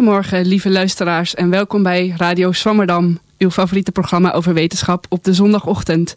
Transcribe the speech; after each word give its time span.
Goedemorgen, 0.00 0.46
lieve 0.46 0.70
luisteraars, 0.70 1.34
en 1.34 1.50
welkom 1.50 1.82
bij 1.82 2.14
Radio 2.16 2.52
Swammerdam, 2.52 3.18
uw 3.38 3.50
favoriete 3.50 3.92
programma 3.92 4.32
over 4.32 4.54
wetenschap 4.54 5.06
op 5.08 5.24
de 5.24 5.34
zondagochtend. 5.34 6.16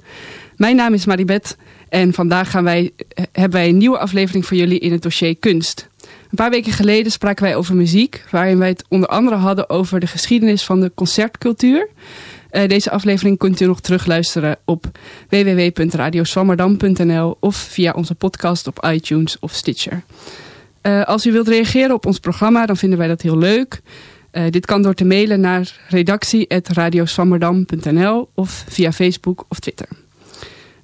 Mijn 0.55 0.75
naam 0.75 0.93
is 0.93 1.05
Maribeth 1.05 1.57
en 1.89 2.13
vandaag 2.13 2.51
gaan 2.51 2.63
wij, 2.63 2.91
hebben 3.31 3.59
wij 3.59 3.69
een 3.69 3.77
nieuwe 3.77 3.97
aflevering 3.97 4.45
voor 4.45 4.57
jullie 4.57 4.79
in 4.79 4.91
het 4.91 5.01
dossier 5.01 5.35
kunst. 5.35 5.89
Een 6.01 6.35
paar 6.35 6.49
weken 6.49 6.71
geleden 6.71 7.11
spraken 7.11 7.43
wij 7.43 7.55
over 7.55 7.75
muziek, 7.75 8.23
waarin 8.31 8.57
wij 8.57 8.67
het 8.67 8.85
onder 8.89 9.09
andere 9.09 9.35
hadden 9.35 9.69
over 9.69 9.99
de 9.99 10.07
geschiedenis 10.07 10.63
van 10.63 10.81
de 10.81 10.91
concertcultuur. 10.95 11.89
Uh, 12.51 12.67
deze 12.67 12.91
aflevering 12.91 13.37
kunt 13.37 13.59
u 13.59 13.65
nog 13.65 13.81
terugluisteren 13.81 14.57
op 14.65 14.85
www.radioswammerdam.nl 15.29 17.37
of 17.39 17.55
via 17.55 17.91
onze 17.91 18.15
podcast 18.15 18.67
op 18.67 18.85
iTunes 18.85 19.39
of 19.39 19.53
Stitcher. 19.53 20.03
Uh, 20.83 21.03
als 21.03 21.25
u 21.25 21.31
wilt 21.31 21.47
reageren 21.47 21.95
op 21.95 22.05
ons 22.05 22.19
programma, 22.19 22.65
dan 22.65 22.77
vinden 22.77 22.97
wij 22.97 23.07
dat 23.07 23.21
heel 23.21 23.37
leuk. 23.37 23.81
Uh, 24.31 24.43
dit 24.49 24.65
kan 24.65 24.81
door 24.81 24.93
te 24.93 25.05
mailen 25.05 25.39
naar 25.39 25.79
redactie.radioswammerdam.nl 25.89 28.29
of 28.33 28.65
via 28.67 28.91
Facebook 28.91 29.45
of 29.47 29.59
Twitter. 29.59 29.87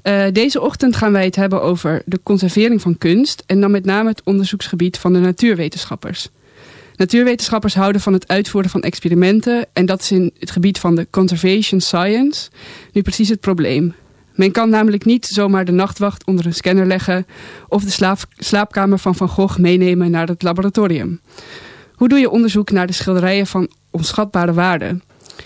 Uh, 0.03 0.25
deze 0.31 0.61
ochtend 0.61 0.95
gaan 0.95 1.11
wij 1.11 1.25
het 1.25 1.35
hebben 1.35 1.61
over 1.61 2.01
de 2.05 2.19
conservering 2.23 2.81
van 2.81 2.97
kunst 2.97 3.43
en 3.45 3.61
dan 3.61 3.71
met 3.71 3.85
name 3.85 4.09
het 4.09 4.21
onderzoeksgebied 4.23 4.97
van 4.97 5.13
de 5.13 5.19
natuurwetenschappers. 5.19 6.29
Natuurwetenschappers 6.95 7.75
houden 7.75 8.01
van 8.01 8.13
het 8.13 8.27
uitvoeren 8.27 8.71
van 8.71 8.81
experimenten 8.81 9.65
en 9.73 9.85
dat 9.85 10.01
is 10.01 10.11
in 10.11 10.31
het 10.39 10.51
gebied 10.51 10.79
van 10.79 10.95
de 10.95 11.07
conservation 11.09 11.81
science 11.81 12.49
nu 12.91 13.01
precies 13.01 13.29
het 13.29 13.39
probleem. 13.39 13.93
Men 14.39 14.51
kan 14.51 14.69
namelijk 14.69 15.05
niet 15.05 15.25
zomaar 15.25 15.65
de 15.65 15.71
nachtwacht 15.71 16.25
onder 16.25 16.45
een 16.45 16.53
scanner 16.53 16.85
leggen 16.85 17.25
of 17.67 17.83
de 17.83 17.89
slaap, 17.89 18.19
slaapkamer 18.37 18.99
van 18.99 19.15
Van 19.15 19.27
Gogh 19.27 19.57
meenemen 19.57 20.11
naar 20.11 20.27
het 20.27 20.43
laboratorium. 20.43 21.21
Hoe 21.93 22.07
doe 22.07 22.19
je 22.19 22.29
onderzoek 22.29 22.71
naar 22.71 22.87
de 22.87 22.93
schilderijen 22.93 23.47
van 23.47 23.69
onschatbare 23.91 24.53
waarde? 24.53 24.99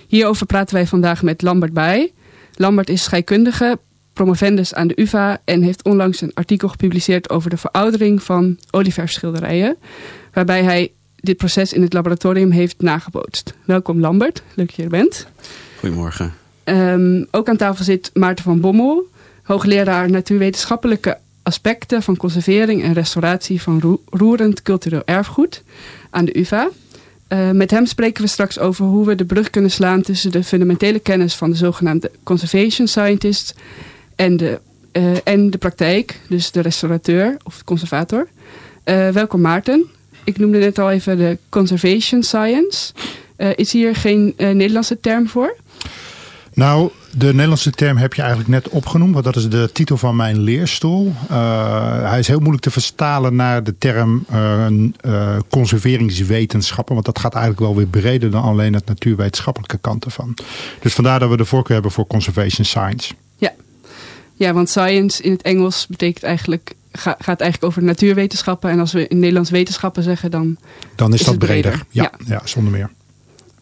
Hierover 0.07 0.45
praten 0.45 0.75
wij 0.75 0.87
vandaag 0.87 1.23
met 1.23 1.41
Lambert 1.41 1.73
Bij. 1.73 2.11
Lambert 2.55 2.89
is 2.89 3.03
scheikundige, 3.03 3.79
promovendus 4.13 4.73
aan 4.73 4.87
de 4.87 5.01
UvA 5.01 5.41
en 5.45 5.61
heeft 5.61 5.83
onlangs 5.83 6.21
een 6.21 6.33
artikel 6.33 6.67
gepubliceerd 6.67 7.29
over 7.29 7.49
de 7.49 7.57
veroudering 7.57 8.23
van 8.23 8.57
olieverschilderijen, 8.69 9.77
waarbij 10.33 10.63
hij 10.63 10.91
dit 11.15 11.37
proces 11.37 11.73
in 11.73 11.81
het 11.81 11.93
laboratorium 11.93 12.51
heeft 12.51 12.81
nagebootst. 12.81 13.53
Welkom 13.65 13.99
Lambert, 13.99 14.43
leuk 14.55 14.67
dat 14.67 14.75
je 14.75 14.83
er 14.83 14.89
bent. 14.89 15.27
Goedemorgen. 15.79 16.42
Um, 16.65 17.27
ook 17.31 17.49
aan 17.49 17.57
tafel 17.57 17.83
zit 17.83 18.11
Maarten 18.13 18.43
van 18.43 18.59
Bommel, 18.59 19.07
hoogleraar 19.43 20.09
natuurwetenschappelijke 20.09 21.17
aspecten 21.43 22.03
van 22.03 22.17
conservering 22.17 22.83
en 22.83 22.93
restauratie 22.93 23.61
van 23.61 23.99
roerend 24.09 24.61
cultureel 24.61 25.01
erfgoed 25.05 25.63
aan 26.09 26.25
de 26.25 26.39
UvA. 26.39 26.69
Uh, 27.29 27.51
met 27.51 27.71
hem 27.71 27.85
spreken 27.85 28.23
we 28.23 28.29
straks 28.29 28.59
over 28.59 28.85
hoe 28.85 29.05
we 29.05 29.15
de 29.15 29.25
brug 29.25 29.49
kunnen 29.49 29.71
slaan 29.71 30.01
tussen 30.01 30.31
de 30.31 30.43
fundamentele 30.43 30.99
kennis 30.99 31.35
van 31.35 31.49
de 31.49 31.55
zogenaamde 31.55 32.11
conservation 32.23 32.87
scientists 32.87 33.53
en 34.15 34.37
de, 34.37 34.59
uh, 34.93 35.17
en 35.23 35.49
de 35.49 35.57
praktijk, 35.57 36.19
dus 36.29 36.51
de 36.51 36.61
restaurateur 36.61 37.37
of 37.43 37.57
de 37.57 37.63
conservator. 37.63 38.27
Uh, 38.85 39.09
welkom 39.09 39.41
Maarten. 39.41 39.85
Ik 40.23 40.37
noemde 40.37 40.57
net 40.57 40.79
al 40.79 40.91
even 40.91 41.17
de 41.17 41.37
conservation 41.49 42.23
science. 42.23 42.93
is 43.55 43.71
hier 43.71 43.95
geen 43.95 44.33
Nederlandse 44.37 44.99
term 44.99 45.27
voor? 45.27 45.55
Nou, 46.53 46.89
de 47.11 47.25
Nederlandse 47.25 47.71
term 47.71 47.97
heb 47.97 48.13
je 48.13 48.21
eigenlijk 48.21 48.49
net 48.49 48.69
opgenoemd. 48.69 49.13
Want 49.13 49.25
dat 49.25 49.35
is 49.35 49.49
de 49.49 49.69
titel 49.73 49.97
van 49.97 50.15
mijn 50.15 50.39
leerstoel. 50.39 51.13
Uh, 51.31 52.09
hij 52.09 52.19
is 52.19 52.27
heel 52.27 52.39
moeilijk 52.39 52.63
te 52.63 52.71
vertalen 52.71 53.35
naar 53.35 53.63
de 53.63 53.77
term 53.77 54.25
uh, 54.33 54.65
uh, 54.69 55.37
conserveringswetenschappen. 55.49 56.93
Want 56.93 57.05
dat 57.05 57.19
gaat 57.19 57.33
eigenlijk 57.33 57.65
wel 57.65 57.75
weer 57.75 57.87
breder 57.87 58.31
dan 58.31 58.43
alleen 58.43 58.73
het 58.73 58.85
natuurwetenschappelijke 58.85 59.77
kant 59.77 60.05
ervan. 60.05 60.37
Dus 60.79 60.93
vandaar 60.93 61.19
dat 61.19 61.29
we 61.29 61.37
de 61.37 61.45
voorkeur 61.45 61.73
hebben 61.73 61.91
voor 61.91 62.07
conservation 62.07 62.65
science. 62.65 63.13
Ja, 63.35 63.53
ja 64.33 64.53
want 64.53 64.69
science 64.69 65.23
in 65.23 65.31
het 65.31 65.41
Engels 65.41 65.87
betekent 65.87 66.23
eigenlijk 66.23 66.75
gaat 66.95 67.41
eigenlijk 67.41 67.63
over 67.63 67.83
natuurwetenschappen. 67.83 68.69
En 68.69 68.79
als 68.79 68.91
we 68.91 69.07
in 69.07 69.19
Nederlands 69.19 69.49
wetenschappen 69.49 70.03
zeggen, 70.03 70.31
dan, 70.31 70.57
dan 70.95 71.13
is, 71.13 71.19
is 71.19 71.25
dat 71.25 71.37
breder. 71.37 71.71
breder. 71.71 71.85
Ja, 71.89 72.11
ja. 72.17 72.25
ja, 72.27 72.41
zonder 72.43 72.71
meer. 72.71 72.89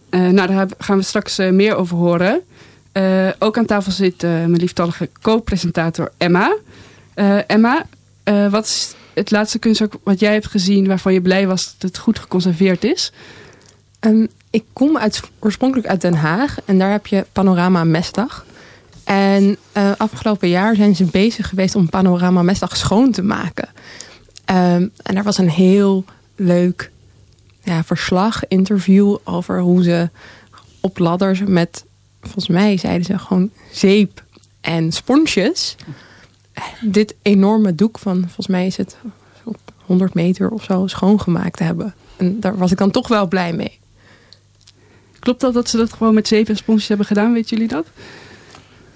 nou, 0.10 0.48
daar 0.48 0.68
gaan 0.78 0.98
we 0.98 1.04
straks 1.04 1.38
meer 1.38 1.76
over 1.76 1.98
horen. 1.98 2.42
Uh, 2.94 3.30
ook 3.40 3.58
aan 3.58 3.66
tafel 3.66 3.92
zit 3.92 4.24
uh, 4.24 4.30
mijn 4.30 4.56
lieftallige 4.56 5.10
co-presentator 5.22 6.12
Emma. 6.18 6.56
Uh, 7.16 7.38
Emma, 7.48 7.86
wat 8.50 8.66
is 8.66 8.96
het 9.14 9.32
laatste 9.32 9.60
kunstwerk 9.60 9.94
wat 10.04 10.20
jij 10.20 10.34
hebt 10.34 10.48
gezien 10.48 10.88
waarvan 10.88 11.14
je 11.14 11.22
blij 11.22 11.48
was 11.48 11.76
dat 11.78 11.90
het 11.90 11.98
goed 11.98 12.20
geconserveerd 12.20 12.84
is? 12.84 13.12
Um, 14.00 14.28
ik 14.50 14.64
kom 14.74 14.98
uit, 14.98 15.22
oorspronkelijk 15.40 15.88
uit 15.88 16.02
Den 16.02 16.14
Haag 16.14 16.58
en 16.66 16.80
daar 16.80 16.92
heb 16.92 17.08
je 17.08 17.26
Panorama 17.32 17.84
Mesdag. 17.84 18.46
En 19.04 19.58
afgelopen 19.98 20.50
jaar 20.50 20.76
zijn 20.76 20.96
ze 20.96 21.04
bezig 21.04 21.50
geweest 21.50 21.76
om 21.76 21.90
Panorama 21.90 22.42
Mesdag 22.42 22.78
schoon 22.78 23.12
te 23.12 23.24
maken. 23.24 23.70
Um, 24.46 24.92
en 25.04 25.16
daar 25.16 25.24
was 25.24 25.38
een 25.38 25.50
heel 25.50 26.06
leuk 26.36 26.92
ja, 27.64 27.84
verslag, 27.84 28.48
interview 28.48 29.18
over 29.24 29.60
hoe 29.60 29.84
ze 29.84 30.10
op 30.80 30.98
ladders 30.98 31.42
met 31.46 31.86
volgens 32.22 32.48
mij 32.48 32.78
zeiden 32.78 33.06
ze 33.06 33.20
gewoon 33.20 33.50
zeep 33.72 34.24
en 34.62 34.92
sponsjes. 34.92 35.76
Dit 36.82 37.16
enorme 37.22 37.76
doek 37.76 38.00
van, 38.00 38.20
volgens 38.20 38.48
mij 38.48 38.66
is 38.66 38.78
het 38.78 38.98
op 39.44 39.58
100 39.86 40.14
meter 40.14 40.50
of 40.50 40.64
zo, 40.64 40.88
schoongemaakt 40.88 41.60
hebben. 41.60 41.94
En 42.18 42.40
daar 42.40 42.58
was 42.58 42.72
ik 42.72 42.78
dan 42.78 42.92
toch 42.92 43.08
wel 43.08 43.28
blij 43.28 43.54
mee. 43.54 43.80
Klopt 45.20 45.42
dat 45.42 45.54
dat 45.54 45.70
ze 45.70 45.78
dat 45.78 45.94
gewoon 45.94 46.14
met 46.14 46.28
zeep 46.28 46.50
en 46.50 46.58
sponsjes 46.58 46.88
hebben 46.88 47.06
gedaan? 47.06 47.34
Weet 47.34 47.50
jullie 47.50 47.68
dat? 47.68 47.86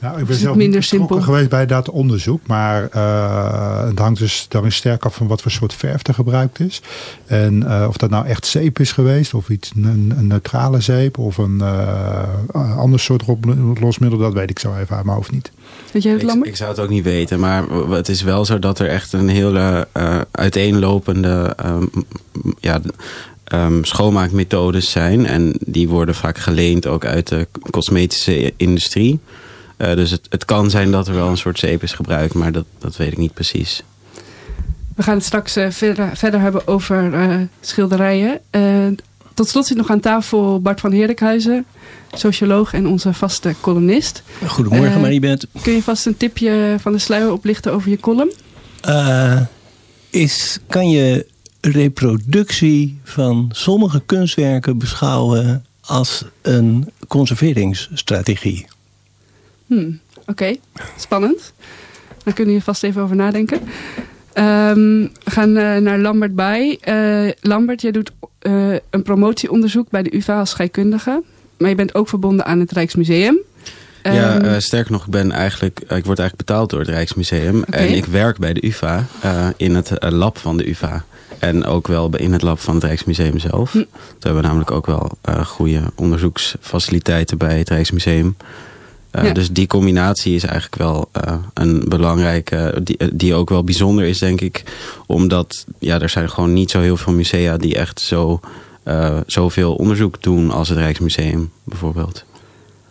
Nou, 0.06 0.20
ik 0.20 0.26
ben 0.26 0.38
zelf 0.38 0.56
minder 0.56 0.84
simpel 0.84 1.22
geweest 1.22 1.50
bij 1.50 1.66
dat 1.66 1.90
onderzoek. 1.90 2.48
Maar 2.48 2.90
uh, 2.96 3.86
het 3.88 4.00
hangt 4.00 4.20
dus 4.20 4.46
dan 4.50 4.72
sterk 4.72 5.06
af 5.06 5.16
van 5.16 5.28
wat 5.28 5.42
voor 5.42 5.52
soort 5.52 5.74
verf 5.74 6.08
er 6.08 6.14
gebruikt 6.14 6.60
is. 6.60 6.82
En 7.26 7.64
uh, 7.64 7.86
of 7.88 7.98
dat 7.98 8.10
nou 8.10 8.26
echt 8.26 8.46
zeep 8.46 8.80
is 8.80 8.92
geweest. 8.92 9.34
Of 9.34 9.50
iets, 9.50 9.72
een, 9.76 10.14
een 10.18 10.28
neutrale 10.28 10.82
zeep. 10.82 11.18
Of 11.18 11.38
een 11.38 11.60
uh, 11.62 12.78
ander 12.78 13.00
soort 13.00 13.24
losmiddel. 13.80 14.20
Dat 14.20 14.34
weet 14.34 14.50
ik 14.50 14.60
zo 14.60 14.76
even 14.76 14.96
uit 14.96 15.06
mijn 15.06 15.18
hoofd 15.18 15.32
niet. 15.32 15.52
Weet 15.92 16.04
jij 16.04 16.12
het, 16.12 16.22
ik, 16.22 16.46
ik 16.46 16.56
zou 16.56 16.70
het 16.70 16.80
ook 16.80 16.90
niet 16.90 17.04
weten. 17.04 17.40
Maar 17.40 17.64
het 17.90 18.10
is 18.10 18.22
wel 18.22 18.46
zo 18.46 18.60
dat 18.60 18.80
er 18.80 18.88
echt 18.88 19.14
een 19.14 19.30
hele 19.30 19.88
uiteenlopende... 20.32 21.56
ja, 22.60 22.82
Um, 23.54 23.84
schoonmaakmethodes 23.84 24.92
zijn. 24.92 25.26
En 25.26 25.56
die 25.60 25.88
worden 25.88 26.16
vaak 26.16 26.38
geleend 26.38 26.88
ook 26.88 27.06
uit 27.06 27.28
de 27.28 27.48
cosmetische 27.70 28.54
industrie. 28.58 29.20
Uh, 29.78 29.96
dus 29.96 30.12
het, 30.12 30.26
het 30.30 30.46
kan 30.46 30.70
zijn 30.70 30.92
dat 30.92 31.08
er 31.08 31.14
wel 31.14 31.28
een 31.28 31.38
soort 31.38 31.60
zeep 31.60 31.84
is 31.84 31.94
gebruikt, 31.94 32.34
maar 32.34 32.52
dat, 32.52 32.66
dat 32.80 32.96
weet 32.96 33.12
ik 33.12 33.18
niet 33.18 33.34
precies. 33.34 33.84
We 34.96 35.04
gaan 35.04 35.16
het 35.16 35.26
straks 35.26 35.58
uh, 35.58 35.70
verder, 35.70 36.18
verder 36.18 36.40
hebben 36.40 36.68
over 36.68 37.14
uh, 37.14 37.36
schilderijen. 37.62 38.42
tot 39.34 39.50
slot 39.50 39.66
zit 39.66 39.78
nog 39.78 39.90
aan 39.90 40.00
tafel 40.00 40.62
Bart 40.62 40.80
van 40.80 40.92
Heerlijkhuizen, 40.92 41.66
socioloog 42.14 42.74
en 42.74 42.88
onze 42.88 43.14
vaste 43.14 43.56
columnist. 43.62 44.24
Goedemorgen, 44.48 45.02
Maribeth. 45.02 45.48
Kun 45.62 45.74
je 45.74 45.84
vast 45.84 46.06
een 46.06 46.18
tipje 46.18 46.76
van 46.80 46.92
de 46.92 47.00
sluier 47.00 47.32
oplichten 47.32 47.74
over 47.74 47.90
je 47.90 48.00
column? 48.00 48.32
is, 50.10 50.60
kan 50.68 50.90
je 50.90 51.28
reproductie 51.62 53.00
van 53.04 53.50
sommige 53.52 54.02
kunstwerken 54.06 54.78
beschouwen 54.78 55.66
als 55.82 56.24
een 56.42 56.92
conserveringsstrategie? 57.08 58.66
Hmm, 59.66 60.00
Oké, 60.20 60.30
okay. 60.32 60.60
spannend. 60.98 61.54
Daar 62.24 62.34
kunnen 62.34 62.54
je 62.54 62.62
vast 62.62 62.84
even 62.84 63.02
over 63.02 63.16
nadenken. 63.16 63.60
Um, 64.38 65.02
we 65.24 65.32
gaan 65.32 65.50
uh, 65.50 65.78
naar 65.78 66.00
Lambert 66.00 66.36
bij. 66.36 66.80
Uh, 66.88 67.32
Lambert, 67.42 67.82
jij 67.82 67.92
doet 67.92 68.12
uh, 68.42 68.76
een 68.90 69.04
promotieonderzoek 69.04 69.90
bij 69.90 70.04
de 70.04 70.16
UvA 70.16 70.40
als 70.40 70.50
scheikundige. 70.50 71.24
Maar 71.58 71.70
je 71.70 71.76
bent 71.76 71.96
ook 71.96 72.10
verbonden 72.10 72.46
aan 72.46 72.60
het 72.60 72.72
Rijksmuseum. 72.72 73.38
Ja, 74.04 74.44
uh, 74.44 74.56
sterker 74.58 74.92
nog, 74.92 75.06
ik, 75.06 75.12
ben 75.12 75.32
eigenlijk, 75.32 75.80
ik 75.80 76.06
word 76.06 76.20
eigenlijk 76.20 76.36
betaald 76.36 76.70
door 76.70 76.80
het 76.80 76.90
Rijksmuseum. 76.90 77.60
Okay. 77.60 77.88
En 77.88 77.94
ik 77.94 78.06
werk 78.06 78.38
bij 78.38 78.54
de 78.54 78.68
UvA 78.68 79.06
in 79.58 79.76
het 79.76 79.92
lab 80.00 80.38
van 80.38 80.58
de 80.58 80.70
UvA. 80.70 81.06
En 81.40 81.66
ook 81.66 81.88
wel 81.88 82.16
in 82.16 82.34
het 82.34 82.42
lab 82.42 82.60
van 82.60 82.76
het 82.76 82.84
Rijksmuseum 82.84 83.40
zelf. 83.40 83.72
Hm. 83.72 83.78
Daar 83.78 83.88
hebben 84.20 84.42
we 84.42 84.48
namelijk 84.48 84.72
ook 84.72 84.86
wel 84.86 85.18
goede 85.46 85.82
onderzoeksfaciliteiten 85.96 87.38
bij 87.38 87.58
het 87.58 87.70
Rijksmuseum. 87.70 88.36
Ja. 89.24 89.34
Dus 89.34 89.50
die 89.50 89.68
combinatie 89.68 90.36
is 90.36 90.44
eigenlijk 90.44 90.76
wel 90.76 91.10
uh, 91.26 91.36
een 91.54 91.84
belangrijke, 91.88 92.80
die, 92.84 92.98
die 93.14 93.34
ook 93.34 93.50
wel 93.50 93.64
bijzonder 93.64 94.06
is 94.06 94.20
denk 94.20 94.42
ik. 94.42 94.64
Omdat 95.06 95.66
ja, 95.80 96.02
er 96.02 96.10
zijn 96.10 96.30
gewoon 96.30 96.54
niet 96.54 96.72
zo 96.72 96.80
heel 96.80 96.98
veel 96.98 97.14
musea 97.14 97.58
die 97.58 97.76
echt 97.76 98.00
zo, 98.00 98.40
zoveel 99.26 99.76
onderzoek 99.76 100.24
doen 100.24 100.52
als 100.52 100.70
het 100.70 100.78
Rijksmuseum 100.78 101.52
bijvoorbeeld. 101.64 102.24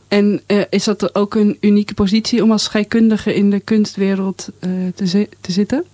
En 0.09 0.43
is 0.71 0.85
dat 0.85 1.15
ook 1.15 1.35
een 1.35 1.57
unieke 1.61 1.95
positie 1.95 2.43
om 2.43 2.53
als 2.53 2.65
scheikundige 2.65 3.35
in 3.35 3.51
de 3.51 3.61
kunstwereld 3.61 4.49
te, 4.95 5.29
te 5.41 5.53
zitten? 5.53 5.85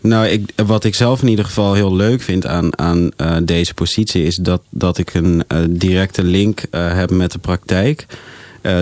Nou, 0.00 0.26
ik, 0.26 0.50
wat 0.66 0.84
ik 0.84 0.94
zelf 0.94 1.22
in 1.22 1.28
ieder 1.28 1.44
geval 1.44 1.74
heel 1.74 1.96
leuk 1.96 2.22
vind 2.22 2.46
aan, 2.46 2.78
aan 2.78 3.10
uh, 3.16 3.36
deze 3.42 3.74
positie 3.74 4.22
is 4.22 4.36
dat, 4.36 4.62
dat 4.70 4.98
ik 4.98 5.14
een 5.14 5.44
directe 5.68 6.24
link 6.24 6.62
heb 6.70 7.10
met 7.10 7.32
de 7.32 7.38
praktijk. 7.38 8.06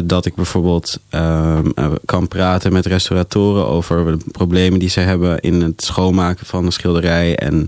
Dat 0.05 0.27
ik 0.27 0.35
bijvoorbeeld 0.35 0.99
ehm, 1.09 1.71
kan 2.05 2.29
praten 2.29 2.73
met 2.73 2.87
restauratoren 2.87 3.67
over 3.67 4.19
de 4.19 4.25
problemen 4.33 4.79
die 4.79 4.89
ze 4.89 5.01
hebben 5.01 5.41
in 5.41 5.61
het 5.63 5.83
schoonmaken 5.83 6.47
van 6.47 6.65
een 6.65 6.73
schilderij. 6.73 7.37
En 7.37 7.67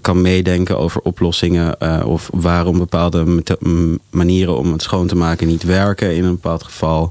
kan 0.00 0.20
meedenken 0.20 0.78
over 0.78 1.00
oplossingen 1.00 1.80
of 2.06 2.30
waarom 2.32 2.78
bepaalde 2.78 3.42
manieren 4.10 4.56
om 4.56 4.72
het 4.72 4.82
schoon 4.82 5.06
te 5.06 5.16
maken 5.16 5.46
niet 5.46 5.62
werken 5.62 6.16
in 6.16 6.24
een 6.24 6.34
bepaald 6.34 6.62
geval. 6.62 7.10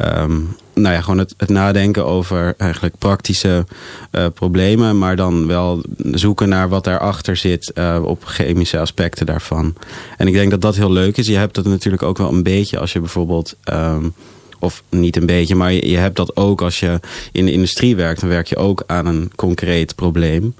Um, 0.00 0.56
nou 0.74 0.94
ja, 0.94 1.00
gewoon 1.00 1.18
het, 1.18 1.34
het, 1.36 1.48
nadenken 1.48 2.06
over 2.06 2.54
eigenlijk 2.56 2.98
praktische 2.98 3.66
uh, 4.12 4.26
problemen, 4.34 4.98
maar 4.98 5.16
dan 5.16 5.46
wel 5.46 5.82
zoeken 5.96 6.48
naar 6.48 6.68
wat 6.68 6.84
daarachter 6.84 7.36
zit 7.36 7.72
uh, 7.74 7.98
op 8.04 8.24
chemische 8.24 8.78
aspecten 8.78 9.26
daarvan. 9.26 9.74
En 10.16 10.26
ik 10.26 10.32
denk 10.32 10.50
dat 10.50 10.60
dat 10.60 10.76
heel 10.76 10.92
leuk 10.92 11.16
is. 11.16 11.26
Je 11.26 11.36
hebt 11.36 11.54
dat 11.54 11.64
natuurlijk 11.64 12.02
ook 12.02 12.18
wel 12.18 12.32
een 12.32 12.42
beetje 12.42 12.78
als 12.78 12.92
je 12.92 13.00
bijvoorbeeld. 13.00 13.56
Um, 13.72 14.14
of 14.60 14.82
niet 14.88 15.16
een 15.16 15.26
beetje, 15.26 15.54
maar 15.54 15.72
je, 15.72 15.88
je, 15.88 15.96
hebt 15.96 16.16
dat 16.16 16.36
ook 16.36 16.62
als 16.62 16.80
je 16.80 17.00
in 17.32 17.44
de 17.44 17.52
industrie 17.52 17.96
werkt. 17.96 18.20
Dan 18.20 18.28
werk 18.28 18.46
je 18.46 18.56
ook 18.56 18.82
aan 18.86 19.06
een 19.06 19.32
concreet 19.36 19.94
probleem. 19.94 20.54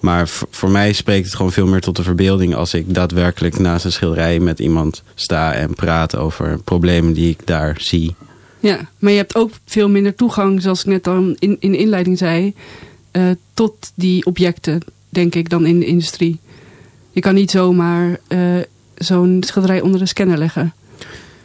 Maar 0.00 0.28
voor 0.50 0.70
mij 0.70 0.92
spreekt 0.92 1.26
het 1.26 1.34
gewoon 1.34 1.52
veel 1.52 1.66
meer 1.66 1.80
tot 1.80 1.96
de 1.96 2.02
verbeelding 2.02 2.54
als 2.54 2.74
ik 2.74 2.94
daadwerkelijk 2.94 3.58
naast 3.58 3.84
een 3.84 3.92
schilderij 3.92 4.40
met 4.40 4.58
iemand 4.58 5.02
sta 5.14 5.52
en 5.52 5.74
praat 5.74 6.16
over 6.16 6.58
problemen 6.64 7.12
die 7.12 7.30
ik 7.30 7.46
daar 7.46 7.76
zie. 7.78 8.14
Ja, 8.60 8.88
maar 8.98 9.12
je 9.12 9.18
hebt 9.18 9.34
ook 9.34 9.50
veel 9.64 9.88
minder 9.88 10.14
toegang, 10.14 10.62
zoals 10.62 10.80
ik 10.80 10.86
net 10.86 11.06
al 11.06 11.34
in, 11.38 11.56
in 11.60 11.70
de 11.70 11.78
inleiding 11.78 12.18
zei, 12.18 12.54
uh, 13.12 13.30
tot 13.54 13.92
die 13.94 14.26
objecten, 14.26 14.80
denk 15.08 15.34
ik, 15.34 15.50
dan 15.50 15.66
in 15.66 15.78
de 15.78 15.86
industrie. 15.86 16.38
Je 17.10 17.20
kan 17.20 17.34
niet 17.34 17.50
zomaar 17.50 18.18
uh, 18.28 18.56
zo'n 18.94 19.42
schilderij 19.46 19.80
onder 19.80 20.00
de 20.00 20.06
scanner 20.06 20.38
leggen. 20.38 20.72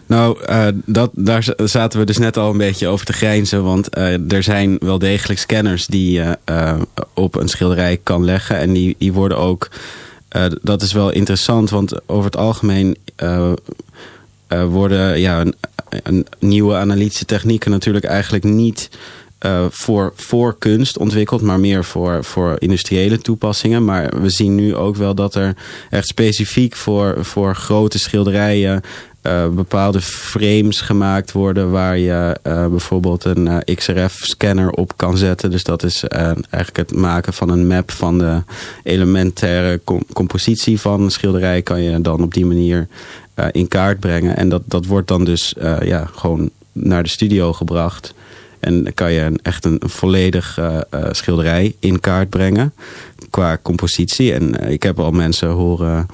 Nou, 0.06 0.38
uh, 0.50 0.68
dat, 0.86 1.12
daar 1.14 1.54
zaten 1.64 2.00
we 2.00 2.06
dus 2.06 2.18
net 2.18 2.38
al 2.38 2.52
een 2.52 2.58
beetje 2.58 2.88
over 2.88 3.06
te 3.06 3.14
grijnzen. 3.14 3.64
Want 3.64 3.98
er 4.32 4.44
zijn 4.44 4.78
wel 4.80 5.00
degelijk 5.00 5.40
scanners 5.40 5.88
die 5.88 6.12
je 6.12 6.38
op 7.14 7.36
een 7.36 7.48
schilderij 7.48 8.00
kan 8.04 8.26
leggen. 8.26 8.58
En 8.58 8.74
die, 8.74 8.96
die 8.98 9.14
worden 9.14 9.38
ook... 9.38 9.70
dat 10.62 10.82
is 10.82 10.94
wel 10.94 11.12
interessant, 11.12 11.70
want 11.70 12.10
over 12.10 12.26
het 12.26 12.38
algemeen 12.38 12.98
worden 14.48 15.20
ja, 15.20 15.46
nieuwe 16.40 16.76
analytische 16.76 17.26
technieken 17.26 17.72
natuurlijk 17.72 18.06
eigenlijk 18.06 18.44
niet 18.44 18.90
uh, 19.46 19.66
voor, 19.70 20.14
voor 20.16 20.56
kunst 20.58 20.98
ontwikkeld, 20.98 21.42
maar 21.42 21.60
meer 21.60 21.84
voor, 21.84 22.24
voor 22.24 22.56
industriële 22.60 23.18
toepassingen. 23.18 23.86
Maar 23.86 24.22
we 24.22 24.30
zien 24.30 24.56
nu 24.56 24.76
ook 24.76 24.96
wel 24.96 25.16
dat 25.16 25.36
er 25.36 25.56
echt 25.90 26.08
specifiek 26.08 26.76
voor, 26.76 27.26
voor 27.26 27.56
grote 27.56 28.00
schilderijen 28.00 28.82
uh, 29.24 29.48
bepaalde 29.48 30.02
frames 30.02 30.82
gemaakt 30.82 31.32
worden 31.32 31.72
waar 31.72 31.98
je 31.98 32.38
uh, 32.48 32.68
bijvoorbeeld 32.68 33.24
een 33.24 33.64
XRF-scanner 33.76 34.70
op 34.70 34.98
kan 34.98 35.18
zetten. 35.18 35.52
Dus 35.52 35.64
dat 35.64 35.84
is 35.84 36.04
eigenlijk 36.04 36.78
het 36.78 36.96
maken 36.96 37.34
van 37.34 37.50
een 37.50 37.68
map 37.68 37.92
van 37.92 38.18
de 38.18 38.42
elementaire 38.84 39.82
compositie 40.14 40.80
van 40.80 41.02
een 41.02 41.12
schilderij. 41.12 41.62
Kan 41.62 41.82
je 41.82 42.02
dan 42.02 42.24
op 42.24 42.34
die 42.34 42.46
manier 42.46 42.88
uh, 43.36 43.46
in 43.52 43.68
kaart 43.68 44.00
brengen. 44.00 44.38
En 44.38 44.50
dat, 44.50 44.62
dat 44.66 44.86
wordt 44.86 45.08
dan 45.08 45.26
dus 45.26 45.54
uh, 45.58 45.82
ja, 45.82 46.10
gewoon 46.16 46.50
naar 46.72 47.04
de 47.04 47.10
studio 47.10 47.54
gebracht. 47.54 48.14
En 48.60 48.84
dan 48.84 48.94
kan 48.94 49.12
je 49.14 49.22
een, 49.22 49.40
echt 49.42 49.66
een, 49.66 49.78
een 49.80 49.90
volledig 49.90 50.58
uh, 50.60 50.80
schilderij 51.12 51.76
in 51.80 52.00
kaart 52.00 52.30
brengen 52.30 52.74
qua 53.30 53.58
compositie. 53.62 54.34
En 54.34 54.70
ik 54.72 54.84
heb 54.84 55.00
al 55.00 55.12
mensen 55.12 55.50
horen, 55.50 56.08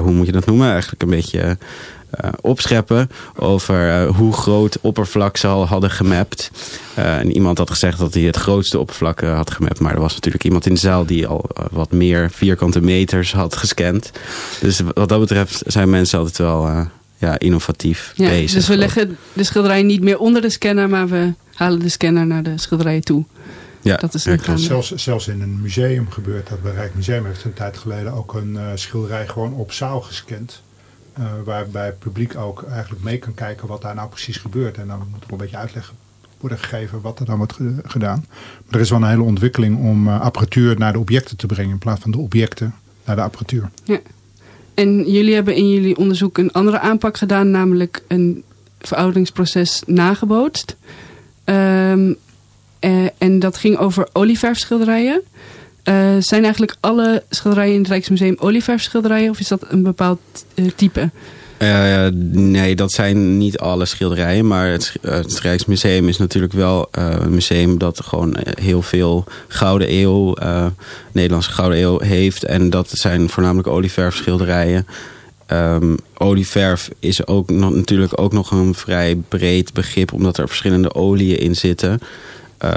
hoe 0.00 0.12
moet 0.12 0.26
je 0.26 0.32
dat 0.32 0.46
noemen? 0.46 0.70
Eigenlijk 0.70 1.02
een 1.02 1.10
beetje 1.10 1.58
uh, 2.24 2.30
opscheppen 2.40 3.10
over 3.36 3.88
uh, 3.88 4.16
hoe 4.16 4.32
groot 4.32 4.78
oppervlak 4.80 5.36
ze 5.36 5.46
al 5.46 5.66
hadden 5.66 5.90
gemapt. 5.90 6.50
Uh, 6.98 7.18
en 7.18 7.32
iemand 7.32 7.58
had 7.58 7.70
gezegd 7.70 7.98
dat 7.98 8.14
hij 8.14 8.22
het 8.22 8.36
grootste 8.36 8.78
oppervlak 8.78 9.20
had 9.20 9.50
gemapt. 9.50 9.80
Maar 9.80 9.94
er 9.94 10.00
was 10.00 10.14
natuurlijk 10.14 10.44
iemand 10.44 10.66
in 10.66 10.74
de 10.74 10.80
zaal 10.80 11.06
die 11.06 11.26
al 11.26 11.44
wat 11.70 11.92
meer 11.92 12.30
vierkante 12.30 12.80
meters 12.80 13.32
had 13.32 13.56
gescand. 13.56 14.10
Dus 14.60 14.80
wat 14.94 15.08
dat 15.08 15.20
betreft 15.20 15.62
zijn 15.66 15.90
mensen 15.90 16.18
altijd 16.18 16.38
wel 16.38 16.88
ja, 17.16 17.38
innovatief 17.38 18.12
ja, 18.14 18.28
bezig. 18.28 18.52
Dus 18.52 18.68
we 18.68 18.76
leggen 18.76 19.16
de 19.32 19.44
schilderij 19.44 19.82
niet 19.82 20.02
meer 20.02 20.18
onder 20.18 20.42
de 20.42 20.50
scanner, 20.50 20.88
maar 20.88 21.08
we 21.08 21.32
halen 21.54 21.78
de 21.78 21.88
scanner 21.88 22.26
naar 22.26 22.42
de 22.42 22.58
schilderij 22.58 23.00
toe. 23.00 23.24
Ja, 23.82 23.96
dat 23.96 24.14
is 24.14 24.24
ja, 24.24 24.56
zelfs, 24.56 24.94
zelfs 24.94 25.28
in 25.28 25.40
een 25.40 25.60
museum 25.60 26.10
gebeurt 26.10 26.48
dat. 26.48 26.62
Bij 26.62 26.72
Rijksmuseum 26.72 27.26
heeft 27.26 27.44
een 27.44 27.52
tijd 27.52 27.76
geleden 27.76 28.12
ook 28.12 28.34
een 28.34 28.58
schilderij 28.74 29.28
gewoon 29.28 29.54
op 29.54 29.72
zaal 29.72 30.00
gescand. 30.00 30.62
Uh, 31.18 31.24
waarbij 31.44 31.86
het 31.86 31.98
publiek 31.98 32.36
ook 32.36 32.62
eigenlijk 32.62 33.04
mee 33.04 33.18
kan 33.18 33.34
kijken 33.34 33.68
wat 33.68 33.82
daar 33.82 33.94
nou 33.94 34.08
precies 34.08 34.36
gebeurt. 34.36 34.76
En 34.76 34.86
dan 34.86 34.98
moet 35.10 35.24
er 35.24 35.32
een 35.32 35.36
beetje 35.36 35.56
uitleg 35.56 35.92
worden 36.40 36.58
gegeven 36.58 37.00
wat 37.00 37.18
er 37.18 37.26
dan 37.26 37.36
wordt 37.36 37.56
gedaan. 37.84 38.24
Maar 38.64 38.74
er 38.74 38.80
is 38.80 38.90
wel 38.90 39.02
een 39.02 39.08
hele 39.08 39.22
ontwikkeling 39.22 39.78
om 39.78 40.08
uh, 40.08 40.20
apparatuur 40.20 40.78
naar 40.78 40.92
de 40.92 40.98
objecten 40.98 41.36
te 41.36 41.46
brengen 41.46 41.70
in 41.70 41.78
plaats 41.78 42.00
van 42.00 42.10
de 42.10 42.18
objecten 42.18 42.74
naar 43.04 43.16
de 43.16 43.22
apparatuur. 43.22 43.70
Ja. 43.84 44.00
En 44.74 45.10
jullie 45.10 45.34
hebben 45.34 45.54
in 45.54 45.70
jullie 45.70 45.96
onderzoek 45.96 46.38
een 46.38 46.52
andere 46.52 46.78
aanpak 46.78 47.16
gedaan, 47.16 47.50
namelijk 47.50 48.02
een 48.08 48.44
verouderingsproces 48.80 49.82
nagebootst. 49.86 50.76
Um, 51.44 52.16
uh, 52.80 53.08
en 53.18 53.38
dat 53.38 53.56
ging 53.56 53.76
over 53.76 54.08
olieverfschilderijen. 54.12 55.22
Uh, 55.88 56.16
zijn 56.18 56.42
eigenlijk 56.42 56.76
alle 56.80 57.22
schilderijen 57.30 57.74
in 57.74 57.80
het 57.80 57.88
Rijksmuseum 57.88 58.36
olieverfschilderijen 58.38 59.30
of 59.30 59.40
is 59.40 59.48
dat 59.48 59.64
een 59.68 59.82
bepaald 59.82 60.20
uh, 60.54 60.70
type? 60.76 61.10
Uh, 61.58 62.06
nee, 62.32 62.76
dat 62.76 62.92
zijn 62.92 63.38
niet 63.38 63.58
alle 63.58 63.84
schilderijen. 63.84 64.46
Maar 64.46 64.68
het, 64.68 64.92
het 65.00 65.40
Rijksmuseum 65.40 66.08
is 66.08 66.18
natuurlijk 66.18 66.52
wel 66.52 66.88
een 66.90 67.30
museum 67.30 67.78
dat 67.78 68.00
gewoon 68.04 68.36
heel 68.60 68.82
veel 68.82 69.24
Gouden 69.48 69.92
Eeuw, 69.92 70.34
Nederlandse 71.12 71.50
Gouden 71.50 71.78
Eeuw 71.80 72.00
heeft. 72.00 72.44
En 72.44 72.70
dat 72.70 72.90
zijn 72.90 73.28
voornamelijk 73.28 73.68
olieverfschilderijen. 73.68 74.86
Um, 75.52 75.96
olieverf 76.14 76.90
is 77.00 77.26
ook 77.26 77.50
natuurlijk 77.50 78.20
ook 78.20 78.32
nog 78.32 78.50
een 78.50 78.74
vrij 78.74 79.16
breed 79.28 79.72
begrip, 79.72 80.12
omdat 80.12 80.38
er 80.38 80.48
verschillende 80.48 80.94
oliën 80.94 81.38
in 81.38 81.56
zitten. 81.56 82.00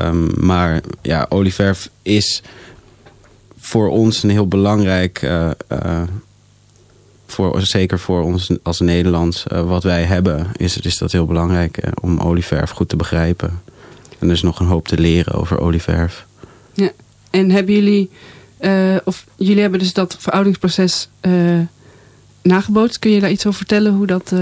Um, 0.04 0.32
maar 0.36 0.82
ja, 1.02 1.26
olieverf 1.30 1.90
is 2.02 2.42
voor 3.70 3.90
ons 3.90 4.24
een 4.24 4.30
heel 4.30 4.48
belangrijk, 4.48 5.22
uh, 5.22 5.50
uh, 5.72 6.02
voor, 7.28 7.62
zeker 7.62 8.00
voor 8.00 8.22
ons 8.22 8.50
als 8.64 8.80
Nederlands, 8.80 9.46
uh, 9.52 9.62
wat 9.62 9.84
wij 9.84 10.04
hebben, 10.04 10.48
is, 10.58 10.78
is 10.78 10.98
dat 10.98 11.12
heel 11.12 11.26
belangrijk 11.26 11.80
om 12.02 12.20
olieverf 12.20 12.70
goed 12.70 12.90
te 12.90 12.96
begrijpen. 12.96 13.62
En 14.20 14.28
er 14.28 14.34
is 14.34 14.42
nog 14.42 14.60
een 14.60 14.66
hoop 14.66 14.88
te 14.88 15.00
leren 15.00 15.34
over 15.34 15.60
olieverf. 15.60 16.26
Ja, 16.74 16.92
en 17.30 17.52
hebben 17.52 17.74
jullie, 17.74 18.10
of 19.04 19.26
jullie 19.36 19.62
hebben 19.62 19.80
dus 19.80 19.94
dat 19.94 20.16
verouderingsproces 20.20 21.10
nagebootst. 22.42 23.00
Kun 23.00 23.12
je 23.12 23.20
daar 23.20 23.32
iets 23.32 23.46
over 23.46 23.58
vertellen 23.58 23.94
hoe 23.94 24.08
dat 24.08 24.34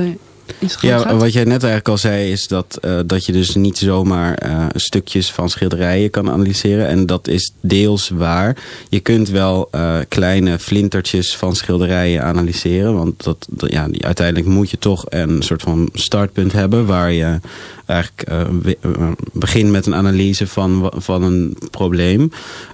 ja, 0.82 1.16
wat 1.16 1.34
jij 1.34 1.44
net 1.44 1.64
eigenlijk 1.64 1.88
al 1.88 1.98
zei, 1.98 2.32
is 2.32 2.48
dat, 2.48 2.80
uh, 2.86 3.00
dat 3.06 3.26
je 3.26 3.32
dus 3.32 3.56
niet 3.56 3.78
zomaar 3.78 4.44
uh, 4.46 4.66
stukjes 4.76 5.32
van 5.32 5.50
schilderijen 5.50 6.10
kan 6.10 6.30
analyseren. 6.30 6.88
En 6.88 7.06
dat 7.06 7.28
is 7.28 7.52
deels 7.62 8.10
waar. 8.10 8.58
Je 8.90 9.00
kunt 9.00 9.30
wel 9.30 9.70
uh, 9.76 9.98
kleine 10.08 10.60
flintertjes 10.60 11.36
van 11.36 11.56
schilderijen 11.56 12.24
analyseren. 12.24 12.96
Want 12.96 13.24
dat, 13.24 13.48
dat, 13.50 13.72
ja, 13.72 13.88
uiteindelijk 14.00 14.48
moet 14.48 14.70
je 14.70 14.78
toch 14.78 15.06
een 15.10 15.42
soort 15.42 15.62
van 15.62 15.90
startpunt 15.94 16.52
hebben 16.52 16.86
waar 16.86 17.12
je 17.12 17.40
eigenlijk 17.88 18.30
uh, 18.30 19.12
begint 19.34 19.72
met 19.72 19.86
een 19.86 19.96
analyse 19.96 20.48
van, 20.48 20.92
van 20.96 21.24
een 21.24 21.58
probleem. 21.72 22.32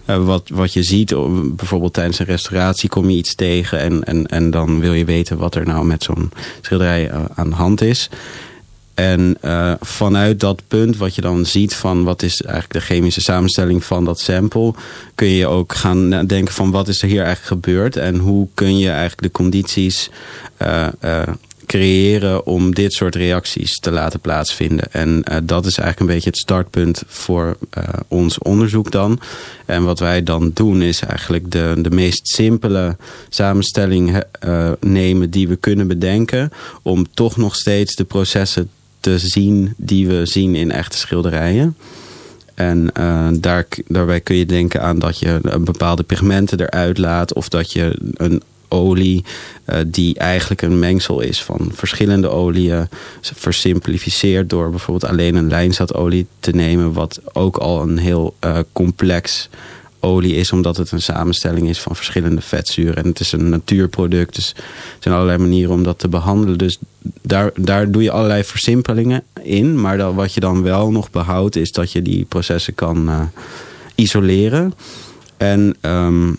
Uh, 0.10 0.26
wat, 0.26 0.50
wat 0.50 0.74
je 0.74 0.84
ziet, 0.84 1.16
bijvoorbeeld 1.56 1.94
tijdens 1.94 2.20
een 2.20 2.26
restauratie 2.26 2.90
kom 2.90 3.10
je 3.10 3.18
iets 3.18 3.36
tegen 3.36 3.80
en, 3.80 4.04
en, 4.04 4.26
en 4.26 4.52
dan 4.52 4.80
wil 4.80 4.94
je 4.94 5.06
weten 5.06 5.38
wat 5.38 5.56
er 5.56 5.66
nou 5.66 5.86
met 5.86 6.04
zo'n 6.04 6.32
schilderij 6.62 7.12
aan 7.36 7.50
de 7.50 7.56
hand 7.56 7.82
is. 7.82 8.10
En 8.94 9.38
vanuit 9.80 10.40
dat 10.40 10.62
punt, 10.68 10.98
wat 10.98 11.16
je 11.16 11.22
dan 11.22 11.46
ziet 11.46 11.76
van 11.76 12.04
wat 12.04 12.22
is 12.22 12.42
eigenlijk 12.42 12.74
de 12.74 12.94
chemische 12.94 13.22
samenstelling 13.22 13.84
van 13.84 14.06
dat 14.06 14.20
sample, 14.20 14.74
kun 15.16 15.28
je 15.28 15.48
ook 15.48 15.74
gaan 15.74 16.26
denken 16.26 16.54
van 16.54 16.72
wat 16.72 16.88
is 16.88 17.02
er 17.02 17.08
hier 17.08 17.24
eigenlijk 17.24 17.48
gebeurd 17.48 17.96
en 17.96 18.18
hoe 18.18 18.48
kun 18.54 18.78
je 18.78 18.90
eigenlijk 18.90 19.22
de 19.22 19.32
condities 19.32 20.10
creëren 21.66 22.46
om 22.46 22.74
dit 22.74 22.94
soort 22.94 23.16
reacties 23.16 23.80
te 23.80 23.92
laten 23.92 24.20
plaatsvinden. 24.20 24.92
En 24.92 25.10
uh, 25.10 25.38
dat 25.44 25.66
is 25.66 25.78
eigenlijk 25.78 26.00
een 26.00 26.16
beetje 26.16 26.30
het 26.30 26.40
startpunt 26.40 27.04
voor 27.08 27.58
uh, 27.78 27.84
ons 28.08 28.38
onderzoek 28.38 28.92
dan. 28.92 29.20
En 29.66 29.84
wat 29.84 30.00
wij 30.00 30.24
dan 30.24 30.52
doen 30.54 30.82
is 30.82 31.00
eigenlijk 31.00 31.52
de, 31.52 31.74
de 31.78 31.92
meest 31.92 32.28
simpele 32.28 32.96
samenstelling 33.30 34.24
uh, 34.46 34.72
nemen 34.80 35.30
die 35.30 35.48
we 35.48 35.56
kunnen 35.56 35.88
bedenken. 35.88 36.52
Om 36.82 37.06
toch 37.14 37.38
nog 37.38 37.56
steeds 37.56 37.96
de 37.96 38.04
processen 38.04 38.70
te 39.00 39.18
zien 39.20 39.74
die 39.78 40.08
we 40.08 40.26
zien 40.26 40.56
in 40.56 40.72
echte 40.72 40.98
schilderijen. 40.98 41.78
En 42.54 42.90
daar, 43.40 43.68
daarbij 43.88 44.20
kun 44.20 44.36
je 44.36 44.46
denken 44.46 44.82
aan 44.82 45.00
dat 45.00 45.20
je 45.20 45.40
bepaalde 45.60 46.04
pigmenten 46.04 46.60
eruit 46.60 46.98
laat. 46.98 47.34
Of 47.34 47.50
dat 47.50 47.72
je 47.72 48.00
een 48.14 48.42
olie 48.74 49.24
uh, 49.66 49.80
die 49.88 50.18
eigenlijk 50.18 50.62
een 50.62 50.80
mengsel 50.80 51.22
is 51.22 51.44
van 51.44 51.72
verschillende 51.74 52.30
oliën. 52.30 52.88
Versimplificeerd 53.22 54.50
door 54.50 54.70
bijvoorbeeld 54.70 55.12
alleen 55.12 55.36
een 55.36 55.48
lijnzatolie 55.48 56.28
te 56.40 56.52
nemen. 56.52 56.94
Wat 56.94 57.22
ook 57.34 57.58
al 57.58 57.82
een 57.82 57.98
heel 57.98 58.36
uh, 58.46 58.58
complex 58.72 59.50
olie 60.00 60.36
is, 60.36 60.52
omdat 60.52 60.78
het 60.78 60.92
een 60.92 61.02
samenstelling 61.02 61.70
is 61.70 61.80
van 61.80 61.96
verschillende 61.96 62.42
vetzuren. 62.42 62.96
En 62.96 63.06
het 63.06 63.20
is 63.20 63.32
een 63.32 63.50
natuurproduct, 63.50 64.36
dus 64.36 64.54
er 64.56 64.64
zijn 65.00 65.16
allerlei 65.16 65.38
manieren 65.38 65.74
om 65.74 65.84
dat 65.84 66.00
te 66.00 66.08
behandelen. 66.08 66.58
Dus 66.58 66.78
daar, 67.22 67.52
daar 67.56 67.92
doe 67.92 68.04
je 68.04 68.12
allerlei 68.12 68.44
versimpelingen 68.44 69.24
in. 69.42 69.82
Maar 69.82 70.16
wat 70.16 70.34
je 70.34 70.40
dan 70.40 70.62
wel 70.62 70.92
nog 70.92 71.12
behoudt, 71.12 71.56
is 71.56 71.72
dat 71.72 71.92
je 71.92 72.02
die 72.02 72.26
processen 72.26 72.76
kan 72.76 73.10
uh, 73.10 73.22
isoleren. 73.96 74.74
En 75.38 75.76
um, 75.82 76.38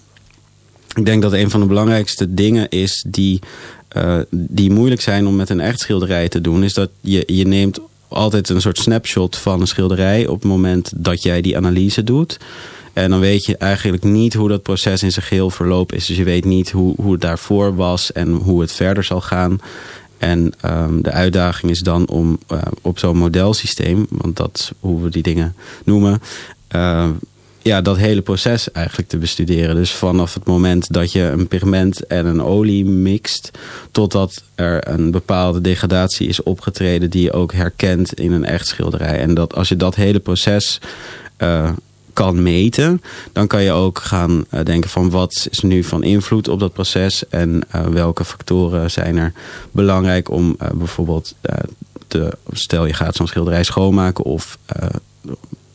ik 0.94 1.04
denk 1.04 1.22
dat 1.22 1.32
een 1.32 1.50
van 1.50 1.60
de 1.60 1.66
belangrijkste 1.66 2.34
dingen 2.34 2.68
is 2.68 3.04
die, 3.08 3.40
uh, 3.96 4.18
die 4.30 4.70
moeilijk 4.70 5.00
zijn 5.00 5.26
om 5.26 5.36
met 5.36 5.50
een 5.50 5.60
echt 5.60 5.80
schilderij 5.80 6.28
te 6.28 6.40
doen, 6.40 6.64
is 6.64 6.74
dat 6.74 6.90
je, 7.00 7.22
je 7.26 7.46
neemt 7.46 7.80
altijd 8.08 8.48
een 8.48 8.60
soort 8.60 8.78
snapshot 8.78 9.36
van 9.36 9.60
een 9.60 9.66
schilderij 9.66 10.26
op 10.26 10.40
het 10.40 10.50
moment 10.50 10.92
dat 10.96 11.22
jij 11.22 11.40
die 11.40 11.56
analyse 11.56 12.04
doet. 12.04 12.38
En 12.92 13.10
dan 13.10 13.20
weet 13.20 13.44
je 13.44 13.56
eigenlijk 13.56 14.02
niet 14.02 14.34
hoe 14.34 14.48
dat 14.48 14.62
proces 14.62 15.02
in 15.02 15.12
zijn 15.12 15.24
geheel 15.24 15.50
verlopen 15.50 15.96
is. 15.96 16.06
Dus 16.06 16.16
je 16.16 16.24
weet 16.24 16.44
niet 16.44 16.70
hoe, 16.70 16.94
hoe 16.96 17.12
het 17.12 17.20
daarvoor 17.20 17.76
was 17.76 18.12
en 18.12 18.30
hoe 18.30 18.60
het 18.60 18.72
verder 18.72 19.04
zal 19.04 19.20
gaan. 19.20 19.60
En 20.18 20.52
um, 20.64 21.02
de 21.02 21.10
uitdaging 21.10 21.72
is 21.72 21.80
dan 21.80 22.08
om 22.08 22.38
uh, 22.52 22.58
op 22.80 22.98
zo'n 22.98 23.16
modelsysteem, 23.16 24.06
want 24.08 24.36
dat 24.36 24.50
is 24.54 24.70
hoe 24.80 25.02
we 25.02 25.08
die 25.08 25.22
dingen 25.22 25.54
noemen, 25.84 26.22
uh, 26.76 27.08
ja, 27.64 27.80
dat 27.80 27.96
hele 27.96 28.22
proces 28.22 28.72
eigenlijk 28.72 29.08
te 29.08 29.16
bestuderen. 29.16 29.74
Dus 29.74 29.92
vanaf 29.92 30.34
het 30.34 30.44
moment 30.44 30.92
dat 30.92 31.12
je 31.12 31.22
een 31.22 31.48
pigment 31.48 32.06
en 32.06 32.26
een 32.26 32.42
olie 32.42 32.84
mixt, 32.84 33.50
totdat 33.90 34.42
er 34.54 34.88
een 34.88 35.10
bepaalde 35.10 35.60
degradatie 35.60 36.28
is 36.28 36.42
opgetreden 36.42 37.10
die 37.10 37.22
je 37.22 37.32
ook 37.32 37.52
herkent 37.52 38.12
in 38.12 38.32
een 38.32 38.44
echt 38.44 38.66
schilderij. 38.66 39.18
En 39.18 39.34
dat 39.34 39.54
als 39.54 39.68
je 39.68 39.76
dat 39.76 39.94
hele 39.94 40.18
proces 40.18 40.80
uh, 41.38 41.70
kan 42.12 42.42
meten, 42.42 43.02
dan 43.32 43.46
kan 43.46 43.62
je 43.62 43.72
ook 43.72 43.98
gaan 43.98 44.44
uh, 44.50 44.60
denken 44.64 44.90
van 44.90 45.10
wat 45.10 45.48
is 45.50 45.60
nu 45.60 45.84
van 45.84 46.02
invloed 46.02 46.48
op 46.48 46.60
dat 46.60 46.72
proces 46.72 47.28
en 47.28 47.62
uh, 47.74 47.86
welke 47.86 48.24
factoren 48.24 48.90
zijn 48.90 49.16
er 49.16 49.32
belangrijk 49.70 50.30
om 50.30 50.56
bijvoorbeeld 50.74 51.34
te, 52.06 52.36
stel 52.52 52.86
je 52.86 52.94
gaat 52.94 53.16
zo'n 53.16 53.26
schilderij 53.26 53.64
schoonmaken 53.64 54.24
of 54.24 54.58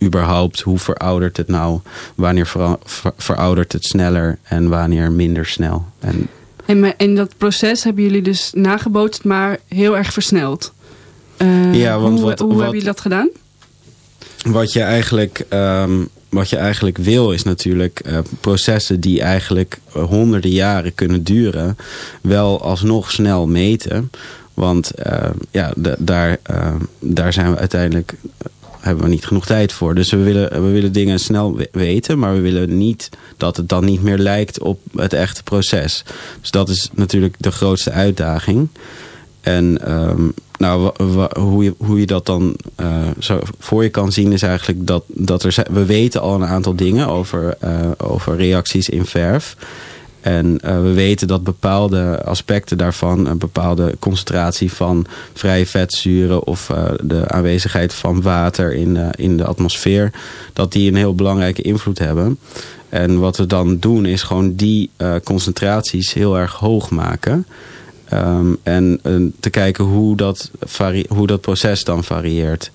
überhaupt 0.03 0.61
hoe 0.61 0.79
veroudert 0.79 1.37
het 1.37 1.47
nou, 1.47 1.79
wanneer 2.15 2.47
ver, 2.47 2.77
ver, 2.83 3.13
veroudert 3.17 3.73
het 3.73 3.85
sneller 3.85 4.37
en 4.43 4.69
wanneer 4.69 5.11
minder 5.11 5.45
snel. 5.45 5.85
En, 5.99 6.27
en 6.65 6.97
in 6.97 7.15
dat 7.15 7.37
proces 7.37 7.83
hebben 7.83 8.03
jullie 8.03 8.21
dus 8.21 8.51
nagebootst, 8.53 9.23
maar 9.23 9.59
heel 9.67 9.97
erg 9.97 10.13
versneld. 10.13 10.73
ja, 11.71 11.99
want 11.99 12.19
hoe, 12.19 12.29
wat, 12.29 12.39
hoe 12.39 12.47
wat, 12.47 12.57
hebben 12.57 12.67
jullie 12.67 12.83
dat 12.83 13.01
gedaan? 13.01 13.29
Wat 14.43 14.73
je 14.73 14.81
eigenlijk 14.81 15.45
um, 15.49 16.09
wat 16.29 16.49
je 16.49 16.55
eigenlijk 16.55 16.97
wil 16.97 17.31
is 17.31 17.43
natuurlijk 17.43 18.01
uh, 18.05 18.19
processen 18.41 18.99
die 18.99 19.21
eigenlijk 19.21 19.79
uh, 19.95 20.03
honderden 20.03 20.51
jaren 20.51 20.95
kunnen 20.95 21.23
duren, 21.23 21.77
wel 22.21 22.61
alsnog 22.61 23.11
snel 23.11 23.47
meten. 23.47 24.11
Want 24.53 24.91
uh, 25.05 25.29
ja, 25.51 25.73
daar, 25.97 26.37
daar 26.99 27.33
zijn 27.33 27.51
we 27.51 27.57
uiteindelijk 27.57 28.13
hebben 28.79 29.03
we 29.03 29.09
niet 29.09 29.25
genoeg 29.25 29.45
tijd 29.45 29.73
voor. 29.73 29.95
Dus 29.95 30.11
we 30.11 30.17
willen, 30.17 30.63
we 30.63 30.69
willen 30.69 30.91
dingen 30.91 31.19
snel 31.19 31.59
weten, 31.71 32.19
maar 32.19 32.33
we 32.33 32.39
willen 32.39 32.77
niet 32.77 33.09
dat 33.37 33.57
het 33.57 33.69
dan 33.69 33.85
niet 33.85 34.03
meer 34.03 34.17
lijkt 34.17 34.59
op 34.59 34.79
het 34.95 35.13
echte 35.13 35.43
proces. 35.43 36.03
Dus 36.41 36.51
dat 36.51 36.69
is 36.69 36.89
natuurlijk 36.93 37.35
de 37.37 37.51
grootste 37.51 37.91
uitdaging. 37.91 38.69
En 39.41 39.91
um, 39.91 40.33
nou, 40.57 40.91
hoe 41.39 41.63
je, 41.63 41.73
hoe 41.77 41.99
je 41.99 42.05
dat 42.05 42.25
dan 42.25 42.55
uh, 42.81 43.07
zo 43.19 43.39
voor 43.59 43.83
je 43.83 43.89
kan 43.89 44.11
zien 44.11 44.31
is 44.31 44.41
eigenlijk 44.41 44.87
dat, 44.87 45.03
dat 45.07 45.43
er 45.43 45.65
we 45.71 45.85
weten 45.85 46.21
al 46.21 46.35
een 46.35 46.45
aantal 46.45 46.75
dingen 46.75 47.07
over, 47.07 47.57
uh, 47.63 47.91
over 47.97 48.35
reacties 48.35 48.89
in 48.89 49.05
verf. 49.05 49.55
En 50.21 50.59
uh, 50.65 50.81
we 50.81 50.93
weten 50.93 51.27
dat 51.27 51.43
bepaalde 51.43 52.23
aspecten 52.23 52.77
daarvan, 52.77 53.25
een 53.25 53.37
bepaalde 53.37 53.95
concentratie 53.99 54.71
van 54.71 55.05
vrije 55.33 55.65
vetzuren 55.65 56.45
of 56.45 56.69
uh, 56.69 56.83
de 57.03 57.27
aanwezigheid 57.27 57.93
van 57.93 58.21
water 58.21 58.73
in, 58.73 58.95
uh, 58.95 59.07
in 59.15 59.37
de 59.37 59.45
atmosfeer, 59.45 60.11
dat 60.53 60.71
die 60.71 60.89
een 60.89 60.95
heel 60.95 61.15
belangrijke 61.15 61.61
invloed 61.61 61.99
hebben. 61.99 62.39
En 62.89 63.19
wat 63.19 63.37
we 63.37 63.45
dan 63.45 63.77
doen 63.77 64.05
is 64.05 64.23
gewoon 64.23 64.55
die 64.55 64.89
concentraties 65.23 66.13
heel 66.13 66.37
erg 66.37 66.53
hoog 66.53 66.89
maken. 66.89 67.45
Um, 68.13 68.57
en 68.63 68.99
te 69.39 69.49
kijken 69.49 69.83
hoe 69.83 70.15
dat, 70.15 70.51
hoe 71.07 71.27
dat 71.27 71.41
proces 71.41 71.83
dan 71.83 72.03
varieert. 72.03 72.71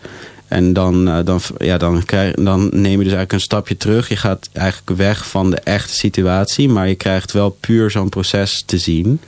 En 0.54 0.72
dan, 0.72 1.08
uh, 1.08 1.18
dan, 1.24 1.40
ja, 1.58 1.78
dan, 1.78 2.04
krijg, 2.04 2.34
dan 2.34 2.60
neem 2.72 2.98
je 2.98 3.04
dus 3.04 3.12
eigenlijk 3.12 3.32
een 3.32 3.40
stapje 3.40 3.76
terug. 3.76 4.08
Je 4.08 4.16
gaat 4.16 4.48
eigenlijk 4.52 4.98
weg 4.98 5.28
van 5.28 5.50
de 5.50 5.56
echte 5.56 5.94
situatie. 5.94 6.68
Maar 6.68 6.88
je 6.88 6.94
krijgt 6.94 7.32
wel 7.32 7.50
puur 7.50 7.90
zo'n 7.90 8.08
proces 8.08 8.62
te 8.66 8.78
zien. 8.78 9.20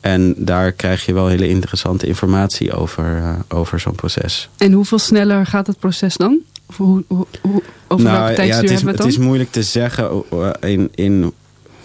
En 0.00 0.34
daar 0.36 0.72
krijg 0.72 1.06
je 1.06 1.12
wel 1.12 1.26
hele 1.26 1.48
interessante 1.48 2.06
informatie 2.06 2.72
over, 2.72 3.16
uh, 3.16 3.34
over 3.48 3.80
zo'n 3.80 3.94
proces. 3.94 4.48
En 4.56 4.72
hoeveel 4.72 4.98
sneller 4.98 5.46
gaat 5.46 5.66
het 5.66 5.78
proces 5.78 6.16
dan? 6.16 6.38
Of 6.66 6.76
hoe, 6.76 7.04
hoe, 7.06 7.26
hoe, 7.40 7.62
over 7.88 8.04
nou, 8.04 8.18
welke 8.18 8.34
tijdstuur 8.34 8.46
ja, 8.46 8.54
het 8.54 8.64
is, 8.64 8.70
hebben 8.70 8.84
we 8.84 8.90
het 8.90 8.98
het 9.04 9.14
dan? 9.14 9.22
is 9.22 9.28
moeilijk 9.28 9.50
te 9.50 9.62
zeggen 9.62 10.24
in, 10.60 10.90
in 10.94 11.32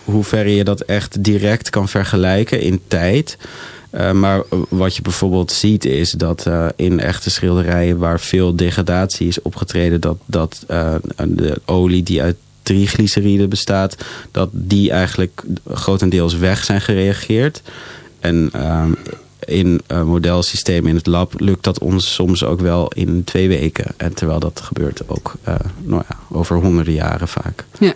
hoeverre 0.04 0.56
je 0.56 0.64
dat 0.64 0.82
echt 0.82 1.24
direct 1.24 1.70
kan 1.70 1.90
vergelijken 1.90 2.62
in 2.62 2.82
tijd. 2.88 3.38
Uh, 3.92 4.12
maar 4.12 4.44
wat 4.70 4.96
je 4.96 5.02
bijvoorbeeld 5.02 5.52
ziet 5.52 5.86
is 5.86 6.12
dat 6.12 6.46
uh, 6.48 6.68
in 6.76 7.00
echte 7.00 7.30
schilderijen 7.30 7.98
waar 7.98 8.20
veel 8.20 8.56
degradatie 8.56 9.28
is 9.28 9.42
opgetreden, 9.42 10.02
dat, 10.02 10.18
dat 10.26 10.66
uh, 10.70 10.96
de 11.28 11.62
olie 11.66 12.04
die 12.04 12.22
uit 12.22 12.36
triglyceride 12.62 13.48
bestaat, 13.48 13.96
dat 14.32 14.50
die 14.52 14.92
eigenlijk 14.92 15.44
grotendeels 15.68 16.36
weg 16.36 16.64
zijn 16.64 16.82
gereageerd. 16.82 17.62
En 18.20 18.52
in 19.40 19.82
uh, 19.88 20.04
modelsystemen 20.04 20.90
in 20.90 20.96
het 20.96 21.08
lab 21.08 21.40
lukt 21.40 21.64
dat 21.64 21.80
ons 21.80 22.14
soms 22.14 22.44
ook 22.44 22.60
wel 22.60 22.88
in 22.88 23.24
twee 23.24 23.48
weken. 23.48 23.86
En 23.98 24.14
terwijl 24.14 24.40
dat 24.40 24.62
gebeurt 24.62 25.02
ook 25.08 25.34
nou 25.84 26.04
ja, 26.10 26.18
over 26.30 26.58
honderden 26.58 26.94
jaren 26.94 27.28
vaak. 27.28 27.66
Ja. 27.80 27.94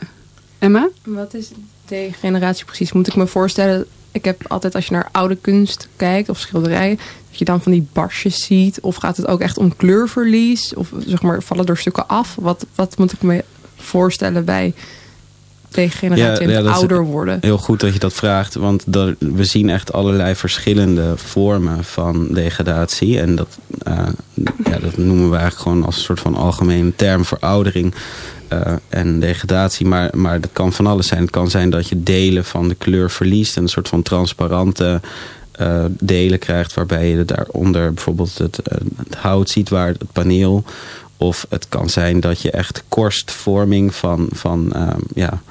Emma? 0.59 0.89
Wat 1.03 1.33
is 1.33 1.51
degeneratie 1.85 2.65
precies? 2.65 2.91
Moet 2.91 3.07
ik 3.07 3.15
me 3.15 3.27
voorstellen 3.27 3.85
ik 4.15 4.25
heb 4.25 4.41
altijd 4.47 4.75
als 4.75 4.85
je 4.85 4.93
naar 4.93 5.09
oude 5.11 5.35
kunst 5.35 5.87
kijkt 5.95 6.29
of 6.29 6.39
schilderijen, 6.39 6.99
dat 7.29 7.39
je 7.39 7.45
dan 7.45 7.61
van 7.61 7.71
die 7.71 7.87
barsjes 7.93 8.45
ziet. 8.45 8.79
Of 8.79 8.95
gaat 8.95 9.17
het 9.17 9.27
ook 9.27 9.39
echt 9.39 9.57
om 9.57 9.75
kleurverlies? 9.75 10.73
Of 10.73 10.91
zeg 11.05 11.21
maar, 11.21 11.43
vallen 11.43 11.65
er 11.65 11.77
stukken 11.77 12.07
af? 12.07 12.35
Wat, 12.39 12.65
wat 12.75 12.97
moet 12.97 13.11
ik 13.11 13.21
me 13.21 13.43
voorstellen 13.75 14.45
bij 14.45 14.73
degeneratie 15.69 16.47
ja, 16.47 16.61
ouder 16.61 17.03
worden? 17.03 17.37
Heel 17.41 17.57
goed 17.57 17.79
dat 17.79 17.93
je 17.93 17.99
dat 17.99 18.13
vraagt, 18.13 18.53
want 18.53 18.83
dat, 18.87 19.15
we 19.19 19.43
zien 19.43 19.69
echt 19.69 19.93
allerlei 19.93 20.35
verschillende 20.35 21.13
vormen 21.15 21.83
van 21.83 22.27
degradatie. 22.33 23.19
En 23.19 23.35
dat, 23.35 23.57
uh, 23.87 24.07
ja, 24.63 24.79
dat 24.79 24.97
noemen 24.97 25.29
we 25.29 25.37
eigenlijk 25.37 25.61
gewoon 25.61 25.85
als 25.85 25.95
een 25.95 26.03
soort 26.03 26.19
van 26.19 26.35
algemene 26.35 26.95
term 26.95 27.25
veroudering. 27.25 27.93
Uh, 28.53 28.73
en 28.89 29.19
degradatie. 29.19 29.85
Maar, 29.85 30.09
maar 30.13 30.41
dat 30.41 30.49
kan 30.53 30.73
van 30.73 30.87
alles 30.87 31.07
zijn. 31.07 31.21
Het 31.21 31.29
kan 31.29 31.49
zijn 31.49 31.69
dat 31.69 31.89
je 31.89 32.03
delen 32.03 32.45
van 32.45 32.67
de 32.67 32.75
kleur 32.75 33.11
verliest. 33.11 33.57
En 33.57 33.63
een 33.63 33.69
soort 33.69 33.87
van 33.87 34.01
transparante 34.01 35.01
uh, 35.61 35.85
delen 35.89 36.39
krijgt. 36.39 36.73
Waarbij 36.73 37.09
je 37.09 37.25
daaronder 37.25 37.93
bijvoorbeeld 37.93 38.37
het, 38.37 38.59
uh, 38.71 38.77
het 38.97 39.15
hout 39.15 39.49
ziet 39.49 39.69
waar 39.69 39.87
het 39.87 40.11
paneel. 40.11 40.63
Of 41.17 41.45
het 41.49 41.69
kan 41.69 41.89
zijn 41.89 42.19
dat 42.19 42.41
je 42.41 42.51
echt 42.51 42.83
korstvorming 42.89 43.95
van, 43.95 44.27
van 44.31 44.73
ja, 45.13 45.41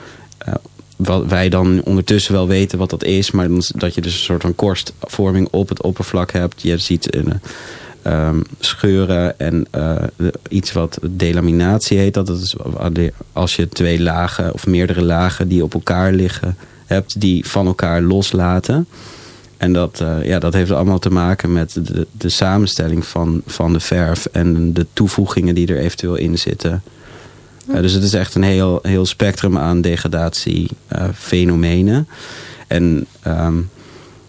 wat 0.97 1.27
wij 1.27 1.49
dan 1.49 1.83
ondertussen 1.85 2.33
wel 2.33 2.49
weten 2.49 2.79
wat 2.79 2.91
dat 2.91 3.05
is. 3.05 3.31
Maar 3.31 3.49
dat 3.75 3.95
je 3.95 4.01
dus 4.01 4.13
een 4.13 4.19
soort 4.19 4.43
van 4.43 4.55
korstvorming 4.55 5.49
op 5.51 5.69
het 5.69 5.83
oppervlak 5.83 6.33
hebt. 6.33 6.63
Je 6.63 6.79
ziet 6.79 7.15
een 7.15 7.41
um, 8.07 8.43
scheuren 8.59 9.39
en 9.39 9.67
uh, 9.77 9.95
iets 10.49 10.73
wat 10.73 10.99
delaminatie 11.03 11.99
heet. 11.99 12.15
Dat 12.15 12.29
is 12.29 12.57
als 13.33 13.57
je 13.57 13.69
twee 13.69 14.03
lagen 14.03 14.53
of 14.53 14.67
meerdere 14.67 15.03
lagen 15.03 15.49
die 15.49 15.63
op 15.63 15.75
elkaar 15.75 16.13
liggen 16.13 16.57
hebt, 16.87 17.21
die 17.21 17.49
van 17.49 17.67
elkaar 17.67 18.03
loslaten. 18.03 18.87
En 19.57 19.73
dat, 19.73 20.01
uh, 20.03 20.25
ja, 20.25 20.39
dat 20.39 20.53
heeft 20.53 20.71
allemaal 20.71 20.99
te 20.99 21.11
maken 21.11 21.53
met 21.53 21.73
de, 21.73 22.07
de 22.13 22.29
samenstelling 22.29 23.07
van, 23.07 23.43
van 23.47 23.73
de 23.73 23.81
verf 23.81 24.27
en 24.33 24.73
de 24.73 24.87
toevoegingen 24.93 25.55
die 25.55 25.67
er 25.67 25.79
eventueel 25.79 26.17
in 26.17 26.39
zitten. 26.39 26.83
Dus 27.67 27.93
het 27.93 28.03
is 28.03 28.15
echt 28.15 28.35
een 28.35 28.43
heel, 28.43 28.79
heel 28.83 29.07
spectrum 29.07 29.59
aan 29.59 29.81
degradatiefenomenen. 29.81 32.09
en 32.67 33.07
um, 33.27 33.71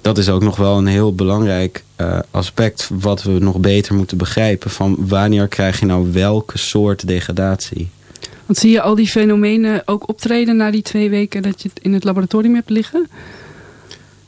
dat 0.05 0.17
is 0.17 0.29
ook 0.29 0.43
nog 0.43 0.55
wel 0.55 0.77
een 0.77 0.87
heel 0.87 1.15
belangrijk 1.15 1.83
uh, 2.01 2.19
aspect 2.31 2.89
wat 2.93 3.23
we 3.23 3.31
nog 3.31 3.59
beter 3.59 3.95
moeten 3.95 4.17
begrijpen. 4.17 4.69
Van 4.69 4.95
wanneer 4.99 5.47
krijg 5.47 5.79
je 5.79 5.85
nou 5.85 6.11
welke 6.11 6.57
soort 6.57 7.07
degradatie? 7.07 7.89
Want 8.45 8.59
zie 8.59 8.71
je 8.71 8.81
al 8.81 8.95
die 8.95 9.07
fenomenen 9.07 9.81
ook 9.85 10.09
optreden 10.09 10.55
na 10.55 10.71
die 10.71 10.81
twee 10.81 11.09
weken 11.09 11.41
dat 11.41 11.61
je 11.61 11.69
het 11.69 11.83
in 11.83 11.93
het 11.93 12.03
laboratorium 12.03 12.53
hebt 12.55 12.69
liggen? 12.69 13.07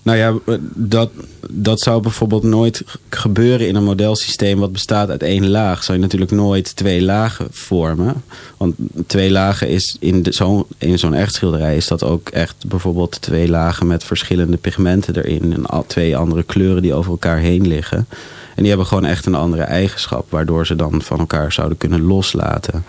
Nou 0.08 0.20
ja, 0.20 0.58
dat, 0.74 1.10
dat 1.50 1.80
zou 1.80 2.02
bijvoorbeeld 2.02 2.44
nooit 2.44 2.84
gebeuren 3.10 3.68
in 3.68 3.76
een 3.76 3.84
modelsysteem 3.84 4.60
wat 4.60 4.72
bestaat 4.72 5.10
uit 5.10 5.24
één 5.24 5.50
laag. 5.50 5.84
Zou 5.84 5.98
je 5.98 6.04
natuurlijk 6.04 6.32
nooit 6.32 6.76
twee 6.76 7.02
lagen 7.02 7.48
vormen. 7.52 8.24
Want 8.58 8.76
twee 9.08 9.32
lagen 9.32 9.70
is 9.70 9.98
in, 10.00 10.26
zo, 10.30 10.68
zo'n 10.96 11.14
echt 11.14 11.34
schilderij 11.34 11.76
is 11.76 11.88
dat 11.88 12.04
ook 12.04 12.30
echt 12.30 12.68
bijvoorbeeld 12.68 13.22
twee 13.22 13.50
lagen 13.50 13.88
met 13.88 14.04
verschillende 14.04 14.58
pigmenten 14.58 15.16
erin. 15.16 15.54
En 15.54 15.84
twee 15.88 16.18
andere 16.18 16.44
kleuren 16.44 16.82
die 16.82 16.94
over 16.94 17.12
elkaar 17.12 17.38
heen 17.38 17.68
liggen. 17.68 18.08
En 18.56 18.62
die 18.62 18.68
hebben 18.68 18.88
gewoon 18.88 19.06
echt 19.06 19.26
een 19.26 19.36
andere 19.36 19.64
eigenschap, 19.64 20.32
waardoor 20.32 20.66
ze 20.66 20.76
dan 20.76 21.02
van 21.02 21.20
elkaar 21.20 21.52
zouden 21.52 21.78
kunnen 21.78 22.02
loslaten. 22.02 22.86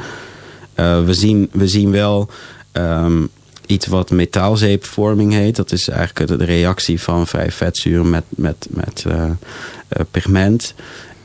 Uh, 0.76 1.04
we, 1.04 1.14
zien, 1.14 1.48
we 1.52 1.68
zien 1.68 1.90
wel 1.90 2.28
um, 2.72 3.30
iets 3.68 3.86
wat 3.86 4.10
metaalzeepvorming 4.10 5.32
heet. 5.32 5.56
Dat 5.56 5.72
is 5.72 5.88
eigenlijk 5.88 6.38
de 6.38 6.44
reactie 6.44 7.00
van 7.00 7.26
vrij 7.26 7.52
vetzuren 7.52 8.10
met, 8.10 8.24
met, 8.28 8.66
met 8.70 9.04
uh, 9.06 9.14
uh, 9.14 9.32
pigment. 10.10 10.74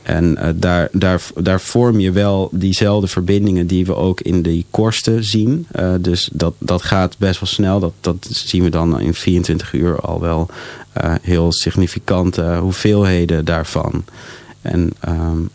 En 0.02 0.38
uh, 0.38 0.48
daar, 0.54 0.88
daar, 0.92 1.22
daar 1.34 1.60
vorm 1.60 2.00
je 2.00 2.12
wel 2.12 2.48
diezelfde 2.52 3.06
verbindingen 3.06 3.66
die 3.66 3.86
we 3.86 3.94
ook 3.94 4.20
in 4.20 4.42
die 4.42 4.66
korsten 4.70 5.24
zien. 5.24 5.66
dus 6.00 6.28
dat, 6.32 6.54
dat 6.58 6.82
gaat 6.82 7.18
best 7.18 7.40
wel 7.40 7.48
snel. 7.48 7.80
Dat, 7.80 7.92
dat 8.00 8.26
zien 8.30 8.62
we 8.62 8.70
dan 8.70 9.00
in 9.00 9.14
24 9.14 9.72
uur 9.72 10.00
al 10.00 10.20
wel 10.20 10.48
heel 11.22 11.52
significante 11.52 12.56
hoeveelheden 12.60 13.44
daarvan. 13.44 14.04
En 14.60 14.92
um, 15.08 15.50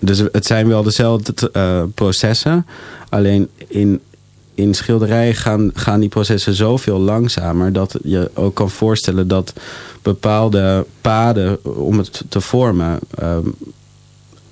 dus 0.00 0.18
het 0.18 0.46
zijn 0.46 0.68
wel 0.68 0.82
dezelfde 0.82 1.88
processen. 1.94 2.66
Alleen 3.08 3.48
in, 3.68 4.00
in 4.56 4.74
schilderijen 4.74 5.34
gaan, 5.34 5.70
gaan 5.74 6.00
die 6.00 6.08
processen 6.08 6.54
zoveel 6.54 6.98
langzamer 6.98 7.72
dat 7.72 7.98
je 8.02 8.30
ook 8.34 8.54
kan 8.54 8.70
voorstellen 8.70 9.28
dat 9.28 9.52
bepaalde 10.02 10.86
paden 11.00 11.64
om 11.64 11.98
het 11.98 12.22
te 12.28 12.40
vormen 12.40 12.98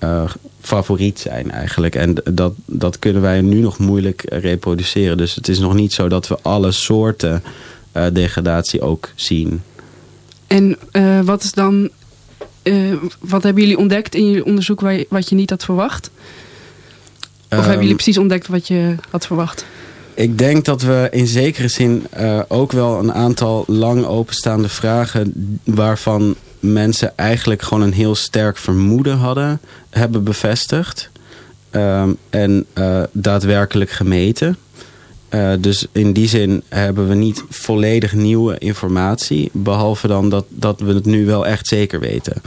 uh, 0.05 0.31
favoriet 0.61 1.19
zijn 1.19 1.51
eigenlijk. 1.51 1.95
En 1.95 2.15
dat, 2.25 2.53
dat 2.65 2.99
kunnen 2.99 3.23
wij 3.23 3.41
nu 3.41 3.61
nog 3.61 3.79
moeilijk 3.79 4.23
reproduceren. 4.29 5.17
Dus 5.17 5.35
het 5.35 5.49
is 5.49 5.59
nog 5.59 5.75
niet 5.75 5.93
zo 5.93 6.09
dat 6.09 6.29
we 6.29 6.39
alle 6.43 6.73
soorten 6.73 7.43
uh, 7.93 8.07
degradatie 8.13 8.81
ook 8.81 9.11
zien. 9.15 9.63
En 10.47 10.77
uh, 10.93 11.21
wat 11.21 11.43
is 11.43 11.53
dan, 11.53 11.91
wat 13.19 13.43
hebben 13.43 13.63
jullie 13.63 13.79
ontdekt 13.79 14.15
in 14.15 14.27
jullie 14.27 14.45
onderzoek 14.45 14.81
waar 14.81 14.95
je, 14.95 15.07
wat 15.09 15.29
je 15.29 15.35
niet 15.35 15.51
had 15.51 15.65
verwacht? 15.65 16.11
Of 17.51 17.65
hebben 17.65 17.81
jullie 17.81 17.95
precies 17.95 18.19
ontdekt 18.19 18.47
wat 18.47 18.69
je 18.69 18.95
had 19.11 19.27
verwacht? 19.27 19.65
Ik 20.15 20.39
denk 20.39 20.65
dat 20.65 20.83
we 20.83 21.09
in 21.11 21.27
zekere 21.27 21.69
zin 21.69 22.07
uh, 22.21 22.41
ook 22.49 22.73
wel 22.73 22.99
een 22.99 23.13
aantal 23.13 23.65
lang 23.67 24.05
openstaande 24.05 24.69
vragen... 24.69 25.59
waarvan 25.65 26.35
mensen 26.61 27.17
eigenlijk 27.17 27.63
gewoon 27.63 27.83
een 27.83 27.93
heel 27.93 28.15
sterk 28.15 28.57
vermoeden 28.57 29.17
hadden... 29.17 29.61
hebben 29.91 30.25
bevestigd 30.25 31.11
um, 31.71 32.17
en 32.31 32.67
uh, 32.75 33.03
daadwerkelijk 33.13 33.91
gemeten. 33.91 34.57
Uh, 35.31 35.53
dus 35.59 35.87
in 35.93 36.13
die 36.13 36.29
zin 36.29 36.63
hebben 36.69 37.09
we 37.09 37.15
niet 37.15 37.45
volledig 37.49 38.13
nieuwe 38.13 38.59
informatie... 38.59 39.51
behalve 39.53 40.07
dan 40.07 40.29
dat, 40.29 40.45
dat 40.49 40.81
we 40.81 40.95
het 40.95 41.07
nu 41.07 41.27
wel 41.27 41.47
echt 41.47 41.67
zeker 41.67 42.01
weten. 42.01 42.43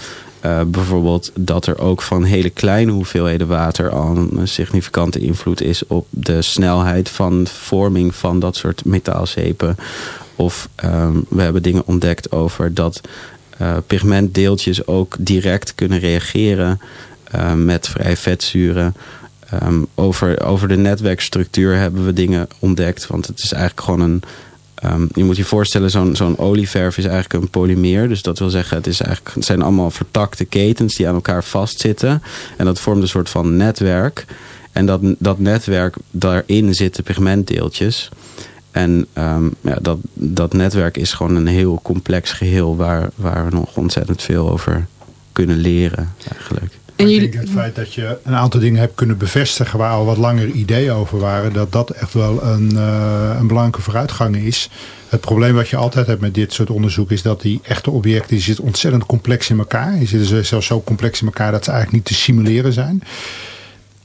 Uh, 0.48 0.62
bijvoorbeeld 0.68 1.32
dat 1.36 1.66
er 1.66 1.80
ook 1.80 2.02
van 2.02 2.24
hele 2.24 2.50
kleine 2.50 2.92
hoeveelheden 2.92 3.48
water 3.48 3.90
al 3.90 4.18
een 4.18 4.48
significante 4.48 5.20
invloed 5.20 5.62
is 5.62 5.88
op 5.88 6.08
de 6.10 6.42
snelheid 6.42 7.10
van 7.10 7.48
vorming 7.48 8.16
van 8.16 8.40
dat 8.40 8.56
soort 8.56 8.86
metaalzeepen. 8.86 9.76
Of 10.36 10.70
um, 10.86 11.26
we 11.30 11.42
hebben 11.42 11.62
dingen 11.62 11.84
ontdekt 11.86 12.32
over 12.32 12.74
dat 12.74 13.02
uh, 13.62 13.78
pigmentdeeltjes 13.88 14.88
ook 14.88 15.16
direct 15.20 15.76
kunnen 15.76 16.00
reageren 16.00 16.82
uh, 17.36 17.54
met 17.54 17.88
vrij 17.88 18.18
vetzuren. 18.18 18.96
Um, 19.64 19.88
over, 19.96 20.44
over 20.44 20.68
de 20.68 20.78
netwerkstructuur 20.78 21.76
hebben 21.76 22.06
we 22.06 22.14
dingen 22.14 22.48
ontdekt. 22.60 23.08
Want 23.08 23.28
het 23.28 23.40
is 23.40 23.52
eigenlijk 23.52 23.82
gewoon 23.82 24.02
een 24.02 24.22
Um, 24.86 25.10
je 25.14 25.24
moet 25.24 25.38
je 25.38 25.44
voorstellen, 25.44 26.16
zo'n 26.16 26.38
olieverf 26.38 26.98
is 26.98 27.06
eigenlijk 27.06 27.44
een 27.44 27.50
polymeer. 27.50 28.08
Dus 28.08 28.22
dat 28.22 28.40
wil 28.40 28.50
zeggen, 28.50 28.78
het, 28.78 28.88
is 28.88 29.02
eigenlijk, 29.02 29.36
het 29.36 29.46
zijn 29.46 29.62
allemaal 29.62 29.92
vertakte 29.92 30.46
ketens 30.46 30.96
die 30.96 31.08
aan 31.08 31.16
elkaar 31.16 31.44
vastzitten. 31.44 32.22
En 32.58 32.66
dat 32.66 32.80
vormt 32.80 33.02
een 33.02 33.08
soort 33.08 33.30
van 33.30 33.58
netwerk. 33.58 34.26
En 34.72 34.86
dat, 34.86 35.02
dat 35.18 35.40
netwerk, 35.40 35.96
daarin 36.12 36.76
zitten 36.76 37.04
pigmentdeeltjes. 37.04 38.10
En 38.72 39.08
um, 39.14 39.54
ja, 39.62 39.78
dat, 39.82 39.98
dat 40.14 40.54
netwerk 40.54 40.98
is 40.98 41.14
gewoon 41.14 41.36
een 41.36 41.48
heel 41.48 41.80
complex 41.84 42.32
geheel... 42.32 42.76
waar, 42.76 43.10
waar 43.16 43.46
we 43.46 43.56
nog 43.56 43.78
ontzettend 43.78 44.22
veel 44.22 44.50
over 44.50 44.88
kunnen 45.32 45.58
leren 45.58 46.14
eigenlijk. 46.32 46.74
En 46.98 47.10
jullie... 47.10 47.26
Ik 47.26 47.32
denk 47.32 47.44
het 47.44 47.54
feit 47.54 47.76
dat 47.76 47.94
je 47.94 48.18
een 48.24 48.36
aantal 48.36 48.60
dingen 48.60 48.80
hebt 48.80 48.96
kunnen 48.96 49.18
bevestigen 49.18 49.80
waar 49.80 49.92
al 49.92 50.06
wat 50.06 50.18
langer 50.18 50.48
ideeën 50.48 50.92
over 50.92 51.20
waren, 51.20 51.54
dat 51.54 51.72
dat 51.72 51.90
echt 51.90 52.14
wel 52.14 52.44
een, 52.44 52.72
uh, 52.74 53.36
een 53.40 53.48
belangrijke 53.48 53.82
vooruitgang 53.82 54.36
is. 54.36 54.70
Het 55.10 55.22
probleem 55.22 55.56
wat 55.56 55.70
je 55.70 55.76
altijd 55.76 56.08
hebt 56.08 56.22
met 56.22 56.34
dit 56.34 56.54
soort 56.54 56.70
onderzoek 56.70 57.12
is 57.12 57.22
dat 57.22 57.42
die 57.42 57.60
echte 57.64 57.92
objecten 57.92 58.30
die 58.30 58.42
zitten 58.44 58.64
ontzettend 58.64 59.06
complex 59.06 59.50
in 59.50 59.58
elkaar. 59.58 59.98
Die 59.98 60.08
zitten 60.08 60.46
zelfs 60.46 60.68
zo 60.68 60.82
complex 60.82 61.20
in 61.22 61.28
elkaar 61.28 61.52
dat 61.52 61.64
ze 61.64 61.72
eigenlijk 61.72 62.04
niet 62.04 62.18
te 62.18 62.22
simuleren 62.24 62.74
zijn 62.74 63.04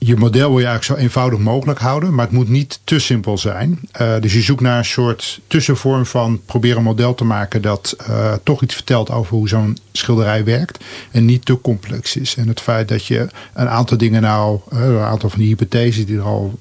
je 0.05 0.17
model 0.17 0.49
wil 0.49 0.59
je 0.59 0.67
eigenlijk 0.67 1.01
zo 1.01 1.07
eenvoudig 1.07 1.39
mogelijk 1.39 1.79
houden, 1.79 2.15
maar 2.15 2.25
het 2.25 2.35
moet 2.35 2.49
niet 2.49 2.81
te 2.85 2.99
simpel 2.99 3.39
zijn. 3.39 3.81
Uh, 4.01 4.21
dus 4.21 4.33
je 4.33 4.41
zoekt 4.41 4.61
naar 4.61 4.79
een 4.79 4.85
soort 4.85 5.41
tussenvorm 5.47 6.07
van 6.07 6.41
proberen 6.47 6.77
een 6.77 6.83
model 6.83 7.15
te 7.15 7.25
maken 7.25 7.63
dat 7.63 7.97
uh, 8.09 8.33
toch 8.43 8.63
iets 8.63 8.75
vertelt 8.75 9.11
over 9.11 9.37
hoe 9.37 9.49
zo'n 9.49 9.79
schilderij 9.93 10.45
werkt 10.45 10.85
en 11.11 11.25
niet 11.25 11.45
te 11.45 11.61
complex 11.61 12.17
is. 12.17 12.35
En 12.37 12.49
het 12.49 12.61
feit 12.61 12.89
dat 12.89 13.07
je 13.07 13.27
een 13.55 13.69
aantal 13.69 13.97
dingen 13.97 14.23
nou, 14.23 14.61
uh, 14.73 14.87
een 14.87 14.99
aantal 14.99 15.31
van 15.31 15.39
die 15.39 15.49
hypotheses 15.49 16.07
die 16.07 16.17
er 16.17 16.23
al, 16.23 16.59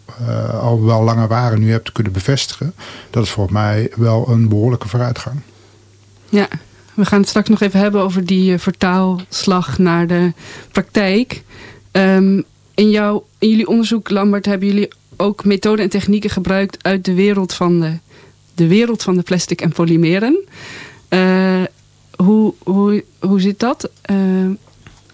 al 0.62 0.86
wel 0.86 1.04
langer 1.04 1.28
waren, 1.28 1.60
nu 1.60 1.72
hebt 1.72 1.92
kunnen 1.92 2.14
bevestigen, 2.14 2.74
dat 3.10 3.24
is 3.24 3.30
volgens 3.30 3.56
mij 3.56 3.92
wel 3.96 4.30
een 4.30 4.50
behoorlijke 4.50 4.88
vooruitgang. 4.88 5.40
Ja, 6.30 6.48
we 6.94 7.06
gaan 7.06 7.20
het 7.20 7.30
straks 7.30 7.50
nog 7.50 7.62
even 7.62 7.80
hebben 7.80 8.02
over 8.02 8.26
die 8.26 8.58
vertaalslag 8.58 9.78
naar 9.78 10.08
de 10.08 10.34
praktijk. 10.72 11.44
Um, 11.92 12.44
in, 12.74 12.90
jouw, 12.90 13.26
in 13.38 13.50
jullie 13.50 13.68
onderzoek, 13.68 14.10
Lambert, 14.10 14.46
hebben 14.46 14.68
jullie 14.68 14.88
ook 15.18 15.46
methoden 15.46 15.84
en 15.84 15.90
technieken 15.90 16.30
gebruikt 16.30 16.84
uit 16.84 17.06
de 17.06 17.14
wereld 17.14 17.54
van 17.54 17.80
de, 17.80 17.94
de, 18.56 18.68
wereld 18.68 19.04
van 19.04 19.16
de 19.16 19.22
plastic 19.22 19.62
en 19.62 19.72
polymeren. 19.72 20.40
Uh, 21.10 21.64
hoe, 22.16 22.54
hoe, 22.64 23.04
hoe 23.20 23.42
zit 23.42 23.60
dat? 23.60 23.90
Uh, 24.12 24.50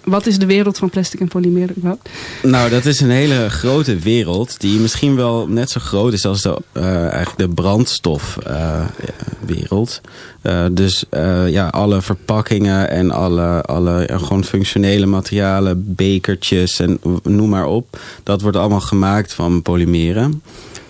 wat 0.08 0.26
is 0.26 0.39
de 0.39 0.46
wereld 0.46 0.78
van 0.78 0.89
plastic 0.89 1.20
en 1.20 1.28
polymeren? 1.28 2.00
Nou, 2.43 2.70
dat 2.70 2.86
is 2.86 3.00
een 3.00 3.10
hele 3.10 3.50
grote 3.50 3.96
wereld 3.96 4.60
die 4.60 4.80
misschien 4.80 5.15
wel 5.15 5.48
net 5.48 5.70
zo 5.70 5.80
groot 5.80 6.13
is 6.13 6.26
als 6.26 6.41
de, 6.41 6.58
uh, 6.74 7.08
eigenlijk 7.08 7.38
de 7.38 7.50
brandstofwereld. 7.50 10.02
Uh, 10.48 10.66
dus 10.72 11.04
uh, 11.12 11.50
ja, 11.50 11.68
alle 11.68 12.02
verpakkingen 12.02 12.90
en 12.90 13.12
alle, 13.12 13.62
alle 13.62 14.08
gewoon 14.12 14.44
functionele 14.44 15.06
materialen, 15.06 15.96
bekertjes 15.96 16.80
en 16.80 17.00
noem 17.24 17.50
maar 17.50 17.66
op. 17.66 18.00
Dat 18.24 18.42
wordt 18.42 18.58
allemaal 18.58 18.80
gemaakt 18.80 19.34
van 19.34 19.62
polymeren. 19.62 20.42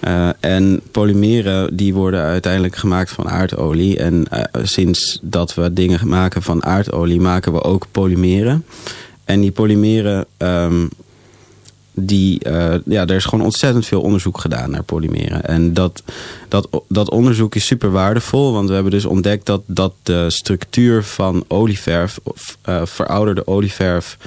Uh, 0.08 0.30
en 0.40 0.82
polymeren 0.92 1.78
die 1.78 1.94
worden 1.94 2.22
uiteindelijk 2.22 2.76
gemaakt 2.76 3.12
van 3.12 3.30
aardolie. 3.30 3.98
En 3.98 4.26
uh, 4.34 4.44
sinds 4.64 5.20
dat 5.22 5.54
we 5.54 5.74
dingen 5.74 6.08
maken 6.08 6.42
van 6.42 6.64
aardolie 6.64 7.20
maken 7.20 7.54
we 7.54 7.64
ook 7.64 7.86
polymeren. 7.92 8.66
En 9.26 9.42
die 9.42 9.52
polymeren, 9.52 10.26
um, 10.38 10.90
die, 12.00 12.40
uh, 12.48 12.76
ja, 12.86 13.06
er 13.06 13.16
is 13.16 13.26
gewoon 13.26 13.46
ontzettend 13.46 13.86
veel 13.86 14.02
onderzoek 14.02 14.40
gedaan 14.40 14.70
naar 14.70 14.84
polymeren. 14.84 15.44
En 15.44 15.74
dat, 15.74 16.04
dat, 16.48 16.68
dat 16.88 17.10
onderzoek 17.10 17.56
is 17.56 17.66
super 17.66 17.92
waardevol, 17.92 18.54
want 18.54 18.68
we 18.68 18.74
hebben 18.74 18.92
dus 18.92 19.06
ontdekt 19.06 19.46
dat, 19.46 19.62
dat 19.66 19.94
de 20.04 20.26
structuur 20.28 21.04
van 21.04 21.44
olieverf, 21.48 22.20
of 22.24 22.58
uh, 22.70 22.82
verouderde 22.86 23.48
olieverf, 23.48 24.18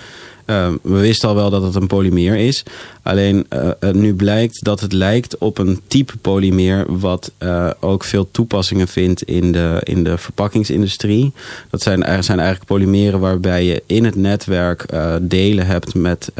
we 0.82 0.98
wisten 0.98 1.28
al 1.28 1.34
wel 1.34 1.50
dat 1.50 1.62
het 1.62 1.74
een 1.74 1.86
polymeer 1.86 2.36
is. 2.36 2.62
Alleen 3.02 3.46
nu 3.92 4.14
blijkt 4.14 4.64
dat 4.64 4.80
het 4.80 4.92
lijkt 4.92 5.38
op 5.38 5.58
een 5.58 5.80
type 5.86 6.16
polymeer... 6.16 6.84
wat 6.88 7.32
ook 7.80 8.04
veel 8.04 8.30
toepassingen 8.30 8.88
vindt 8.88 9.22
in 9.22 9.52
de, 9.52 9.80
in 9.82 10.04
de 10.04 10.18
verpakkingsindustrie. 10.18 11.32
Dat 11.70 11.82
zijn, 11.82 12.24
zijn 12.24 12.38
eigenlijk 12.38 12.68
polymeren 12.68 13.20
waarbij 13.20 13.64
je 13.64 13.82
in 13.86 14.04
het 14.04 14.16
netwerk 14.16 14.86
delen 15.22 15.66
hebt 15.66 15.94
met 15.94 16.32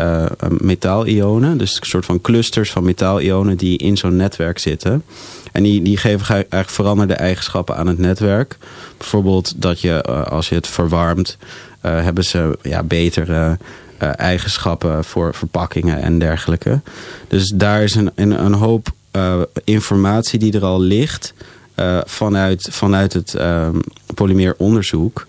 metaalionen. 0.59 1.59
Dus 1.59 1.77
een 1.81 1.87
soort 1.87 2.05
van 2.05 2.21
clusters 2.21 2.71
van 2.71 2.85
metaalionen 2.85 3.57
die 3.57 3.79
in 3.79 3.97
zo'n 3.97 4.17
netwerk 4.17 4.59
zitten... 4.59 5.03
En 5.53 5.63
die, 5.63 5.83
die 5.83 5.97
geven 5.97 6.35
eigenlijk 6.35 6.71
veranderde 6.71 7.15
eigenschappen 7.15 7.77
aan 7.77 7.87
het 7.87 7.99
netwerk. 7.99 8.57
Bijvoorbeeld 8.99 9.63
dat 9.63 9.81
je, 9.81 10.03
eh, 10.03 10.27
als 10.27 10.49
je 10.49 10.55
het 10.55 10.67
verwarmt, 10.67 11.37
uh, 11.41 11.47
hebben 11.81 12.25
ze 12.25 12.59
ja, 12.63 12.83
betere 12.83 13.59
uh, 14.03 14.09
eigenschappen 14.17 15.05
voor 15.05 15.35
verpakkingen 15.35 16.03
en 16.03 16.19
dergelijke. 16.19 16.81
Dus 17.29 17.53
daar 17.55 17.83
is 17.83 17.95
een, 17.95 18.11
een, 18.15 18.45
een 18.45 18.55
hoop 18.55 18.89
informatie 19.65 20.39
die 20.39 20.53
er 20.53 20.65
al 20.65 20.81
ligt 20.81 21.35
vanuit, 22.05 22.69
vanuit 22.71 23.13
het 23.13 23.35
ehm, 23.35 23.79
polymeeronderzoek. 24.15 25.27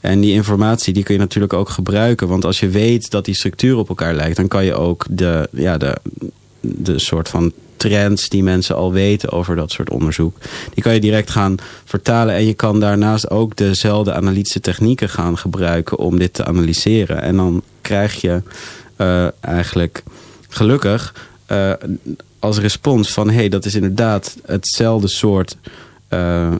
En 0.00 0.20
die 0.20 0.32
informatie 0.32 0.94
die 0.94 1.02
kun 1.02 1.14
je 1.14 1.20
natuurlijk 1.20 1.52
ook 1.52 1.68
gebruiken. 1.68 2.28
Want 2.28 2.44
als 2.44 2.60
je 2.60 2.68
weet 2.68 3.10
dat 3.10 3.24
die 3.24 3.34
structuur 3.34 3.76
op 3.76 3.88
elkaar 3.88 4.14
lijkt... 4.14 4.36
dan 4.36 4.48
kan 4.48 4.64
je 4.64 4.74
ook 4.74 5.06
de, 5.10 5.48
ja, 5.52 5.78
de, 5.78 5.96
de 6.60 6.98
soort 6.98 7.28
van 7.28 7.52
trends 7.80 8.28
die 8.28 8.42
mensen 8.42 8.76
al 8.76 8.92
weten 8.92 9.30
over 9.30 9.56
dat 9.56 9.70
soort 9.70 9.90
onderzoek. 9.90 10.36
Die 10.74 10.82
kan 10.82 10.94
je 10.94 11.00
direct 11.00 11.30
gaan 11.30 11.56
vertalen. 11.84 12.34
En 12.34 12.44
je 12.44 12.54
kan 12.54 12.80
daarnaast 12.80 13.30
ook 13.30 13.56
dezelfde 13.56 14.12
analytische 14.12 14.60
technieken 14.60 15.08
gaan 15.08 15.38
gebruiken 15.38 15.98
om 15.98 16.18
dit 16.18 16.34
te 16.34 16.44
analyseren. 16.44 17.22
En 17.22 17.36
dan 17.36 17.62
krijg 17.80 18.20
je 18.20 18.42
uh, 18.96 19.26
eigenlijk 19.40 20.02
gelukkig 20.48 21.14
uh, 21.52 21.72
als 22.38 22.58
respons 22.58 23.12
van... 23.12 23.28
hé, 23.28 23.34
hey, 23.34 23.48
dat 23.48 23.64
is 23.64 23.74
inderdaad 23.74 24.36
hetzelfde 24.44 25.08
soort 25.08 25.56
uh, 26.10 26.54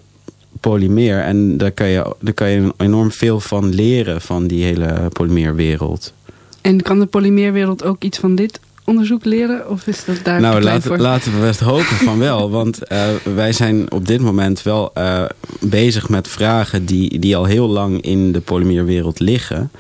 polymeer. 0.60 1.20
En 1.20 1.56
daar 1.56 1.72
kan, 1.72 1.88
je, 1.88 2.14
daar 2.20 2.34
kan 2.34 2.50
je 2.50 2.72
enorm 2.76 3.12
veel 3.12 3.40
van 3.40 3.74
leren 3.74 4.20
van 4.20 4.46
die 4.46 4.64
hele 4.64 5.08
polymeerwereld. 5.12 6.12
En 6.60 6.82
kan 6.82 6.98
de 6.98 7.06
polymeerwereld 7.06 7.84
ook 7.84 8.02
iets 8.02 8.18
van 8.18 8.34
dit 8.34 8.60
onderzoek 8.84 9.24
leren? 9.24 9.70
Of 9.70 9.86
is 9.86 10.04
dat 10.04 10.20
daar 10.22 10.40
nou, 10.40 10.62
laten, 10.62 11.00
laten 11.00 11.32
we 11.32 11.40
best 11.40 11.60
hopen 11.60 11.84
van 11.96 12.18
wel. 12.18 12.50
Want 12.60 12.78
uh, 12.92 13.04
wij 13.34 13.52
zijn 13.52 13.92
op 13.92 14.06
dit 14.06 14.20
moment 14.20 14.62
wel 14.62 14.90
uh, 14.98 15.24
bezig 15.60 16.08
met 16.08 16.28
vragen 16.28 16.84
die, 16.84 17.18
die 17.18 17.36
al 17.36 17.44
heel 17.44 17.68
lang 17.68 18.02
in 18.02 18.32
de 18.32 18.40
polymeerwereld 18.40 19.20
liggen. 19.20 19.70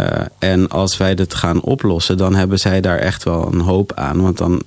Uh, 0.00 0.06
en 0.38 0.68
als 0.68 0.96
wij 0.96 1.14
dit 1.14 1.34
gaan 1.34 1.60
oplossen, 1.60 2.16
dan 2.16 2.34
hebben 2.34 2.58
zij 2.58 2.80
daar 2.80 2.98
echt 2.98 3.24
wel 3.24 3.52
een 3.52 3.60
hoop 3.60 3.92
aan. 3.92 4.22
Want 4.22 4.38
dan, 4.38 4.62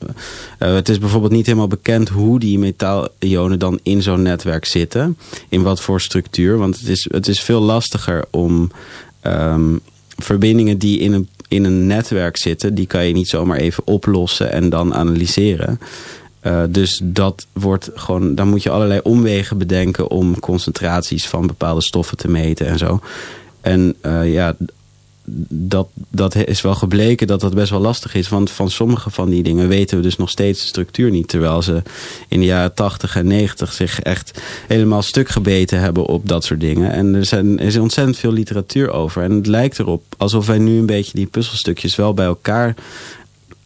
het 0.58 0.90
is 0.90 1.00
bijvoorbeeld 1.00 1.32
niet 1.32 1.46
helemaal 1.46 1.68
bekend 1.68 2.10
hoe 2.10 2.40
die 2.40 2.60
metaalionen 2.60 3.60
dan 3.60 3.80
in 3.84 4.02
zo'n 4.02 4.22
netwerk 4.22 4.66
zitten. 4.66 5.18
In 5.50 5.62
wat 5.62 5.82
voor 5.82 6.02
structuur. 6.02 6.58
Want 6.58 6.80
het 6.80 6.88
is, 6.88 7.08
het 7.12 7.28
is 7.28 7.42
veel 7.42 7.62
lastiger 7.62 8.26
om 8.32 8.72
um, 9.24 9.80
verbindingen 10.18 10.78
die 10.78 11.00
in 11.00 11.14
een 11.14 11.30
in 11.48 11.64
een 11.64 11.88
netwerk 11.88 12.38
zitten, 12.38 12.74
die 12.74 12.88
kan 12.88 13.06
je 13.06 13.14
niet 13.14 13.30
zomaar 13.30 13.58
even 13.58 13.88
oplossen 13.88 14.52
en 14.52 14.70
dan 14.70 14.94
analyseren. 14.94 15.80
Uh, 16.44 16.64
dus 16.70 17.02
dat 17.04 17.48
wordt 17.54 17.90
gewoon, 17.94 18.36
dan 18.36 18.48
moet 18.48 18.64
je 18.64 18.70
allerlei 18.70 19.00
omwegen 19.04 19.58
bedenken 19.58 20.10
om 20.10 20.40
concentraties 20.40 21.28
van 21.28 21.48
bepaalde 21.48 21.82
stoffen 21.82 22.18
te 22.18 22.28
meten 22.28 22.68
en 22.68 22.78
zo. 22.78 23.00
En 23.62 23.96
uh, 24.06 24.34
ja, 24.34 24.56
dat, 25.50 25.88
dat 26.10 26.36
is 26.36 26.62
wel 26.62 26.76
gebleken 26.76 27.28
dat 27.28 27.40
dat 27.40 27.54
best 27.54 27.70
wel 27.70 27.80
lastig 27.80 28.14
is. 28.14 28.30
Want 28.30 28.52
van 28.52 28.70
sommige 28.70 29.10
van 29.10 29.30
die 29.30 29.44
dingen 29.44 29.68
weten 29.68 29.98
we 29.98 30.04
dus 30.04 30.18
nog 30.18 30.30
steeds 30.30 30.62
de 30.62 30.68
structuur 30.68 31.10
niet. 31.10 31.28
Terwijl 31.28 31.62
ze 31.62 31.82
in 32.28 32.40
de 32.40 32.46
jaren 32.46 32.74
80 32.74 33.16
en 33.16 33.28
90 33.28 33.74
zich 33.74 34.02
echt 34.02 34.42
helemaal 34.68 35.02
stuk 35.02 35.30
gebeten 35.30 35.80
hebben 35.80 36.06
op 36.06 36.28
dat 36.28 36.44
soort 36.44 36.60
dingen. 36.60 36.92
En 36.92 37.16
er, 37.16 37.26
zijn, 37.26 37.60
er 37.60 37.66
is 37.66 37.78
ontzettend 37.78 38.18
veel 38.18 38.32
literatuur 38.32 38.92
over. 38.92 39.24
En 39.24 39.32
het 39.32 39.48
lijkt 39.48 39.80
erop 39.80 40.04
alsof 40.18 40.48
wij 40.48 40.58
nu 40.58 40.78
een 40.78 40.86
beetje 40.86 41.14
die 41.14 41.26
puzzelstukjes 41.26 41.96
wel 41.96 42.14
bij 42.14 42.26
elkaar 42.26 42.76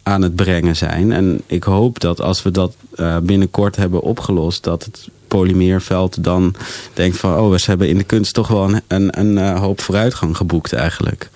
aan 0.03 0.21
het 0.21 0.35
brengen 0.35 0.75
zijn. 0.75 1.11
En 1.11 1.41
ik 1.45 1.63
hoop 1.63 1.99
dat 1.99 2.21
als 2.21 2.43
we 2.43 2.51
dat 2.51 2.75
uh, 2.95 3.17
binnenkort 3.17 3.75
hebben 3.75 4.01
opgelost, 4.01 4.63
dat 4.63 4.83
het 4.83 5.09
polymeerveld 5.31 6.23
dan 6.23 6.55
denkt 6.93 7.17
van... 7.17 7.37
oh, 7.37 7.49
we 7.51 7.61
hebben 7.65 7.89
in 7.89 7.97
de 7.97 8.03
kunst 8.03 8.33
toch 8.33 8.47
wel 8.47 8.63
een, 8.63 8.81
een, 8.87 9.19
een 9.19 9.37
uh, 9.37 9.59
hoop 9.59 9.81
vooruitgang 9.81 10.37
geboekt 10.37 10.73
eigenlijk. 10.73 11.29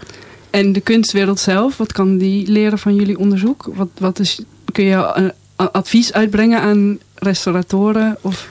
En 0.50 0.74
de 0.74 0.82
kunstwereld 0.82 1.40
zelf, 1.40 1.78
wat 1.78 1.92
kan 1.92 2.18
die 2.18 2.48
leren 2.52 2.80
van 2.80 2.96
jullie 2.96 3.18
onderzoek? 3.18 3.72
Wat, 3.76 3.88
wat 3.98 4.20
is, 4.20 4.40
kun 4.72 4.84
je 4.84 5.12
een 5.14 5.32
advies 5.56 6.14
uitbrengen 6.14 6.62
aan 6.62 7.00
restauratoren 7.16 8.18
of 8.22 8.48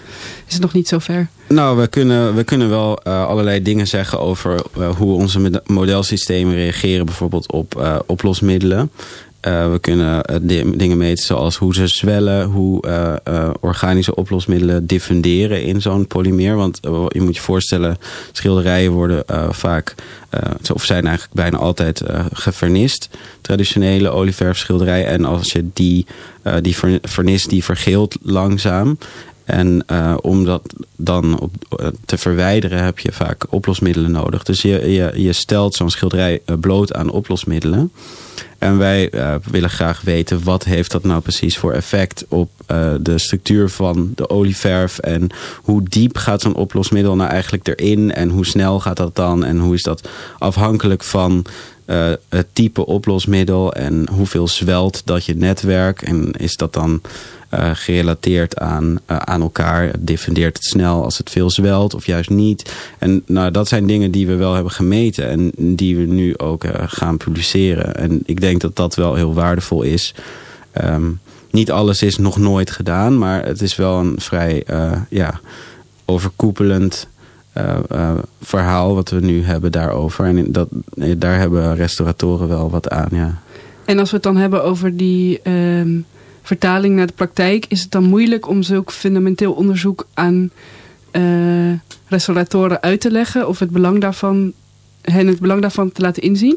is 0.46 0.52
het 0.52 0.62
nog 0.62 0.72
niet 0.72 0.88
zo 0.88 0.98
ver? 0.98 1.28
Nou, 1.48 1.78
we 1.78 1.86
kunnen, 1.86 2.34
we 2.34 2.44
kunnen 2.44 2.68
wel 2.68 3.00
uh, 3.06 3.26
allerlei 3.26 3.62
dingen 3.62 3.86
zeggen 3.86 4.20
over 4.20 4.62
uh, 4.78 4.96
hoe 4.96 5.14
onze 5.14 5.62
modelsystemen 5.66 6.54
reageren 6.54 7.06
bijvoorbeeld 7.06 7.52
op 7.52 7.74
uh, 7.78 7.96
oplosmiddelen. 8.06 8.90
Uh, 9.46 9.70
we 9.70 9.78
kunnen 9.78 10.22
dingen 10.78 10.96
meten 10.96 11.24
zoals 11.24 11.56
hoe 11.56 11.74
ze 11.74 11.86
zwellen, 11.86 12.44
hoe 12.44 12.86
uh, 12.86 13.50
organische 13.60 14.14
oplosmiddelen 14.14 14.86
diffunderen 14.86 15.62
in 15.62 15.80
zo'n 15.80 16.06
polymeer. 16.06 16.56
Want 16.56 16.78
je 17.08 17.20
moet 17.20 17.36
je 17.36 17.42
voorstellen, 17.42 17.96
schilderijen 18.32 18.92
worden 18.92 19.24
vaak, 19.50 19.94
of 20.72 20.84
zijn 20.84 21.06
eigenlijk 21.06 21.34
bijna 21.34 21.58
altijd 21.58 22.02
gevernist. 22.32 23.08
Traditionele 23.40 24.10
olieverfschilderijen. 24.10 25.06
En 25.06 25.24
als 25.24 25.52
je 25.52 25.64
die, 25.72 26.06
die 26.60 26.76
vernist, 27.02 27.48
die 27.48 27.64
vergeelt 27.64 28.16
langzaam. 28.22 28.98
En 29.44 29.84
uh, 29.92 30.14
om 30.20 30.44
dat 30.44 30.74
dan 30.96 31.40
op, 31.40 31.52
te 32.04 32.18
verwijderen 32.18 32.84
heb 32.84 32.98
je 32.98 33.12
vaak 33.12 33.46
oplosmiddelen 33.50 34.10
nodig. 34.10 34.42
Dus 34.42 34.62
je, 34.62 35.12
je, 35.16 35.32
stelt 35.32 35.74
zo'n 35.74 35.90
schilderij 35.90 36.42
bloot 36.60 36.94
aan 36.94 37.10
oplosmiddelen. 37.10 37.92
En 38.58 38.78
wij 38.78 39.10
willen 39.50 39.70
graag 39.70 40.00
weten 40.00 40.44
wat 40.44 40.64
heeft 40.64 40.90
dat 40.90 41.04
nou 41.04 41.20
precies 41.20 41.58
voor 41.58 41.72
effect 41.72 42.24
op 42.28 42.50
de 43.00 43.18
structuur 43.18 43.68
van 43.68 44.12
de 44.14 44.30
olieverf. 44.30 44.98
En 44.98 45.28
hoe 45.56 45.82
diep 45.82 46.16
gaat 46.16 46.40
zo'n 46.40 46.54
oplosmiddel 46.54 47.16
nou 47.16 47.30
eigenlijk 47.30 47.68
erin. 47.68 48.12
En 48.12 48.28
hoe 48.28 48.46
snel 48.46 48.80
gaat 48.80 48.96
dat 48.96 49.16
dan. 49.16 49.44
En 49.44 49.58
hoe 49.58 49.74
is 49.74 49.82
dat 49.82 50.08
afhankelijk 50.38 51.04
van 51.04 51.44
het 52.28 52.46
type 52.52 52.86
oplosmiddel. 52.86 53.72
En 53.72 54.08
hoeveel 54.10 54.48
zwelt 54.48 55.02
dat 55.04 55.24
je 55.24 55.36
netwerk. 55.36 56.02
En 56.02 56.32
is 56.32 56.56
dat 56.56 56.72
dan 56.72 57.00
uh, 57.58 57.70
gerelateerd 57.72 58.58
aan, 58.58 58.98
uh, 59.10 59.16
aan 59.16 59.40
elkaar. 59.40 59.90
Diffundeert 59.98 60.56
het 60.56 60.64
snel 60.64 61.04
als 61.04 61.18
het 61.18 61.30
veel 61.30 61.50
zwelt 61.50 61.94
of 61.94 62.06
juist 62.06 62.30
niet. 62.30 62.74
En 62.98 63.22
nou, 63.26 63.50
dat 63.50 63.68
zijn 63.68 63.86
dingen 63.86 64.10
die 64.10 64.26
we 64.26 64.34
wel 64.34 64.54
hebben 64.54 64.72
gemeten 64.72 65.28
en 65.28 65.52
die 65.56 65.96
we 65.96 66.02
nu 66.02 66.38
ook 66.38 66.64
uh, 66.64 66.70
gaan 66.86 67.16
publiceren. 67.16 67.96
En 67.96 68.22
ik 68.24 68.40
denk 68.40 68.60
dat 68.60 68.76
dat 68.76 68.94
wel 68.94 69.14
heel 69.14 69.34
waardevol 69.34 69.82
is. 69.82 70.14
Um, 70.84 71.20
niet 71.50 71.70
alles 71.70 72.02
is 72.02 72.18
nog 72.18 72.36
nooit 72.36 72.70
gedaan, 72.70 73.18
maar 73.18 73.44
het 73.44 73.62
is 73.62 73.76
wel 73.76 73.98
een 73.98 74.14
vrij 74.18 74.64
ja, 75.08 75.40
overkoepelend 76.04 77.08
verhaal 78.42 78.94
wat 78.94 79.10
we 79.10 79.20
nu 79.20 79.44
hebben 79.44 79.72
daarover. 79.72 80.24
En 80.24 80.52
dat, 80.52 80.68
daar 81.16 81.38
hebben 81.38 81.76
restauratoren 81.76 82.48
wel 82.48 82.70
wat 82.70 82.90
aan, 82.90 83.08
ja. 83.10 83.38
En 83.84 83.98
als 83.98 84.10
we 84.10 84.14
het 84.14 84.24
dan 84.24 84.36
hebben 84.36 84.64
over 84.64 84.96
die... 84.96 85.40
Um 85.50 86.04
vertaling 86.44 86.96
naar 86.96 87.06
de 87.06 87.12
praktijk, 87.12 87.66
is 87.68 87.82
het 87.82 87.90
dan 87.90 88.04
moeilijk 88.04 88.48
om 88.48 88.62
zulk 88.62 88.92
fundamenteel 88.92 89.52
onderzoek 89.52 90.06
aan 90.14 90.50
uh, 91.12 91.72
restauratoren 92.06 92.82
uit 92.82 93.00
te 93.00 93.10
leggen 93.10 93.48
of 93.48 93.58
het 93.58 93.70
belang 93.70 94.00
daarvan, 94.00 94.52
hen 95.00 95.26
het 95.26 95.40
belang 95.40 95.60
daarvan 95.60 95.92
te 95.92 96.00
laten 96.00 96.22
inzien? 96.22 96.56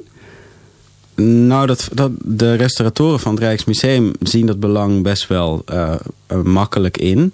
Nou, 1.21 1.67
dat, 1.67 1.89
dat, 1.93 2.11
de 2.23 2.53
restauratoren 2.53 3.19
van 3.19 3.31
het 3.33 3.43
Rijksmuseum 3.43 4.11
zien 4.19 4.45
dat 4.45 4.59
belang 4.59 5.03
best 5.03 5.27
wel 5.27 5.63
uh, 5.71 5.95
makkelijk 6.43 6.97
in. 6.97 7.33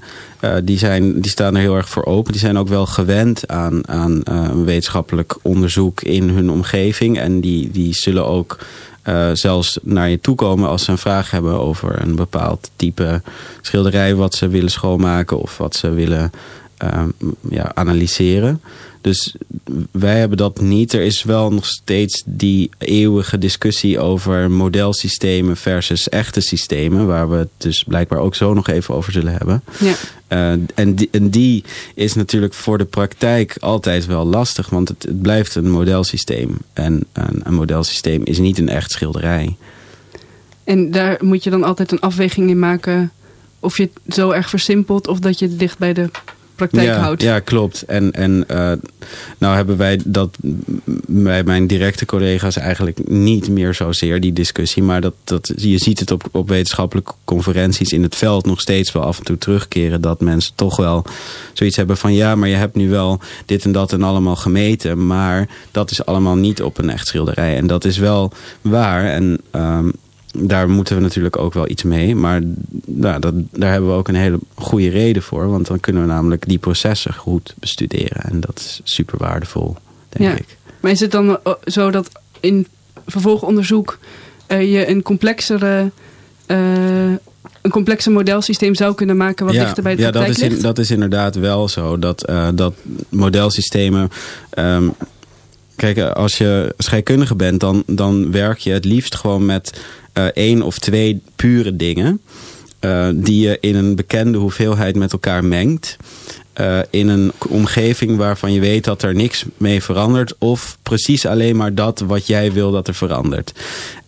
Die, 0.63 0.77
zijn, 0.77 1.21
die 1.21 1.31
staan 1.31 1.55
er 1.55 1.61
heel 1.61 1.75
erg 1.75 1.89
voor 1.89 2.05
open. 2.05 2.31
Die 2.31 2.41
zijn 2.41 2.57
ook 2.57 2.67
wel 2.67 2.85
gewend 2.85 3.47
aan, 3.47 3.87
aan 3.87 4.21
uh, 4.31 4.49
wetenschappelijk 4.63 5.35
onderzoek 5.41 6.01
in 6.01 6.29
hun 6.29 6.49
omgeving. 6.49 7.19
En 7.19 7.41
die, 7.41 7.71
die 7.71 7.93
zullen 7.93 8.25
ook 8.25 8.57
uh, 9.07 9.29
zelfs 9.33 9.79
naar 9.81 10.09
je 10.09 10.19
toe 10.19 10.35
komen 10.35 10.69
als 10.69 10.83
ze 10.83 10.91
een 10.91 10.97
vraag 10.97 11.31
hebben 11.31 11.59
over 11.59 12.01
een 12.01 12.15
bepaald 12.15 12.69
type 12.75 13.21
schilderij 13.61 14.15
wat 14.15 14.35
ze 14.35 14.47
willen 14.47 14.71
schoonmaken 14.71 15.39
of 15.39 15.57
wat 15.57 15.75
ze 15.75 15.89
willen 15.89 16.31
uh, 16.83 17.03
ja, 17.49 17.71
analyseren. 17.73 18.61
Dus 19.01 19.35
wij 19.91 20.19
hebben 20.19 20.37
dat 20.37 20.61
niet. 20.61 20.93
Er 20.93 21.01
is 21.01 21.23
wel 21.23 21.51
nog 21.51 21.65
steeds 21.65 22.23
die 22.25 22.69
eeuwige 22.77 23.37
discussie 23.37 23.99
over 23.99 24.51
modelsystemen 24.51 25.57
versus 25.57 26.09
echte 26.09 26.41
systemen. 26.41 27.07
Waar 27.07 27.29
we 27.29 27.35
het 27.35 27.49
dus 27.57 27.83
blijkbaar 27.83 28.19
ook 28.19 28.35
zo 28.35 28.53
nog 28.53 28.67
even 28.67 28.95
over 28.95 29.11
zullen 29.11 29.33
hebben. 29.33 29.63
Ja. 29.79 29.93
Uh, 30.33 30.53
en, 30.75 30.95
die, 30.95 31.09
en 31.11 31.29
die 31.29 31.63
is 31.95 32.13
natuurlijk 32.13 32.53
voor 32.53 32.77
de 32.77 32.85
praktijk 32.85 33.55
altijd 33.59 34.05
wel 34.05 34.25
lastig, 34.25 34.69
want 34.69 34.87
het, 34.87 35.03
het 35.03 35.21
blijft 35.21 35.55
een 35.55 35.69
modelsysteem. 35.69 36.57
En 36.73 37.03
een, 37.13 37.41
een 37.43 37.53
modelsysteem 37.53 38.21
is 38.23 38.39
niet 38.39 38.57
een 38.57 38.69
echt 38.69 38.91
schilderij. 38.91 39.55
En 40.63 40.91
daar 40.91 41.17
moet 41.21 41.43
je 41.43 41.49
dan 41.49 41.63
altijd 41.63 41.91
een 41.91 41.99
afweging 41.99 42.49
in 42.49 42.59
maken 42.59 43.11
of 43.59 43.77
je 43.77 43.89
het 44.03 44.15
zo 44.15 44.31
erg 44.31 44.49
versimpelt 44.49 45.07
of 45.07 45.19
dat 45.19 45.39
je 45.39 45.55
dicht 45.55 45.77
bij 45.77 45.93
de 45.93 46.09
praktijk 46.67 46.95
ja, 46.95 47.01
houdt. 47.01 47.21
Ja, 47.21 47.39
klopt. 47.39 47.81
En, 47.81 48.11
en 48.11 48.45
uh, 48.51 48.71
nou 49.37 49.55
hebben 49.55 49.77
wij 49.77 49.99
dat 50.05 50.37
bij 51.07 51.43
mijn 51.43 51.67
directe 51.67 52.05
collega's 52.05 52.57
eigenlijk 52.57 53.09
niet 53.09 53.49
meer 53.49 53.73
zozeer 53.73 54.19
die 54.19 54.33
discussie. 54.33 54.83
Maar 54.83 55.01
dat, 55.01 55.13
dat, 55.23 55.53
je 55.55 55.77
ziet 55.77 55.99
het 55.99 56.11
op, 56.11 56.23
op 56.31 56.49
wetenschappelijke 56.49 57.13
conferenties 57.23 57.91
in 57.91 58.03
het 58.03 58.15
veld 58.15 58.45
nog 58.45 58.61
steeds 58.61 58.91
wel 58.91 59.03
af 59.03 59.17
en 59.17 59.23
toe 59.23 59.37
terugkeren. 59.37 60.01
Dat 60.01 60.21
mensen 60.21 60.53
toch 60.55 60.77
wel 60.77 61.05
zoiets 61.53 61.77
hebben 61.77 61.97
van 61.97 62.13
ja, 62.13 62.35
maar 62.35 62.49
je 62.49 62.55
hebt 62.55 62.75
nu 62.75 62.89
wel 62.89 63.19
dit 63.45 63.65
en 63.65 63.71
dat 63.71 63.93
en 63.93 64.03
allemaal 64.03 64.35
gemeten. 64.35 65.07
Maar 65.07 65.47
dat 65.71 65.91
is 65.91 66.05
allemaal 66.05 66.35
niet 66.35 66.61
op 66.61 66.77
een 66.77 66.89
echt 66.89 67.07
schilderij. 67.07 67.57
En 67.57 67.67
dat 67.67 67.85
is 67.85 67.97
wel 67.97 68.31
waar. 68.61 69.05
En 69.05 69.41
um, 69.51 69.93
daar 70.37 70.69
moeten 70.69 70.95
we 70.95 71.01
natuurlijk 71.01 71.37
ook 71.37 71.53
wel 71.53 71.69
iets 71.69 71.83
mee. 71.83 72.15
Maar 72.15 72.41
nou, 72.85 73.19
dat, 73.19 73.33
daar 73.51 73.71
hebben 73.71 73.89
we 73.89 73.95
ook 73.95 74.07
een 74.07 74.15
hele 74.15 74.39
goede 74.55 74.89
reden 74.89 75.21
voor. 75.21 75.49
Want 75.49 75.67
dan 75.67 75.79
kunnen 75.79 76.01
we 76.01 76.07
namelijk 76.07 76.47
die 76.47 76.57
processen 76.57 77.13
goed 77.13 77.53
bestuderen. 77.59 78.23
En 78.23 78.39
dat 78.39 78.59
is 78.59 78.81
super 78.83 79.17
waardevol, 79.17 79.75
denk 80.09 80.31
ja. 80.31 80.37
ik. 80.37 80.57
Maar 80.79 80.91
is 80.91 80.99
het 80.99 81.11
dan 81.11 81.39
zo 81.65 81.91
dat 81.91 82.09
in 82.39 82.67
vervolgonderzoek 83.07 83.99
uh, 84.47 84.71
je 84.73 84.89
een 84.89 85.01
complexere... 85.01 85.91
Uh, 86.47 87.11
een 87.61 87.71
complexer 87.71 88.11
modelsysteem 88.11 88.75
zou 88.75 88.95
kunnen 88.95 89.17
maken 89.17 89.45
wat 89.45 89.55
ja, 89.55 89.63
dichter 89.63 89.83
bij 89.83 89.95
de 89.95 90.01
ja, 90.01 90.09
praktijk 90.09 90.39
dat 90.39 90.51
is, 90.51 90.61
dat 90.61 90.77
is 90.77 90.91
inderdaad 90.91 91.35
wel 91.35 91.69
zo. 91.69 91.99
Dat, 91.99 92.29
uh, 92.29 92.47
dat 92.53 92.73
modelsystemen... 93.09 94.09
Um, 94.59 94.93
kijk, 95.75 95.99
als 95.99 96.37
je 96.37 96.73
scheikundige 96.77 97.35
bent, 97.35 97.59
dan, 97.59 97.83
dan 97.85 98.31
werk 98.31 98.57
je 98.57 98.71
het 98.71 98.85
liefst 98.85 99.15
gewoon 99.15 99.45
met 99.45 99.81
uh, 100.13 100.25
één 100.25 100.61
of 100.61 100.79
twee 100.79 101.21
pure 101.35 101.75
dingen. 101.75 102.21
Uh, 102.79 103.07
die 103.13 103.47
je 103.47 103.57
in 103.61 103.75
een 103.75 103.95
bekende 103.95 104.37
hoeveelheid 104.37 104.95
met 104.95 105.11
elkaar 105.11 105.45
mengt. 105.45 105.97
Uh, 106.61 106.79
in 106.89 107.07
een 107.07 107.31
omgeving 107.47 108.17
waarvan 108.17 108.53
je 108.53 108.59
weet 108.59 108.83
dat 108.83 109.01
er 109.01 109.15
niks 109.15 109.45
mee 109.57 109.83
verandert. 109.83 110.35
Of 110.37 110.77
precies 110.83 111.25
alleen 111.25 111.55
maar 111.55 111.75
dat 111.75 111.99
wat 111.99 112.27
jij 112.27 112.51
wil 112.51 112.71
dat 112.71 112.87
er 112.87 112.93
verandert. 112.93 113.53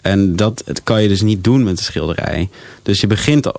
En 0.02 0.36
dat 0.36 0.64
kan 0.84 1.02
je 1.02 1.08
dus 1.08 1.22
niet 1.22 1.44
doen 1.44 1.64
met 1.64 1.78
een 1.78 1.84
schilderij. 1.84 2.50
Dus 2.84 3.02
je 3.02 3.08
begint 3.08 3.52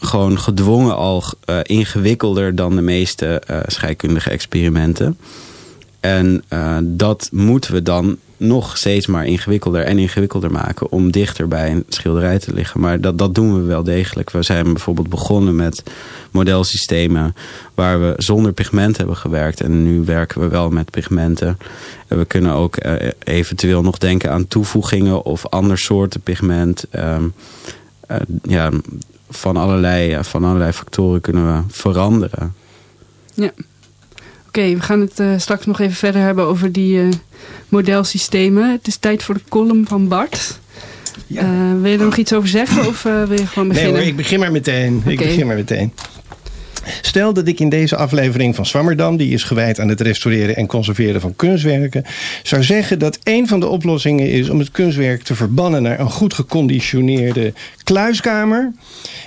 gewoon 0.00 0.38
gedwongen 0.38 0.96
al 0.96 1.24
ingewikkelder 1.62 2.54
dan 2.54 2.76
de 2.76 2.82
meeste 2.82 3.42
scheikundige 3.66 4.30
experimenten. 4.30 5.18
En 6.06 6.42
dat 6.96 7.28
moeten 7.32 7.72
we 7.72 7.82
dan 7.82 8.16
nog 8.36 8.76
steeds 8.76 9.06
maar 9.06 9.26
ingewikkelder 9.26 9.82
en 9.82 9.98
ingewikkelder 9.98 10.50
maken 10.50 10.90
om 10.90 11.10
dichter 11.10 11.48
bij 11.48 11.70
een 11.70 11.84
schilderij 11.88 12.38
te 12.38 12.52
liggen. 12.54 12.80
Maar 12.80 13.00
dat, 13.00 13.18
dat 13.18 13.34
doen 13.34 13.54
we 13.54 13.60
wel 13.60 13.82
degelijk. 13.82 14.30
We 14.30 14.42
zijn 14.42 14.64
bijvoorbeeld 14.64 15.08
begonnen 15.08 15.56
met 15.56 15.82
modelsystemen 16.30 17.34
waar 17.74 18.00
we 18.00 18.14
zonder 18.16 18.52
pigment 18.52 18.96
hebben 18.96 19.16
gewerkt. 19.16 19.60
En 19.60 19.82
nu 19.82 20.04
werken 20.04 20.40
we 20.40 20.48
wel 20.48 20.70
met 20.70 20.90
pigmenten. 20.90 21.58
En 22.08 22.18
we 22.18 22.24
kunnen 22.24 22.52
ook 22.52 22.84
uh, 22.84 22.92
eventueel 23.18 23.82
nog 23.82 23.98
denken 23.98 24.30
aan 24.30 24.48
toevoegingen 24.48 25.22
of 25.22 25.46
ander 25.46 25.78
soorten 25.78 26.20
pigment. 26.20 26.84
Um, 26.96 27.32
uh, 28.10 28.16
ja, 28.42 28.70
van 29.30 29.56
allerlei, 29.56 30.18
van 30.24 30.44
allerlei 30.44 30.72
factoren 30.72 31.20
kunnen 31.20 31.46
we 31.46 31.62
veranderen. 31.68 32.54
Ja. 33.34 33.50
Oké, 34.56 34.64
okay, 34.64 34.76
we 34.76 34.84
gaan 34.84 35.00
het 35.00 35.20
uh, 35.20 35.32
straks 35.36 35.66
nog 35.66 35.80
even 35.80 35.96
verder 35.96 36.20
hebben 36.20 36.44
over 36.44 36.72
die 36.72 36.96
uh, 36.96 37.08
modelsystemen. 37.68 38.72
Het 38.72 38.86
is 38.86 38.96
tijd 38.96 39.22
voor 39.22 39.34
de 39.34 39.40
column 39.48 39.86
van 39.88 40.08
Bart. 40.08 40.58
Ja. 41.26 41.42
Uh, 41.42 41.80
wil 41.80 41.90
je 41.90 41.98
er 41.98 42.04
nog 42.04 42.16
iets 42.16 42.32
over 42.32 42.48
zeggen 42.48 42.86
of 42.86 43.02
wil 43.02 43.12
je 43.32 43.46
gewoon 43.46 43.68
beginnen? 43.68 43.92
Nee 43.92 44.00
hoor, 44.00 44.10
ik 44.10 44.16
begin 44.16 44.40
maar 44.40 44.52
meteen. 44.52 44.96
Okay. 44.96 45.12
Ik 45.12 45.18
begin 45.18 45.46
maar 45.46 45.56
meteen. 45.56 45.92
Stel 47.00 47.32
dat 47.32 47.48
ik 47.48 47.60
in 47.60 47.68
deze 47.68 47.96
aflevering 47.96 48.54
van 48.54 48.66
Swammerdam, 48.66 49.16
die 49.16 49.32
is 49.32 49.42
gewijd 49.42 49.80
aan 49.80 49.88
het 49.88 50.00
restaureren 50.00 50.56
en 50.56 50.66
conserveren 50.66 51.20
van 51.20 51.36
kunstwerken, 51.36 52.04
zou 52.42 52.62
zeggen 52.62 52.98
dat 52.98 53.18
een 53.22 53.48
van 53.48 53.60
de 53.60 53.66
oplossingen 53.66 54.30
is 54.30 54.48
om 54.48 54.58
het 54.58 54.70
kunstwerk 54.70 55.22
te 55.22 55.34
verbannen 55.34 55.82
naar 55.82 56.00
een 56.00 56.10
goed 56.10 56.34
geconditioneerde 56.34 57.52
kluiskamer 57.84 58.72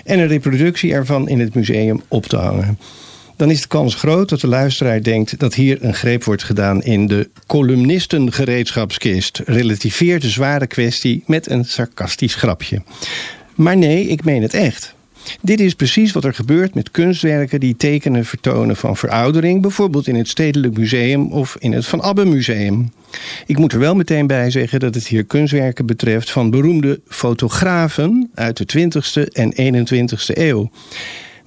en 0.04 0.20
een 0.20 0.28
reproductie 0.28 0.94
ervan 0.94 1.28
in 1.28 1.40
het 1.40 1.56
museum 1.56 2.02
op 2.08 2.26
te 2.26 2.38
hangen 2.38 2.78
dan 3.40 3.52
is 3.52 3.62
de 3.62 3.68
kans 3.68 3.96
groot 3.96 4.30
dat 4.30 4.42
de 4.42 4.48
luisteraar 4.48 5.04
denkt 5.04 5.40
dat 5.40 5.54
hier 5.54 5.84
een 5.84 5.94
greep 5.94 6.24
wordt 6.24 6.44
gedaan 6.44 6.84
in 6.84 7.08
de 7.08 7.30
columnistengereedschapskist. 7.48 9.42
Relativeert 9.46 10.22
de 10.22 10.30
zware 10.30 10.68
kwestie 10.68 11.24
met 11.26 11.50
een 11.50 11.66
sarcastisch 11.66 12.36
grapje. 12.36 12.82
Maar 13.56 13.78
nee, 13.78 14.08
ik 14.08 14.24
meen 14.24 14.42
het 14.42 14.54
echt. 14.54 14.96
Dit 15.42 15.60
is 15.60 15.74
precies 15.74 16.12
wat 16.12 16.24
er 16.24 16.34
gebeurt 16.34 16.76
met 16.76 16.92
kunstwerken 16.92 17.60
die 17.60 17.76
tekenen 17.76 18.26
vertonen 18.26 18.76
van 18.76 18.98
veroudering, 18.98 19.62
bijvoorbeeld 19.62 20.08
in 20.08 20.16
het 20.16 20.28
Stedelijk 20.28 20.78
Museum 20.78 21.32
of 21.32 21.56
in 21.60 21.72
het 21.72 21.86
Van 21.86 22.02
Abbe 22.02 22.26
Museum. 22.26 22.92
Ik 23.46 23.58
moet 23.58 23.74
er 23.74 23.80
wel 23.80 23.96
meteen 23.96 24.28
bij 24.28 24.50
zeggen 24.52 24.80
dat 24.80 24.96
het 24.96 25.08
hier 25.08 25.24
kunstwerken 25.24 25.86
betreft 25.86 26.32
van 26.32 26.50
beroemde 26.50 27.00
fotografen 27.08 28.30
uit 28.34 28.58
de 28.58 28.90
20e 28.90 29.32
en 29.32 29.54
21e 29.54 30.38
eeuw. 30.38 30.70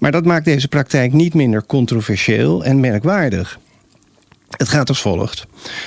Maar 0.03 0.13
dat 0.13 0.25
maakt 0.25 0.45
deze 0.45 0.69
praktijk 0.69 1.13
niet 1.13 1.35
minder 1.35 1.67
controversieel 1.67 2.65
en 2.65 2.81
merkwaardig. 2.81 3.59
Het 4.51 4.69
gaat 4.69 4.89
als 4.89 5.01
volgt. 5.01 5.47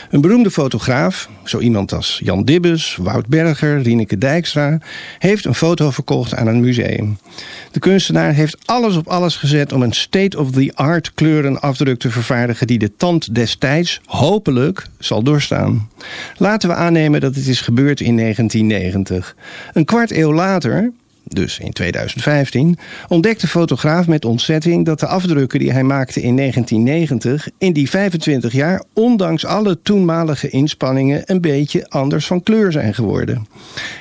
Een 0.09 0.21
beroemde 0.21 0.51
fotograaf, 0.51 1.29
zo 1.43 1.59
iemand 1.59 1.93
als 1.93 2.21
Jan 2.23 2.43
Dibbes, 2.43 2.97
Wout 3.01 3.27
Berger, 3.27 3.81
Rieneke 3.81 4.17
Dijkstra, 4.17 4.79
heeft 5.19 5.45
een 5.45 5.55
foto 5.55 5.91
verkocht 5.91 6.35
aan 6.35 6.47
een 6.47 6.59
museum. 6.59 7.17
De 7.71 7.79
kunstenaar 7.79 8.33
heeft 8.33 8.57
alles 8.65 8.95
op 8.95 9.07
alles 9.07 9.35
gezet 9.35 9.73
om 9.73 9.81
een 9.81 9.93
state-of-the-art 9.93 11.13
kleurenafdruk 11.13 11.99
te 11.99 12.11
vervaardigen 12.11 12.67
die 12.67 12.79
de 12.79 12.95
tand 12.97 13.35
destijds 13.35 14.01
hopelijk 14.05 14.87
zal 14.99 15.23
doorstaan. 15.23 15.89
Laten 16.37 16.69
we 16.69 16.75
aannemen 16.75 17.21
dat 17.21 17.35
het 17.35 17.47
is 17.47 17.61
gebeurd 17.61 17.99
in 17.99 18.17
1990. 18.17 19.35
Een 19.73 19.85
kwart 19.85 20.11
eeuw 20.11 20.33
later, 20.33 20.91
dus 21.27 21.59
in 21.59 21.71
2015, 21.71 22.77
ontdekte 23.07 23.47
fotograaf 23.47 24.07
met 24.07 24.25
ontzetting 24.25 24.85
dat 24.85 24.99
de 24.99 25.07
afdrukken 25.07 25.59
die 25.59 25.71
hij 25.71 25.83
maakte 25.83 26.21
in 26.21 26.35
1990 26.35 27.49
in 27.57 27.73
die 27.73 27.89
25 27.89 28.53
jaar, 28.53 28.83
ondanks 28.93 29.45
alle 29.45 29.81
toenmalige 29.81 30.49
inspanningen, 30.49 31.21
een 31.25 31.41
beetje 31.41 31.89
anders 31.89 32.27
van 32.27 32.43
kleur 32.43 32.71
zijn 32.71 32.93
geworden. 32.93 33.47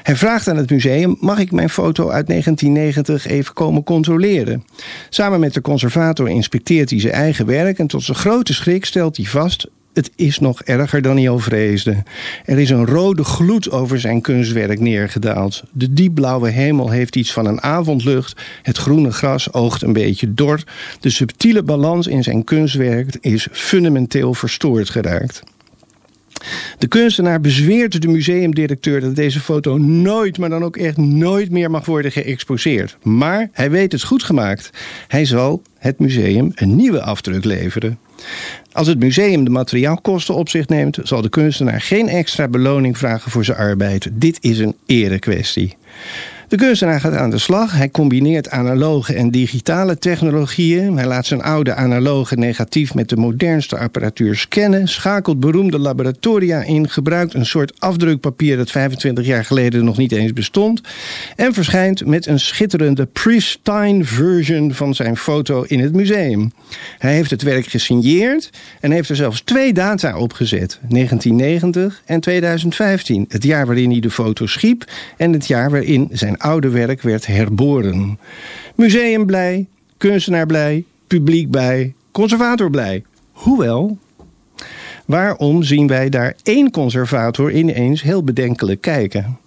Hij 0.03 0.17
vraagt 0.17 0.49
aan 0.49 0.57
het 0.57 0.71
museum: 0.71 1.17
mag 1.21 1.39
ik 1.39 1.53
mijn 1.53 1.71
foto 1.71 2.11
uit 2.11 2.27
1990 2.27 3.27
even 3.27 3.55
komen 3.55 3.83
controleren? 3.85 4.65
Samen 5.09 5.41
met 5.41 5.55
de 5.55 5.61
conservator 5.61 6.29
inspecteert 6.29 6.91
hij 6.91 7.01
zijn 7.01 7.13
eigen 7.13 7.47
werk 7.47 7.79
en 7.79 7.87
tot 7.87 8.03
zijn 8.03 8.17
grote 8.17 8.55
schrik 8.55 8.85
stelt 8.85 9.17
hij 9.17 9.27
vast 9.27 9.69
het 9.95 10.11
is 10.17 10.39
nog 10.39 10.63
erger 10.63 11.03
dan 11.03 11.17
hij 11.17 11.29
al 11.29 11.39
vreesde. 11.39 12.03
Er 12.45 12.59
is 12.59 12.71
een 12.71 12.87
rode 12.87 13.25
gloed 13.25 13.71
over 13.71 14.01
zijn 14.01 14.21
kunstwerk 14.21 14.81
neergedaald. 14.81 15.63
De 15.73 15.93
diepblauwe 15.93 16.51
hemel 16.51 16.91
heeft 16.91 17.17
iets 17.17 17.33
van 17.33 17.47
een 17.47 17.63
avondlucht. 17.63 18.41
Het 18.63 18.77
groene 18.77 19.11
gras 19.11 19.53
oogt 19.53 19.83
een 19.83 19.93
beetje 19.93 20.35
dor. 20.35 20.63
De 21.01 21.11
subtiele 21.11 21.63
balans 21.63 22.07
in 22.07 22.23
zijn 22.23 22.45
kunstwerk 22.45 23.17
is 23.21 23.49
fundamenteel 23.53 24.35
verstoord 24.35 24.91
geraakt. 24.91 25.43
De 26.79 26.87
kunstenaar 26.87 27.41
bezweert 27.41 28.03
de 28.03 28.09
museumdirecteur 28.09 29.01
dat 29.01 29.17
deze 29.17 29.41
foto 29.41 29.79
nooit, 29.79 30.39
maar 30.39 30.49
dan 30.49 30.65
ook 30.65 30.77
echt 30.77 30.97
nooit 30.97 31.51
meer 31.51 31.71
mag 31.71 31.87
worden 31.87 32.13
geëxposeerd. 32.13 32.97
Maar 33.03 33.49
hij 33.53 33.71
weet 33.71 33.93
het 33.93 34.03
goed 34.03 34.23
gemaakt. 34.23 34.71
Hij 35.09 35.25
zal 35.25 35.63
het 35.79 35.99
museum 35.99 36.53
een 36.55 36.77
nieuwe 36.77 37.03
afdruk 37.03 37.45
leveren. 37.45 37.99
Als 38.73 38.87
het 38.87 38.99
museum 38.99 39.45
de 39.45 39.51
materiaalkosten 39.51 40.35
op 40.35 40.49
zich 40.49 40.69
neemt, 40.69 40.99
zal 41.03 41.23
de 41.23 41.29
kunstenaar 41.29 41.81
geen 41.81 42.09
extra 42.09 42.49
beloning 42.49 42.99
vragen 42.99 43.31
voor 43.31 43.45
zijn 43.45 43.59
arbeid. 43.59 44.09
Dit 44.13 44.39
is 44.41 44.59
een 44.59 44.77
erekwestie. 44.87 45.77
De 46.55 46.61
kunstenaar 46.61 47.01
gaat 47.01 47.15
aan 47.15 47.31
de 47.31 47.39
slag. 47.39 47.73
Hij 47.73 47.91
combineert 47.91 48.51
analoge 48.51 49.15
en 49.15 49.31
digitale 49.31 49.99
technologieën. 49.99 50.97
Hij 50.97 51.07
laat 51.07 51.27
zijn 51.27 51.43
oude 51.43 51.75
analoge 51.75 52.37
negatief 52.37 52.95
met 52.95 53.09
de 53.09 53.17
modernste 53.17 53.79
apparatuur 53.79 54.37
scannen. 54.37 54.89
Schakelt 54.89 55.41
beroemde 55.41 55.79
laboratoria 55.79 56.63
in. 56.63 56.89
Gebruikt 56.89 57.35
een 57.35 57.47
soort 57.47 57.81
afdrukpapier 57.81 58.57
dat 58.57 58.71
25 58.71 59.27
jaar 59.27 59.45
geleden 59.45 59.85
nog 59.85 59.97
niet 59.97 60.13
eens 60.13 60.33
bestond. 60.33 60.81
En 61.37 61.55
verschijnt 61.55 62.07
met 62.07 62.27
een 62.27 62.41
schitterende 62.41 63.07
pristine 63.07 64.05
version 64.05 64.75
van 64.75 64.95
zijn 64.95 65.17
foto 65.17 65.63
in 65.63 65.81
het 65.81 65.95
museum. 65.95 66.53
Hij 66.99 67.15
heeft 67.15 67.31
het 67.31 67.43
werk 67.43 67.67
gesigneerd 67.67 68.51
en 68.81 68.91
heeft 68.91 69.09
er 69.09 69.17
zelfs 69.17 69.41
twee 69.41 69.73
data 69.73 70.19
opgezet: 70.19 70.79
1990 70.89 72.03
en 72.05 72.21
2015. 72.21 73.25
Het 73.29 73.45
jaar 73.45 73.67
waarin 73.67 73.91
hij 73.91 74.01
de 74.01 74.11
foto 74.11 74.47
schiep 74.47 74.85
en 75.17 75.33
het 75.33 75.47
jaar 75.47 75.71
waarin 75.71 76.09
zijn 76.13 76.43
oude 76.45 76.69
werk 76.69 77.03
werd 77.03 77.27
herboren. 77.27 78.19
Museum 78.75 79.27
blij, 79.27 79.67
kunstenaar 79.97 80.47
blij, 80.47 80.85
publiek 81.07 81.51
bij, 81.51 81.95
conservator 82.13 82.71
blij. 82.71 83.05
Hoewel, 83.33 83.99
waarom 85.07 85.63
zien 85.63 85.87
wij 85.87 86.09
daar 86.09 86.35
één 86.43 86.71
conservator 86.71 87.53
ineens 87.53 88.03
heel 88.03 88.25
bedenkelijk 88.25 88.81
kijken? 88.81 89.39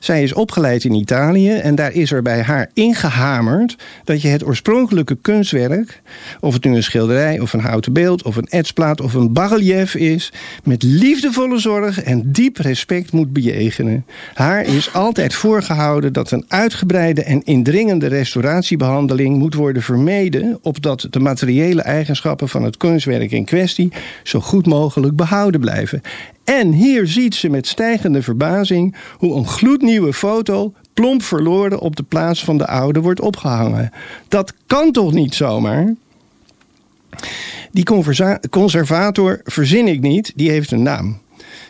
Zij 0.00 0.22
is 0.22 0.32
opgeleid 0.32 0.84
in 0.84 0.94
Italië 0.94 1.50
en 1.50 1.74
daar 1.74 1.92
is 1.92 2.12
er 2.12 2.22
bij 2.22 2.42
haar 2.42 2.70
ingehamerd 2.74 3.76
dat 4.04 4.22
je 4.22 4.28
het 4.28 4.44
oorspronkelijke 4.44 5.16
kunstwerk, 5.22 6.02
of 6.40 6.54
het 6.54 6.64
nu 6.64 6.76
een 6.76 6.82
schilderij 6.82 7.40
of 7.40 7.52
een 7.52 7.60
houten 7.60 7.92
beeld 7.92 8.22
of 8.22 8.36
een 8.36 8.46
etsplaat 8.46 9.00
of 9.00 9.14
een 9.14 9.32
barrelief 9.32 9.94
is, 9.94 10.32
met 10.64 10.82
liefdevolle 10.82 11.58
zorg 11.58 12.02
en 12.02 12.32
diep 12.32 12.56
respect 12.56 13.12
moet 13.12 13.32
bejegenen. 13.32 14.04
Haar 14.34 14.66
is 14.66 14.92
altijd 14.92 15.34
voorgehouden 15.34 16.12
dat 16.12 16.30
een 16.30 16.44
uitgebreide 16.48 17.22
en 17.22 17.42
indringende 17.44 18.06
restauratiebehandeling 18.06 19.38
moet 19.38 19.54
worden 19.54 19.82
vermeden, 19.82 20.58
opdat 20.62 21.06
de 21.10 21.20
materiële 21.20 21.82
eigenschappen 21.82 22.48
van 22.48 22.62
het 22.62 22.76
kunstwerk 22.76 23.30
in 23.30 23.44
kwestie 23.44 23.92
zo 24.22 24.40
goed 24.40 24.66
mogelijk 24.66 25.16
behouden 25.16 25.60
blijven. 25.60 26.02
En 26.48 26.72
hier 26.72 27.06
ziet 27.06 27.34
ze 27.34 27.48
met 27.48 27.66
stijgende 27.66 28.22
verbazing 28.22 28.94
hoe 29.18 29.36
een 29.36 29.46
gloednieuwe 29.46 30.12
foto 30.12 30.72
plomp 30.94 31.22
verloren 31.22 31.80
op 31.80 31.96
de 31.96 32.02
plaats 32.02 32.44
van 32.44 32.58
de 32.58 32.66
oude 32.66 33.00
wordt 33.00 33.20
opgehangen. 33.20 33.92
Dat 34.28 34.54
kan 34.66 34.92
toch 34.92 35.12
niet 35.12 35.34
zomaar? 35.34 35.94
Die 37.70 37.84
conservator 38.50 39.40
verzin 39.44 39.88
ik 39.88 40.00
niet, 40.00 40.32
die 40.36 40.50
heeft 40.50 40.70
een 40.70 40.82
naam. 40.82 41.18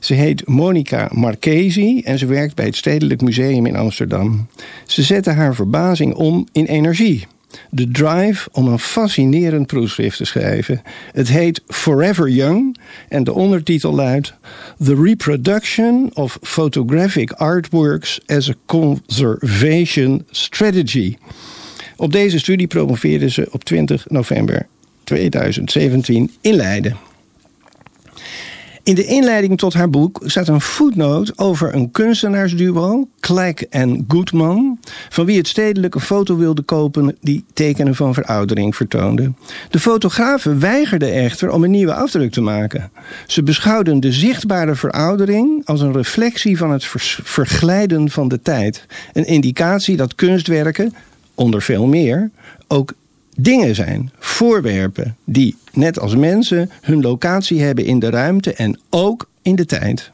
Ze 0.00 0.14
heet 0.14 0.46
Monica 0.46 1.08
Marchesi 1.12 2.00
en 2.00 2.18
ze 2.18 2.26
werkt 2.26 2.54
bij 2.54 2.66
het 2.66 2.76
Stedelijk 2.76 3.20
Museum 3.20 3.66
in 3.66 3.76
Amsterdam. 3.76 4.46
Ze 4.86 5.02
zette 5.02 5.30
haar 5.30 5.54
verbazing 5.54 6.14
om 6.14 6.46
in 6.52 6.64
energie 6.64 7.26
de 7.70 7.90
drive 7.90 8.48
om 8.52 8.66
een 8.66 8.78
fascinerend 8.78 9.66
proefschrift 9.66 10.16
te 10.16 10.24
schrijven. 10.24 10.82
Het 11.12 11.28
heet 11.28 11.62
Forever 11.66 12.28
Young 12.28 12.76
en 13.08 13.24
de 13.24 13.32
ondertitel 13.32 13.94
luidt 13.94 14.34
The 14.84 15.02
Reproduction 15.02 16.10
of 16.14 16.38
Photographic 16.42 17.32
Artworks 17.32 18.20
as 18.26 18.50
a 18.50 18.54
Conservation 18.66 20.24
Strategy. 20.30 21.16
Op 21.96 22.12
deze 22.12 22.38
studie 22.38 22.66
promoveerde 22.66 23.30
ze 23.30 23.48
op 23.50 23.64
20 23.64 24.08
november 24.08 24.66
2017 25.04 26.30
in 26.40 26.54
Leiden. 26.54 27.07
In 28.88 28.94
de 28.94 29.04
inleiding 29.04 29.58
tot 29.58 29.74
haar 29.74 29.90
boek 29.90 30.20
staat 30.24 30.48
een 30.48 30.60
voetnoot 30.60 31.38
over 31.38 31.74
een 31.74 31.90
kunstenaarsduo, 31.90 33.08
Kleik 33.20 33.60
en 33.60 34.04
Goodman, 34.08 34.78
van 35.08 35.24
wie 35.24 35.36
het 35.36 35.48
stedelijk 35.48 35.94
een 35.94 36.00
foto 36.00 36.36
wilde 36.36 36.62
kopen 36.62 37.16
die 37.20 37.44
tekenen 37.52 37.94
van 37.94 38.14
veroudering 38.14 38.76
vertoonde. 38.76 39.32
De 39.70 39.80
fotografen 39.80 40.60
weigerden 40.60 41.12
echter 41.12 41.50
om 41.50 41.64
een 41.64 41.70
nieuwe 41.70 41.94
afdruk 41.94 42.32
te 42.32 42.40
maken. 42.40 42.90
Ze 43.26 43.42
beschouwden 43.42 44.00
de 44.00 44.12
zichtbare 44.12 44.74
veroudering 44.74 45.62
als 45.66 45.80
een 45.80 45.92
reflectie 45.92 46.56
van 46.56 46.70
het 46.70 46.84
verglijden 47.22 48.10
van 48.10 48.28
de 48.28 48.42
tijd, 48.42 48.86
een 49.12 49.26
indicatie 49.26 49.96
dat 49.96 50.14
kunstwerken, 50.14 50.94
onder 51.34 51.62
veel 51.62 51.86
meer, 51.86 52.30
ook 52.68 52.92
dingen 53.40 53.74
zijn, 53.74 54.10
voorwerpen 54.18 55.16
die, 55.24 55.56
net 55.72 55.98
als 55.98 56.16
mensen, 56.16 56.70
hun 56.80 57.00
locatie 57.00 57.62
hebben 57.62 57.84
in 57.84 57.98
de 57.98 58.10
ruimte 58.10 58.52
en 58.52 58.80
ook 58.90 59.28
in 59.42 59.56
de 59.56 59.66
tijd. 59.66 60.10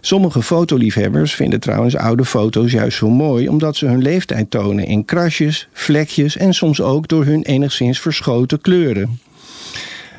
Sommige 0.00 0.42
fotoliefhebbers 0.42 1.34
vinden 1.34 1.60
trouwens 1.60 1.96
oude 1.96 2.24
foto's 2.24 2.72
juist 2.72 2.98
zo 2.98 3.10
mooi 3.10 3.48
omdat 3.48 3.76
ze 3.76 3.86
hun 3.86 4.02
leeftijd 4.02 4.50
tonen 4.50 4.86
in 4.86 5.04
krasjes, 5.04 5.68
vlekjes 5.72 6.36
en 6.36 6.54
soms 6.54 6.80
ook 6.80 7.08
door 7.08 7.24
hun 7.24 7.42
enigszins 7.42 8.00
verschoten 8.00 8.60
kleuren. 8.60 9.18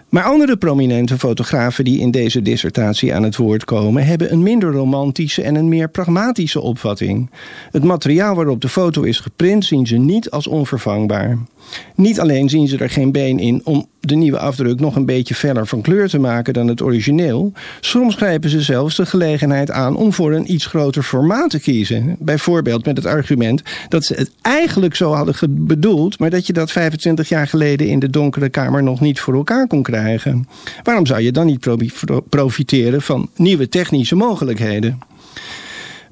Maar 0.10 0.23
andere 0.23 0.58
prominente 0.58 1.17
fotografen 1.17 1.84
die 1.84 1.99
in 1.99 2.12
deze 2.12 2.41
dissertatie 2.41 3.13
aan 3.13 3.23
het 3.23 3.36
woord 3.36 3.65
komen, 3.65 4.05
hebben 4.05 4.32
een 4.32 4.43
minder 4.43 4.71
romantische 4.71 5.41
en 5.41 5.55
een 5.55 5.69
meer 5.69 5.89
pragmatische 5.89 6.62
opvatting. 6.62 7.29
Het 7.71 7.84
materiaal 7.84 8.36
waarop 8.36 8.62
de 8.62 8.69
foto 8.69 9.01
is 9.01 9.19
geprint 9.19 9.65
zien 9.65 9.88
ze 9.88 9.97
niet 9.97 10.29
als 10.29 10.47
onvervangbaar. 10.47 11.38
Niet 11.95 12.19
alleen 12.19 12.50
zien 12.50 12.67
ze 12.67 12.78
er 12.78 12.89
geen 12.89 13.12
been 13.12 13.39
in 13.39 13.62
om 13.63 13.88
de 14.00 14.15
nieuwe 14.15 14.39
afdruk 14.39 14.80
nog 14.80 14.95
een 14.95 15.06
beetje 15.06 15.36
feller 15.36 15.67
van 15.67 15.82
kleur 15.82 16.10
te 16.10 16.19
maken 16.19 16.54
dan 16.54 16.67
het 16.67 16.82
origineel. 16.82 17.54
Soms 17.80 18.15
grijpen 18.15 18.50
ze 18.50 18.62
zelfs 18.62 18.95
de 18.95 19.06
gelegenheid 19.06 19.72
aan 19.72 19.95
om 19.95 20.13
voor 20.13 20.34
een 20.34 20.52
iets 20.52 20.65
groter 20.65 21.04
formaat 21.04 21.50
te 21.50 21.60
kiezen. 21.60 22.15
Bijvoorbeeld 22.19 22.86
met 22.86 22.98
het 22.98 23.06
argument 23.06 23.62
dat 23.89 24.06
ze 24.06 24.13
het 24.13 24.32
eigenlijk 24.41 24.95
zo 24.95 25.13
hadden 25.13 25.65
bedoeld, 25.65 26.19
maar 26.19 26.30
dat 26.30 26.48
je 26.48 26.54
dat 26.54 26.72
25 26.72 27.30
jaar 27.30 27.48
geleden 27.48 27.88
in 27.88 28.00
de 28.00 28.10
donkere 28.10 28.50
kamer 28.50 28.84
nog 28.84 29.00
niet 29.00 29.19
voor 29.19 29.34
elkaar 29.34 29.67
kon 29.67 29.84
krijgen. 29.84 30.48
Waarom 30.84 31.06
zou 31.06 31.22
je 31.22 31.32
dan 31.32 31.45
niet 31.45 31.67
profiteren 32.30 33.02
van 33.02 33.30
nieuwe 33.36 33.69
technische 33.69 34.15
mogelijkheden? 34.15 35.00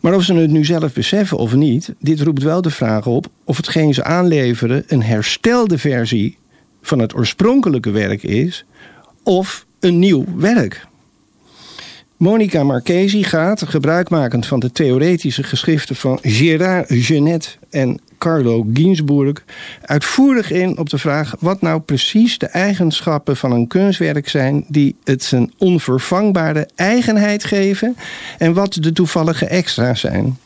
Maar 0.07 0.15
of 0.15 0.23
ze 0.23 0.33
het 0.33 0.51
nu 0.51 0.65
zelf 0.65 0.93
beseffen 0.93 1.37
of 1.37 1.55
niet, 1.55 1.93
dit 1.99 2.21
roept 2.21 2.43
wel 2.43 2.61
de 2.61 2.69
vraag 2.69 3.05
op 3.07 3.27
of 3.43 3.57
hetgeen 3.57 3.93
ze 3.93 4.03
aanleveren 4.03 4.83
een 4.87 5.03
herstelde 5.03 5.77
versie 5.77 6.37
van 6.81 6.99
het 6.99 7.15
oorspronkelijke 7.15 7.91
werk 7.91 8.23
is 8.23 8.65
of 9.23 9.65
een 9.79 9.99
nieuw 9.99 10.25
werk. 10.35 10.87
Monica 12.17 12.63
Marchesi 12.63 13.23
gaat, 13.23 13.63
gebruikmakend 13.67 14.45
van 14.45 14.59
de 14.59 14.71
theoretische 14.71 15.43
geschriften 15.43 15.95
van 15.95 16.19
Gérard 16.21 16.85
Genet 16.89 17.57
en 17.69 17.99
Carlo 18.17 18.65
Ginzburg, 18.73 19.43
uitvoerig 19.81 20.51
in 20.51 20.77
op 20.77 20.89
de 20.89 20.97
vraag 20.97 21.35
wat 21.39 21.61
nou 21.61 21.79
precies 21.79 22.37
de 22.37 22.45
eigenschappen 22.45 23.37
van 23.37 23.51
een 23.51 23.67
kunstwerk 23.67 24.29
zijn 24.29 24.65
die 24.67 24.95
het 25.03 25.23
zijn 25.23 25.51
onvervangbare 25.57 26.69
eigenheid 26.75 27.43
geven 27.43 27.95
en 28.37 28.53
wat 28.53 28.73
de 28.73 28.91
toevallige 28.91 29.45
extra's 29.45 29.99
zijn. 29.99 30.37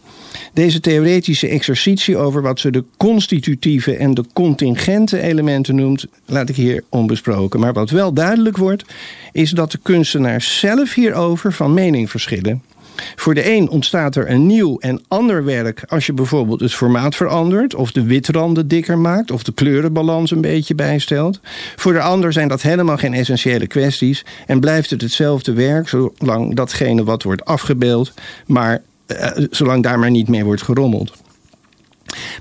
Deze 0.53 0.79
theoretische 0.79 1.47
exercitie 1.47 2.17
over 2.17 2.41
wat 2.41 2.60
ze 2.60 2.71
de 2.71 2.84
constitutieve 2.97 3.95
en 3.95 4.13
de 4.13 4.25
contingente 4.34 5.21
elementen 5.21 5.75
noemt, 5.75 6.05
laat 6.25 6.49
ik 6.49 6.55
hier 6.55 6.84
onbesproken. 6.89 7.60
Maar 7.60 7.73
wat 7.73 7.89
wel 7.89 8.13
duidelijk 8.13 8.57
wordt, 8.57 8.84
is 9.31 9.51
dat 9.51 9.71
de 9.71 9.79
kunstenaars 9.81 10.60
zelf 10.60 10.93
hierover 10.93 11.53
van 11.53 11.73
mening 11.73 12.10
verschillen. 12.10 12.62
Voor 13.15 13.34
de 13.34 13.51
een 13.51 13.69
ontstaat 13.69 14.15
er 14.15 14.30
een 14.30 14.45
nieuw 14.45 14.77
en 14.80 15.01
ander 15.08 15.43
werk 15.43 15.84
als 15.88 16.06
je 16.06 16.13
bijvoorbeeld 16.13 16.60
het 16.60 16.73
formaat 16.73 17.15
verandert, 17.15 17.75
of 17.75 17.91
de 17.91 18.04
witranden 18.04 18.67
dikker 18.67 18.97
maakt, 18.97 19.32
of 19.32 19.43
de 19.43 19.54
kleurenbalans 19.54 20.32
een 20.32 20.41
beetje 20.41 20.75
bijstelt. 20.75 21.39
Voor 21.75 21.93
de 21.93 22.01
ander 22.01 22.34
zijn 22.34 22.47
dat 22.47 22.62
helemaal 22.62 22.97
geen 22.97 23.13
essentiële 23.13 23.67
kwesties 23.67 24.25
en 24.47 24.60
blijft 24.60 24.89
het 24.89 25.01
hetzelfde 25.01 25.54
werk 25.54 25.88
zolang 25.89 26.56
datgene 26.56 27.04
wat 27.04 27.23
wordt 27.23 27.45
afgebeeld, 27.45 28.13
maar 28.45 28.82
eh, 29.06 29.45
zolang 29.49 29.84
daar 29.84 29.99
maar 29.99 30.12
niet 30.12 30.27
mee 30.27 30.43
wordt 30.43 30.62
gerommeld. 30.62 31.13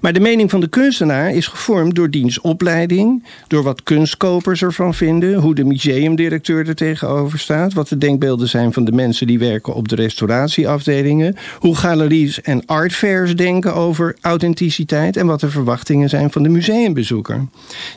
Maar 0.01 0.13
de 0.13 0.21
mening 0.21 0.51
van 0.51 0.61
de 0.61 0.69
kunstenaar 0.69 1.35
is 1.35 1.47
gevormd 1.47 1.95
door 1.95 2.11
diens 2.11 2.41
opleiding, 2.41 3.25
door 3.47 3.63
wat 3.63 3.83
kunstkopers 3.83 4.63
ervan 4.63 4.95
vinden, 4.95 5.35
hoe 5.35 5.55
de 5.55 5.65
museumdirecteur 5.65 6.69
er 6.69 6.75
tegenover 6.75 7.39
staat, 7.39 7.73
wat 7.73 7.89
de 7.89 7.99
denkbeelden 7.99 8.49
zijn 8.49 8.73
van 8.73 8.85
de 8.85 8.93
mensen 8.93 9.27
die 9.27 9.39
werken 9.39 9.75
op 9.75 9.89
de 9.89 9.95
restauratieafdelingen, 9.95 11.37
hoe 11.59 11.77
galeries 11.77 12.41
en 12.41 12.67
artfairs 12.67 13.37
denken 13.37 13.75
over 13.75 14.17
authenticiteit 14.21 15.17
en 15.17 15.27
wat 15.27 15.41
de 15.41 15.51
verwachtingen 15.51 16.09
zijn 16.09 16.31
van 16.31 16.43
de 16.43 16.49
museumbezoeker. 16.49 17.47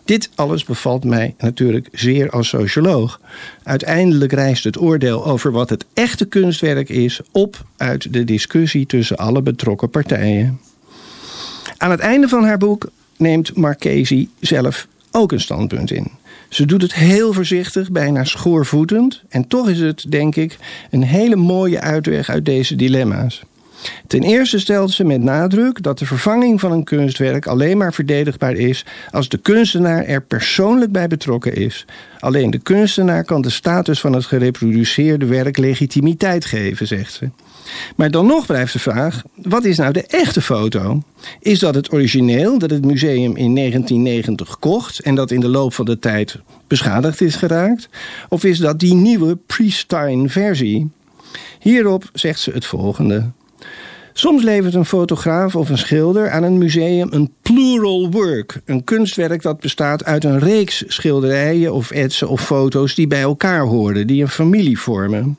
Dit 0.06 0.30
alles 0.36 0.64
bevalt 0.64 1.04
mij 1.04 1.36
natuurlijk 1.38 1.88
zeer 1.92 2.30
als 2.30 2.48
socioloog. 2.48 3.20
Uiteindelijk 3.64 4.32
rijst 4.32 4.64
het 4.64 4.82
oordeel 4.82 5.26
over 5.26 5.52
wat 5.52 5.70
het 5.70 5.86
echte 5.94 6.26
kunstwerk 6.26 6.90
is 6.90 7.22
op 7.32 7.66
uit 7.78 8.14
de 8.14 8.24
discussie 8.24 8.86
tussen 8.86 9.18
alle 9.18 9.42
betrokken 9.42 9.90
partijen. 9.90 10.60
Aan 11.84 11.92
het 11.92 12.00
einde 12.00 12.28
van 12.28 12.44
haar 12.44 12.58
boek 12.58 12.90
neemt 13.18 13.56
Marchesi 13.56 14.30
zelf 14.40 14.88
ook 15.12 15.32
een 15.32 15.40
standpunt 15.40 15.92
in. 15.92 16.12
Ze 16.50 16.66
doet 16.66 16.82
het 16.82 16.94
heel 16.94 17.34
voorzichtig, 17.34 17.92
bijna 17.92 18.24
schoorvoetend. 18.24 19.22
En 19.30 19.48
toch 19.48 19.70
is 19.70 19.80
het, 19.80 20.06
denk 20.10 20.36
ik, 20.36 20.58
een 20.92 21.04
hele 21.04 21.36
mooie 21.36 21.80
uitweg 21.80 22.30
uit 22.30 22.46
deze 22.46 22.76
dilemma's. 22.76 23.44
Ten 24.08 24.24
eerste 24.24 24.60
stelt 24.60 24.92
ze 24.92 25.04
met 25.04 25.22
nadruk 25.22 25.84
dat 25.84 26.00
de 26.00 26.06
vervanging 26.06 26.60
van 26.60 26.72
een 26.72 26.84
kunstwerk 26.84 27.48
alleen 27.48 27.78
maar 27.78 27.94
verdedigbaar 27.94 28.54
is 28.54 28.86
als 29.12 29.30
de 29.30 29.38
kunstenaar 29.38 30.06
er 30.06 30.22
persoonlijk 30.22 30.92
bij 30.92 31.08
betrokken 31.08 31.56
is. 31.56 31.86
Alleen 32.20 32.50
de 32.50 32.60
kunstenaar 32.60 33.24
kan 33.24 33.42
de 33.42 33.50
status 33.50 34.00
van 34.00 34.14
het 34.14 34.26
gereproduceerde 34.26 35.26
werk 35.26 35.58
legitimiteit 35.58 36.46
geven, 36.46 36.88
zegt 36.88 37.14
ze. 37.14 37.30
Maar 37.96 38.12
dan 38.12 38.26
nog 38.26 38.46
blijft 38.46 38.74
de 38.74 38.80
vraag: 38.80 39.24
wat 39.36 39.66
is 39.66 39.78
nou 39.78 39.94
de 39.94 40.04
echte 40.04 40.42
foto? 40.42 41.02
Is 41.40 41.60
dat 41.60 41.76
het 41.76 41.92
origineel 41.92 42.60
dat 42.60 42.70
het 42.70 42.86
museum 42.86 43.36
in 43.36 43.56
1990 43.56 44.60
kocht 44.60 45.00
en 45.00 45.16
dat 45.16 45.32
in 45.32 45.40
de 45.40 45.50
loop 45.50 45.74
van 45.74 45.86
de 45.86 46.00
tijd 46.00 46.40
beschadigd 46.68 47.22
is 47.22 47.36
geraakt? 47.36 47.90
Of 48.30 48.44
is 48.44 48.58
dat 48.58 48.80
die 48.80 48.94
nieuwe 48.94 49.36
pristine 49.36 50.30
versie? 50.30 50.90
Hierop 51.60 52.10
zegt 52.14 52.40
ze 52.40 52.52
het 52.52 52.66
volgende. 52.66 53.32
Soms 54.14 54.44
levert 54.44 54.74
een 54.74 54.86
fotograaf 54.86 55.56
of 55.56 55.70
een 55.70 55.78
schilder 55.78 56.30
aan 56.30 56.44
een 56.44 56.58
museum 56.58 57.08
een 57.12 57.32
plural 57.42 58.12
work. 58.12 58.62
Een 58.66 58.84
kunstwerk 58.84 59.42
dat 59.42 59.60
bestaat 59.60 60.06
uit 60.06 60.24
een 60.24 60.40
reeks 60.40 60.84
schilderijen 60.88 61.74
of 61.74 61.92
etsen 61.92 62.30
of 62.30 62.46
foto's 62.46 62.96
die 62.96 63.08
bij 63.08 63.22
elkaar 63.22 63.62
horen, 63.62 64.08
die 64.08 64.22
een 64.22 64.30
familie 64.30 64.80
vormen. 64.80 65.38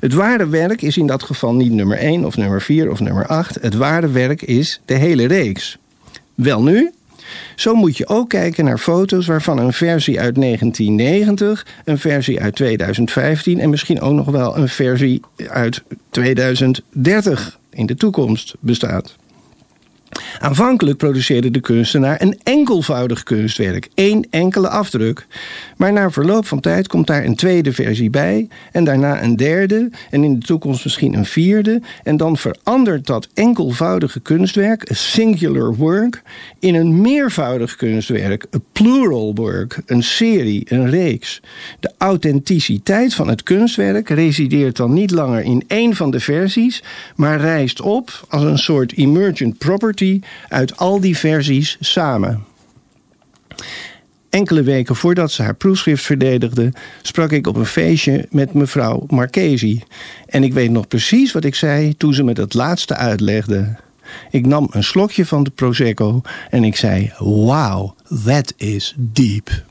Het 0.00 0.12
ware 0.12 0.48
werk 0.48 0.82
is 0.82 0.96
in 0.96 1.06
dat 1.06 1.22
geval 1.22 1.54
niet 1.54 1.72
nummer 1.72 1.98
1 1.98 2.24
of 2.24 2.36
nummer 2.36 2.62
4 2.62 2.90
of 2.90 3.00
nummer 3.00 3.26
8. 3.26 3.58
Het 3.60 3.74
ware 3.74 4.10
werk 4.10 4.42
is 4.42 4.80
de 4.84 4.94
hele 4.94 5.26
reeks. 5.26 5.78
Wel 6.34 6.62
nu, 6.62 6.90
zo 7.56 7.74
moet 7.74 7.96
je 7.96 8.08
ook 8.08 8.28
kijken 8.28 8.64
naar 8.64 8.78
foto's 8.78 9.26
waarvan 9.26 9.58
een 9.58 9.72
versie 9.72 10.20
uit 10.20 10.34
1990, 10.34 11.66
een 11.84 11.98
versie 11.98 12.40
uit 12.40 12.54
2015 12.54 13.60
en 13.60 13.70
misschien 13.70 14.00
ook 14.00 14.14
nog 14.14 14.26
wel 14.26 14.56
een 14.56 14.68
versie 14.68 15.20
uit 15.48 15.82
2030 16.10 17.58
in 17.70 17.86
de 17.86 17.94
toekomst 17.94 18.54
bestaat. 18.60 19.16
Aanvankelijk 20.38 20.98
produceerde 20.98 21.50
de 21.50 21.60
kunstenaar 21.60 22.22
een 22.22 22.38
enkelvoudig 22.42 23.22
kunstwerk, 23.22 23.88
één 23.94 24.26
enkele 24.30 24.68
afdruk. 24.68 25.26
Maar 25.76 25.92
na 25.92 26.10
verloop 26.10 26.46
van 26.46 26.60
tijd 26.60 26.88
komt 26.88 27.06
daar 27.06 27.24
een 27.24 27.34
tweede 27.34 27.72
versie 27.72 28.10
bij, 28.10 28.48
en 28.72 28.84
daarna 28.84 29.22
een 29.22 29.36
derde, 29.36 29.90
en 30.10 30.24
in 30.24 30.38
de 30.38 30.46
toekomst 30.46 30.84
misschien 30.84 31.14
een 31.14 31.24
vierde. 31.24 31.82
En 32.02 32.16
dan 32.16 32.36
verandert 32.36 33.06
dat 33.06 33.28
enkelvoudige 33.34 34.20
kunstwerk, 34.20 34.90
a 34.90 34.94
singular 34.94 35.74
work, 35.74 36.22
in 36.58 36.74
een 36.74 37.00
meervoudig 37.00 37.76
kunstwerk, 37.76 38.46
a 38.54 38.58
plural 38.72 39.34
work, 39.34 39.82
een 39.86 40.02
serie, 40.02 40.66
een 40.68 40.90
reeks. 40.90 41.40
De 41.80 41.92
authenticiteit 41.98 43.14
van 43.14 43.28
het 43.28 43.42
kunstwerk 43.42 44.08
resideert 44.08 44.76
dan 44.76 44.92
niet 44.92 45.10
langer 45.10 45.42
in 45.42 45.64
één 45.66 45.96
van 45.96 46.10
de 46.10 46.20
versies, 46.20 46.82
maar 47.16 47.40
rijst 47.40 47.80
op 47.80 48.26
als 48.28 48.42
een 48.42 48.58
soort 48.58 48.96
emergent 48.96 49.58
property 49.58 50.19
uit 50.48 50.76
al 50.76 51.00
die 51.00 51.16
versies 51.16 51.76
samen. 51.80 52.44
Enkele 54.30 54.62
weken 54.62 54.96
voordat 54.96 55.32
ze 55.32 55.42
haar 55.42 55.54
proefschrift 55.54 56.04
verdedigde, 56.04 56.72
sprak 57.02 57.32
ik 57.32 57.46
op 57.46 57.56
een 57.56 57.66
feestje 57.66 58.26
met 58.30 58.52
mevrouw 58.52 59.04
Marchesi. 59.08 59.82
En 60.26 60.42
ik 60.42 60.52
weet 60.52 60.70
nog 60.70 60.88
precies 60.88 61.32
wat 61.32 61.44
ik 61.44 61.54
zei 61.54 61.96
toen 61.96 62.14
ze 62.14 62.22
me 62.22 62.34
dat 62.34 62.54
laatste 62.54 62.94
uitlegde. 62.94 63.76
Ik 64.30 64.46
nam 64.46 64.68
een 64.70 64.84
slokje 64.84 65.26
van 65.26 65.42
de 65.42 65.50
Prosecco 65.50 66.20
en 66.50 66.64
ik 66.64 66.76
zei: 66.76 67.12
Wow, 67.18 67.90
that 68.24 68.52
is 68.56 68.94
deep. 68.98 69.62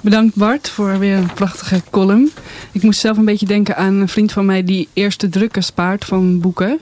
Bedankt 0.00 0.36
Bart 0.36 0.68
voor 0.68 0.98
weer 0.98 1.16
een 1.16 1.32
prachtige 1.34 1.82
column. 1.90 2.30
Ik 2.72 2.82
moest 2.82 3.00
zelf 3.00 3.16
een 3.16 3.24
beetje 3.24 3.46
denken 3.46 3.76
aan 3.76 3.94
een 3.94 4.08
vriend 4.08 4.32
van 4.32 4.44
mij 4.46 4.64
die 4.64 4.88
eerste 4.92 5.28
drukken 5.28 5.62
spaart 5.62 6.04
van 6.04 6.40
boeken. 6.40 6.80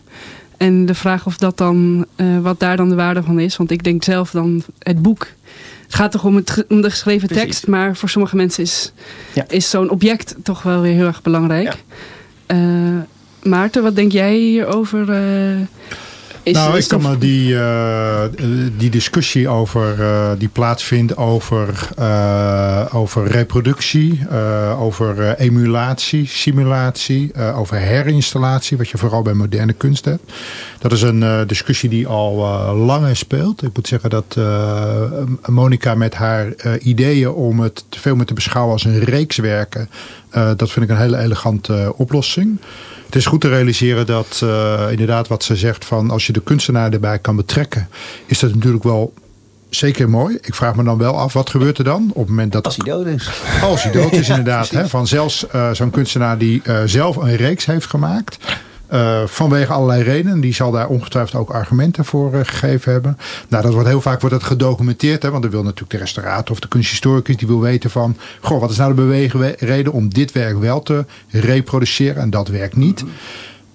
En 0.59 0.87
de 0.87 0.95
vraag 0.95 1.27
of 1.27 1.37
dat 1.37 1.59
dan, 1.59 2.07
uh, 2.17 2.39
wat 2.39 2.61
daar 2.61 2.77
dan 2.77 2.89
de 2.89 2.95
waarde 2.95 3.23
van 3.23 3.39
is. 3.39 3.57
Want 3.57 3.71
ik 3.71 3.85
denk 3.85 4.05
zelf 4.05 4.31
dan 4.31 4.63
het 4.79 5.03
boek. 5.03 5.27
Het 5.85 5.95
gaat 5.95 6.13
toch 6.13 6.25
om, 6.25 6.37
het, 6.37 6.65
om 6.69 6.81
de 6.81 6.91
geschreven 6.91 7.29
Precies. 7.29 7.45
tekst. 7.45 7.67
Maar 7.67 7.97
voor 7.97 8.09
sommige 8.09 8.37
mensen 8.37 8.63
is, 8.63 8.93
ja. 9.35 9.45
is 9.49 9.71
zo'n 9.71 9.91
object 9.91 10.35
toch 10.43 10.63
wel 10.63 10.81
weer 10.81 10.95
heel 10.95 11.07
erg 11.07 11.23
belangrijk. 11.23 11.77
Ja. 12.47 12.57
Uh, 12.57 13.03
Maarten, 13.43 13.83
wat 13.83 13.97
denk 13.97 14.13
jij 14.13 14.37
hierover? 14.37 15.07
Nou, 16.53 16.79
ik 16.79 16.89
kan 16.89 17.03
me 17.03 17.19
die, 17.19 17.53
uh, 17.53 18.23
die 18.77 18.91
discussie 18.91 19.49
over, 19.49 19.99
uh, 19.99 20.31
die 20.39 20.49
plaatsvindt 20.49 21.17
over, 21.17 21.89
uh, 21.99 22.85
over 22.93 23.27
reproductie, 23.27 24.27
over 24.79 25.37
emulatie, 25.37 26.27
simulatie, 26.27 27.33
over 27.55 27.77
herinstallatie, 27.77 28.77
wat 28.77 28.89
je 28.89 28.99
vooral 28.99 29.23
bij 29.23 29.33
moderne 29.33 29.73
kunst 29.73 30.05
hebt. 30.05 30.33
Dat 30.79 30.93
is 30.93 31.03
een 31.03 31.47
discussie 31.47 31.89
die 31.89 32.07
al 32.07 32.37
langer 32.75 33.17
speelt. 33.17 33.63
Ik 33.63 33.75
moet 33.75 33.89
zeggen 33.89 34.11
dat 34.11 34.37
Monica 35.47 35.95
met 35.95 36.15
haar 36.15 36.79
ideeën 36.79 37.31
om 37.31 37.61
het 37.61 37.85
veel 37.91 38.17
meer 38.17 38.27
te 38.27 38.35
beschouwen 38.35 38.73
als 38.73 38.85
een 38.85 39.01
reeks 39.01 39.37
werken, 39.37 39.89
dat 40.57 40.71
vind 40.71 40.85
ik 40.85 40.91
een 40.91 41.03
hele 41.03 41.19
elegante 41.19 41.93
oplossing. 41.97 42.59
Het 43.09 43.17
is 43.17 43.27
goed 43.27 43.41
te 43.41 43.49
realiseren 43.49 44.07
dat 44.07 44.41
uh, 44.45 44.87
inderdaad 44.91 45.29
wat 45.29 45.45
ze 45.45 45.57
zegt 45.57 45.85
van 45.85 46.11
als 46.11 46.27
je 46.27 46.33
de 46.33 46.41
kunstenaar 46.41 46.93
erbij 46.93 47.19
kan 47.19 47.37
betrekken, 47.37 47.89
is 48.27 48.39
dat 48.39 48.55
natuurlijk 48.55 48.85
wel 48.85 49.13
zeker 49.71 50.11
mooi. 50.11 50.39
Ik 50.41 50.55
vraag 50.55 50.75
me 50.75 50.85
dan 50.85 50.99
wel 50.99 51.19
af, 51.19 51.33
wat 51.33 51.51
gebeurt 51.51 51.79
er 51.79 51.85
dan? 51.85 52.09
Op 52.09 52.21
het 52.21 52.29
moment 52.29 52.53
dat 52.53 52.65
als 52.65 52.77
hij 52.77 52.85
dood 52.85 53.07
is. 53.07 53.31
Als 53.63 53.83
hij 53.83 53.93
dood 53.93 54.13
is, 54.13 54.29
inderdaad. 54.39 54.71
hè, 54.71 54.89
van 54.89 55.07
zelfs 55.07 55.47
uh, 55.55 55.71
zo'n 55.73 55.91
kunstenaar 55.91 56.39
die 56.39 56.63
uh, 56.65 56.81
zelf 56.85 57.17
een 57.17 57.37
reeks 57.37 57.67
heeft 57.67 57.87
gemaakt. 57.87 58.39
Uh, 58.93 59.23
vanwege 59.27 59.73
allerlei 59.73 60.03
redenen. 60.03 60.41
Die 60.41 60.55
zal 60.55 60.71
daar 60.71 60.89
ongetwijfeld 60.89 61.41
ook 61.41 61.51
argumenten 61.51 62.05
voor 62.05 62.35
uh, 62.35 62.41
gegeven 62.43 62.93
hebben. 62.93 63.19
Nou, 63.49 63.63
dat 63.63 63.73
wordt 63.73 63.89
heel 63.89 64.01
vaak 64.01 64.21
wordt 64.21 64.37
dat 64.37 64.45
gedocumenteerd. 64.45 65.23
Hè, 65.23 65.31
want 65.31 65.43
dan 65.43 65.53
wil 65.53 65.63
natuurlijk 65.63 65.91
de 65.91 65.99
restaurator 65.99 66.51
of 66.51 66.61
de 66.61 66.69
kunsthistoricus... 66.69 67.37
die 67.37 67.49
wil 67.49 67.61
weten 67.61 67.91
van... 67.91 68.17
Goh, 68.41 68.61
wat 68.61 68.71
is 68.71 68.77
nou 68.77 68.95
de 68.95 69.03
beweegreden 69.03 69.93
om 69.93 70.09
dit 70.09 70.33
werk 70.33 70.59
wel 70.59 70.83
te 70.83 71.05
reproduceren... 71.31 72.23
en 72.23 72.31
dat 72.31 72.49
werk 72.49 72.77
niet. 72.77 73.05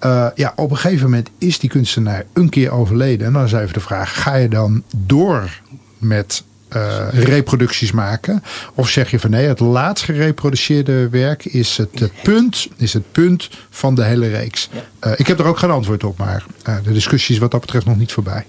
Uh, 0.06 0.28
ja, 0.36 0.54
op 0.56 0.72
een 0.72 0.78
gegeven 0.78 1.04
moment 1.04 1.30
is 1.38 1.60
die 1.60 1.70
kunstenaar 1.70 2.26
een 2.34 2.50
keer 2.50 2.72
overleden. 2.72 3.28
En 3.28 3.34
dan 3.34 3.44
is 3.44 3.52
even 3.52 3.74
de 3.74 3.80
vraag... 3.80 4.22
ga 4.22 4.36
je 4.36 4.48
dan 4.48 4.84
door 4.96 5.62
met 5.98 6.44
uh, 6.76 7.08
reproducties 7.12 7.92
maken? 7.92 8.44
Of 8.74 8.90
zeg 8.90 9.12
je 9.12 9.20
van 9.20 9.30
nee, 9.30 9.48
het 9.48 9.60
laatst 9.60 10.04
gereproduceerde 10.04 11.10
werk 11.10 11.46
is 11.46 11.78
het, 11.78 12.12
punt, 12.24 12.68
is 12.78 12.94
het 12.94 13.12
punt 13.12 13.50
van 13.70 13.96
de 13.96 14.04
hele 14.04 14.30
reeks? 14.30 14.70
Uh, 15.04 15.12
ik 15.16 15.28
heb 15.28 15.40
er 15.40 15.46
ook 15.46 15.58
geen 15.58 15.70
antwoord 15.70 16.04
op, 16.04 16.18
maar 16.18 16.46
uh, 16.70 16.76
de 16.84 16.94
discussie 16.94 17.36
is 17.36 17.42
wat 17.42 17.52
dat 17.52 17.62
betreft 17.62 17.86
nog 17.86 17.98
niet 17.98 18.12
voorbij. 18.12 18.46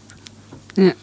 Ja. 0.74 0.94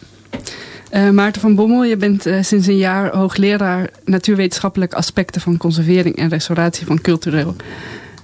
Maarten 1.12 1.40
van 1.40 1.54
Bommel, 1.54 1.84
je 1.84 1.96
bent 1.96 2.22
sinds 2.40 2.66
een 2.66 2.76
jaar 2.76 3.16
hoogleraar 3.16 3.90
natuurwetenschappelijke 4.04 4.96
aspecten 4.96 5.40
van 5.40 5.56
conservering 5.56 6.16
en 6.16 6.28
restauratie 6.28 6.86
van 6.86 7.00
cultureel, 7.00 7.56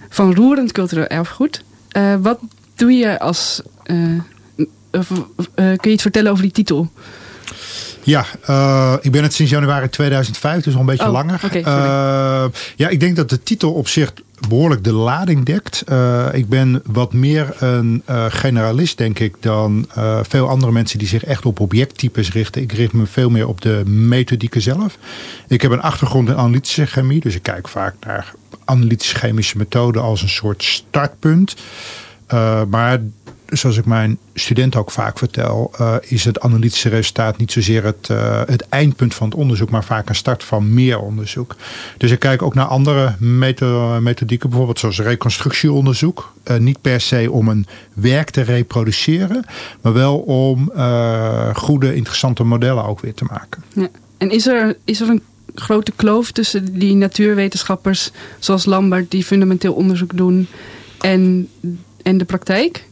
van 0.08 0.34
roerend 0.34 0.72
cultureel 0.72 1.06
erfgoed. 1.06 1.64
wat 2.20 2.38
doe 2.74 2.92
je 2.92 3.18
als, 3.18 3.62
kun 5.54 5.78
je 5.80 5.90
iets 5.90 6.02
vertellen 6.02 6.30
over 6.30 6.42
die 6.42 6.52
titel? 6.52 6.90
Ja, 8.08 8.26
uh, 8.50 8.94
ik 9.00 9.10
ben 9.10 9.22
het 9.22 9.34
sinds 9.34 9.52
januari 9.52 9.88
2005, 9.88 10.62
dus 10.62 10.74
al 10.74 10.80
een 10.80 10.86
beetje 10.86 11.06
oh, 11.06 11.12
langer. 11.12 11.40
Okay, 11.44 11.60
uh, 11.60 12.44
ja, 12.76 12.88
ik 12.88 13.00
denk 13.00 13.16
dat 13.16 13.30
de 13.30 13.42
titel 13.42 13.72
op 13.72 13.88
zich 13.88 14.12
behoorlijk 14.48 14.84
de 14.84 14.92
lading 14.92 15.44
dekt. 15.44 15.84
Uh, 15.88 16.26
ik 16.32 16.48
ben 16.48 16.82
wat 16.86 17.12
meer 17.12 17.54
een 17.58 18.02
generalist, 18.28 18.98
denk 18.98 19.18
ik, 19.18 19.34
dan 19.40 19.88
veel 20.22 20.48
andere 20.48 20.72
mensen 20.72 20.98
die 20.98 21.08
zich 21.08 21.24
echt 21.24 21.46
op 21.46 21.60
objecttypes 21.60 22.32
richten. 22.32 22.62
Ik 22.62 22.72
richt 22.72 22.92
me 22.92 23.06
veel 23.06 23.30
meer 23.30 23.48
op 23.48 23.60
de 23.60 23.82
methodieken 23.86 24.62
zelf. 24.62 24.98
Ik 25.48 25.62
heb 25.62 25.70
een 25.70 25.82
achtergrond 25.82 26.28
in 26.28 26.36
analytische 26.36 26.86
chemie, 26.86 27.20
dus 27.20 27.34
ik 27.34 27.42
kijk 27.42 27.68
vaak 27.68 27.94
naar 28.06 28.32
analytische 28.64 29.16
chemische 29.16 29.58
methoden 29.58 30.02
als 30.02 30.22
een 30.22 30.28
soort 30.28 30.64
startpunt. 30.64 31.56
maar 32.68 33.00
zoals 33.48 33.76
ik 33.76 33.84
mijn 33.84 34.18
studenten 34.34 34.80
ook 34.80 34.90
vaak 34.90 35.18
vertel, 35.18 35.72
uh, 35.80 35.94
is 36.00 36.24
het 36.24 36.40
analytische 36.40 36.88
resultaat 36.88 37.36
niet 37.36 37.52
zozeer 37.52 37.84
het, 37.84 38.08
uh, 38.10 38.42
het 38.46 38.68
eindpunt 38.68 39.14
van 39.14 39.28
het 39.28 39.38
onderzoek, 39.38 39.70
maar 39.70 39.84
vaak 39.84 40.08
een 40.08 40.14
start 40.14 40.44
van 40.44 40.74
meer 40.74 40.98
onderzoek. 40.98 41.56
Dus 41.96 42.10
ik 42.10 42.18
kijk 42.18 42.42
ook 42.42 42.54
naar 42.54 42.66
andere 42.66 43.14
methodieken, 44.00 44.48
bijvoorbeeld 44.48 44.78
zoals 44.78 45.00
reconstructieonderzoek. 45.00 46.32
Uh, 46.50 46.56
niet 46.56 46.80
per 46.80 47.00
se 47.00 47.30
om 47.30 47.48
een 47.48 47.66
werk 47.94 48.30
te 48.30 48.40
reproduceren, 48.40 49.44
maar 49.80 49.92
wel 49.92 50.18
om 50.18 50.72
goede, 51.54 51.94
interessante 51.94 52.44
modellen 52.44 52.84
ook 52.84 53.00
weer 53.00 53.14
te 53.14 53.24
maken. 53.24 53.62
Ja. 53.72 53.88
En 54.16 54.30
is 54.30 54.46
er, 54.46 54.76
is 54.84 55.00
er 55.00 55.08
een 55.08 55.22
grote 55.54 55.92
kloof 55.96 56.32
tussen 56.32 56.78
die 56.78 56.94
natuurwetenschappers, 56.94 58.10
zoals 58.38 58.64
Lambert, 58.64 59.10
die 59.10 59.24
fundamenteel 59.24 59.72
onderzoek 59.72 60.16
doen, 60.16 60.48
en, 61.00 61.48
en 62.02 62.18
de 62.18 62.24
praktijk? 62.24 62.87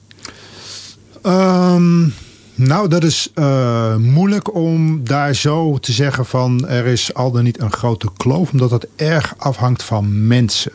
Um, 1.26 2.12
nou, 2.54 2.88
dat 2.88 3.04
is 3.04 3.30
uh, 3.34 3.96
moeilijk 3.96 4.54
om 4.54 5.04
daar 5.04 5.34
zo 5.34 5.78
te 5.78 5.92
zeggen 5.92 6.26
van 6.26 6.68
er 6.68 6.86
is 6.86 7.14
al 7.14 7.30
dan 7.30 7.44
niet 7.44 7.60
een 7.60 7.72
grote 7.72 8.08
kloof, 8.16 8.52
omdat 8.52 8.70
dat 8.70 8.86
erg 8.96 9.34
afhangt 9.36 9.82
van 9.82 10.26
mensen. 10.26 10.72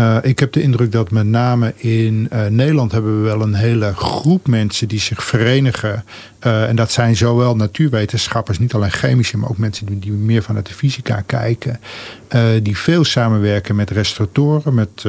Uh, 0.00 0.16
ik 0.22 0.38
heb 0.38 0.52
de 0.52 0.62
indruk 0.62 0.92
dat 0.92 1.10
met 1.10 1.26
name 1.26 1.72
in 1.76 2.28
uh, 2.32 2.46
Nederland 2.46 2.92
hebben 2.92 3.22
we 3.22 3.28
wel 3.28 3.40
een 3.40 3.54
hele 3.54 3.94
groep 3.94 4.46
mensen 4.46 4.88
die 4.88 5.00
zich 5.00 5.22
verenigen. 5.24 6.04
en 6.38 6.76
dat 6.76 6.92
zijn 6.92 7.16
zowel 7.16 7.56
natuurwetenschappers, 7.56 8.58
niet 8.58 8.74
alleen 8.74 8.90
chemische, 8.90 9.38
maar 9.38 9.50
ook 9.50 9.58
mensen 9.58 9.86
die, 9.86 9.98
die 9.98 10.12
meer 10.12 10.42
vanuit 10.42 10.66
de 10.66 10.74
fysica 10.74 11.22
kijken. 11.26 11.80
die 12.62 12.78
veel 12.78 13.04
samenwerken 13.04 13.76
met 13.76 13.90
restauratoren, 13.90 14.74
met, 14.74 15.04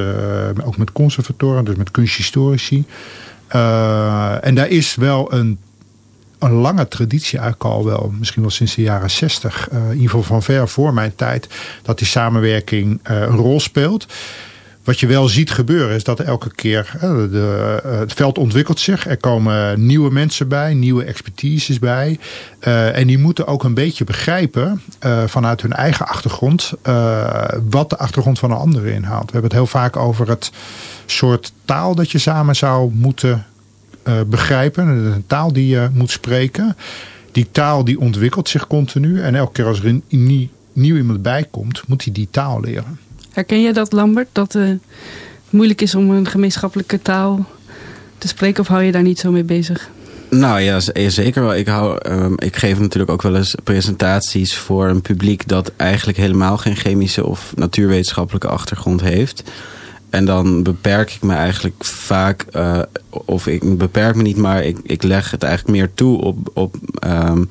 ook 0.64 0.78
met 0.78 0.92
conservatoren, 0.92 1.66
dus 1.66 1.76
met 1.76 1.92
kunsthistorici. 1.92 2.86
Uh, 3.56 4.46
en 4.46 4.56
daar 4.56 4.68
is 4.68 4.96
wel 4.96 5.34
een, 5.34 5.60
een 6.40 6.52
lange 6.52 6.88
traditie 6.88 7.40
eigenlijk 7.40 7.74
al 7.76 7.86
wel, 7.86 8.14
misschien 8.20 8.42
wel 8.42 8.52
sinds 8.52 8.76
de 8.76 8.82
jaren 8.82 9.12
zestig, 9.12 9.70
uh, 9.72 9.80
in 9.80 9.94
ieder 9.94 10.10
geval 10.10 10.24
van 10.24 10.44
ver 10.44 10.68
voor 10.68 10.94
mijn 10.94 11.16
tijd, 11.16 11.48
dat 11.82 11.98
die 11.98 12.08
samenwerking 12.08 13.00
uh, 13.12 13.20
een 13.20 13.36
rol 13.36 13.60
speelt. 13.60 14.06
Wat 14.84 15.00
je 15.00 15.08
wel 15.08 15.28
ziet 15.28 15.52
gebeuren 15.52 15.96
is 15.96 16.04
dat 16.04 16.20
elke 16.20 16.56
keer 16.56 16.98
de, 17.02 17.80
het 17.84 18.14
veld 18.14 18.38
ontwikkelt 18.38 18.80
zich. 18.80 19.08
Er 19.08 19.18
komen 19.18 19.86
nieuwe 19.86 20.12
mensen 20.12 20.48
bij, 20.48 20.74
nieuwe 20.74 21.04
expertises 21.04 21.80
bij. 21.80 22.20
en 22.60 23.08
die 23.08 23.18
moeten 23.18 23.48
ook 23.48 23.64
een 23.64 23.74
beetje 23.74 24.04
begrijpen 24.04 24.82
vanuit 25.26 25.62
hun 25.62 25.74
eigen 25.74 26.08
achtergrond 26.08 26.74
wat 27.70 27.90
de 27.90 27.98
achtergrond 27.98 28.40
van 28.40 28.52
een 28.52 28.58
andere 28.58 28.92
inhoudt. 28.92 29.26
We 29.26 29.32
hebben 29.32 29.52
het 29.52 29.60
heel 29.60 29.68
vaak 29.68 29.96
over 29.96 30.30
het 30.30 30.52
soort 31.12 31.52
taal 31.66 31.96
dat 31.96 32.12
je 32.12 32.18
samen 32.18 32.56
zou 32.56 32.92
moeten 32.94 33.46
begrijpen. 34.28 34.88
Een 34.88 35.24
taal 35.28 35.54
die 35.54 35.68
je 35.68 35.90
moet 35.94 36.12
spreken 36.12 36.76
die 37.32 37.48
taal 37.52 37.84
die 37.84 38.00
ontwikkelt 38.00 38.50
zich 38.50 38.68
continu. 38.68 39.22
En 39.22 39.36
elke 39.36 39.52
keer 39.52 39.66
als 39.66 39.80
er 39.80 39.86
een 39.86 40.04
nieuw 40.74 40.96
iemand 40.96 41.22
bij 41.22 41.48
komt, 41.52 41.88
moet 41.88 42.04
hij 42.04 42.14
die 42.14 42.28
taal 42.32 42.60
leren. 42.62 43.00
Herken 43.32 43.62
je 43.62 43.74
dat, 43.74 43.92
Lambert? 43.92 44.28
Dat 44.32 44.56
uh, 44.56 44.68
het 44.68 44.80
moeilijk 45.50 45.82
is 45.82 45.96
om 45.96 46.12
een 46.12 46.28
gemeenschappelijke 46.28 47.02
taal 47.02 47.46
te 48.18 48.28
spreken? 48.28 48.62
Of 48.62 48.68
hou 48.68 48.84
je 48.84 48.92
daar 48.92 49.02
niet 49.02 49.20
zo 49.20 49.32
mee 49.32 49.44
bezig? 49.44 49.90
Nou 50.30 50.60
ja, 50.60 50.80
zeker 51.10 51.42
wel. 51.42 51.56
Ik, 51.56 51.68
hou, 51.68 52.10
um, 52.10 52.36
ik 52.40 52.56
geef 52.56 52.80
natuurlijk 52.80 53.12
ook 53.12 53.22
wel 53.22 53.36
eens 53.36 53.56
presentaties 53.64 54.58
voor 54.58 54.88
een 54.88 55.02
publiek 55.02 55.48
dat 55.48 55.72
eigenlijk 55.76 56.18
helemaal 56.18 56.58
geen 56.58 56.76
chemische 56.76 57.26
of 57.26 57.54
natuurwetenschappelijke 57.56 58.48
achtergrond 58.48 59.02
heeft. 59.02 59.44
En 60.10 60.26
dan 60.26 60.64
beperk 60.64 61.12
ik 61.12 61.22
me 61.22 61.34
eigenlijk 61.34 61.86
vaak, 61.86 62.46
uh, 62.56 62.80
of 63.10 63.48
ik 63.48 63.78
beperk 63.78 64.16
me 64.16 64.22
niet, 64.22 64.38
maar 64.38 64.64
ik, 64.64 64.78
ik 64.84 65.04
leg 65.04 65.32
het 65.32 65.44
eigenlijk 65.44 65.78
meer 65.78 65.94
toe 65.94 66.22
op, 66.22 66.50
op 66.54 66.76
um, 67.06 67.46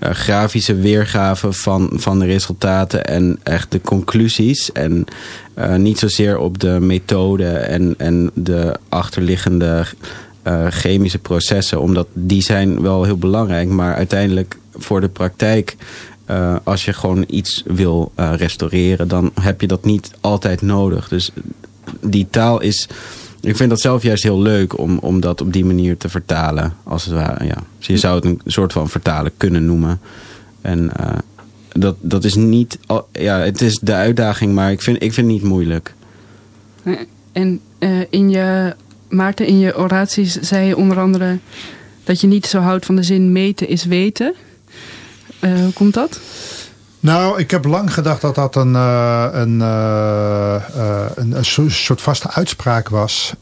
uh, 0.00 0.10
grafische 0.10 0.74
weergaven 0.74 1.54
van, 1.54 1.90
van 1.92 2.18
de 2.18 2.26
resultaten 2.26 3.04
en 3.04 3.38
echt 3.42 3.72
de 3.72 3.80
conclusies. 3.80 4.72
En 4.72 5.04
uh, 5.58 5.74
niet 5.74 5.98
zozeer 5.98 6.38
op 6.38 6.58
de 6.58 6.78
methode 6.80 7.48
en, 7.48 7.94
en 7.98 8.30
de 8.34 8.76
achterliggende 8.88 9.84
chemische 10.68 11.18
processen, 11.18 11.80
omdat 11.80 12.06
die 12.12 12.42
zijn 12.42 12.82
wel 12.82 13.04
heel 13.04 13.16
belangrijk, 13.16 13.68
maar 13.68 13.94
uiteindelijk 13.94 14.56
voor 14.74 15.00
de 15.00 15.08
praktijk. 15.08 15.76
Als 16.62 16.84
je 16.84 16.92
gewoon 16.92 17.24
iets 17.28 17.62
wil 17.66 18.12
restaureren, 18.16 19.08
dan 19.08 19.30
heb 19.40 19.60
je 19.60 19.66
dat 19.66 19.84
niet 19.84 20.10
altijd 20.20 20.62
nodig. 20.62 21.08
Dus 21.08 21.30
die 22.00 22.26
taal 22.30 22.60
is... 22.60 22.88
Ik 23.40 23.56
vind 23.56 23.70
dat 23.70 23.80
zelf 23.80 24.02
juist 24.02 24.22
heel 24.22 24.40
leuk 24.40 24.78
om, 24.78 24.98
om 24.98 25.20
dat 25.20 25.40
op 25.40 25.52
die 25.52 25.64
manier 25.64 25.96
te 25.96 26.08
vertalen. 26.08 26.74
Als 26.82 27.04
het 27.04 27.14
ware, 27.14 27.44
ja. 27.44 27.56
Dus 27.78 27.86
je 27.86 27.96
zou 27.96 28.14
het 28.14 28.24
een 28.24 28.40
soort 28.44 28.72
van 28.72 28.88
vertalen 28.88 29.32
kunnen 29.36 29.66
noemen. 29.66 30.00
En 30.60 30.90
uh, 31.00 31.12
dat, 31.68 31.96
dat 32.00 32.24
is 32.24 32.34
niet... 32.34 32.78
Ja, 33.12 33.38
het 33.38 33.60
is 33.60 33.78
de 33.82 33.94
uitdaging, 33.94 34.54
maar 34.54 34.70
ik 34.70 34.82
vind, 34.82 35.02
ik 35.02 35.12
vind 35.12 35.26
het 35.26 35.36
niet 35.36 35.42
moeilijk. 35.42 35.94
En 37.32 37.60
uh, 37.78 38.00
in 38.10 38.30
je... 38.30 38.74
Maarten, 39.08 39.46
in 39.46 39.58
je 39.58 39.78
oraties 39.78 40.40
zei 40.40 40.66
je 40.66 40.76
onder 40.76 40.98
andere... 40.98 41.38
dat 42.04 42.20
je 42.20 42.26
niet 42.26 42.46
zo 42.46 42.58
houdt 42.58 42.86
van 42.86 42.96
de 42.96 43.02
zin 43.02 43.32
meten 43.32 43.68
is 43.68 43.84
weten. 43.84 44.34
Uh, 45.40 45.60
hoe 45.60 45.72
komt 45.72 45.94
dat? 45.94 46.20
Nou, 47.02 47.38
ik 47.38 47.50
heb 47.50 47.64
lang 47.64 47.94
gedacht 47.94 48.20
dat 48.20 48.34
dat 48.34 48.56
een, 48.56 48.72
uh, 48.72 49.26
een, 49.32 49.58
uh, 49.58 50.54
een, 51.14 51.36
een, 51.36 51.70
soort 51.70 52.00
vaste 52.00 52.30
uitspraak 52.30 52.88
was. 52.88 53.32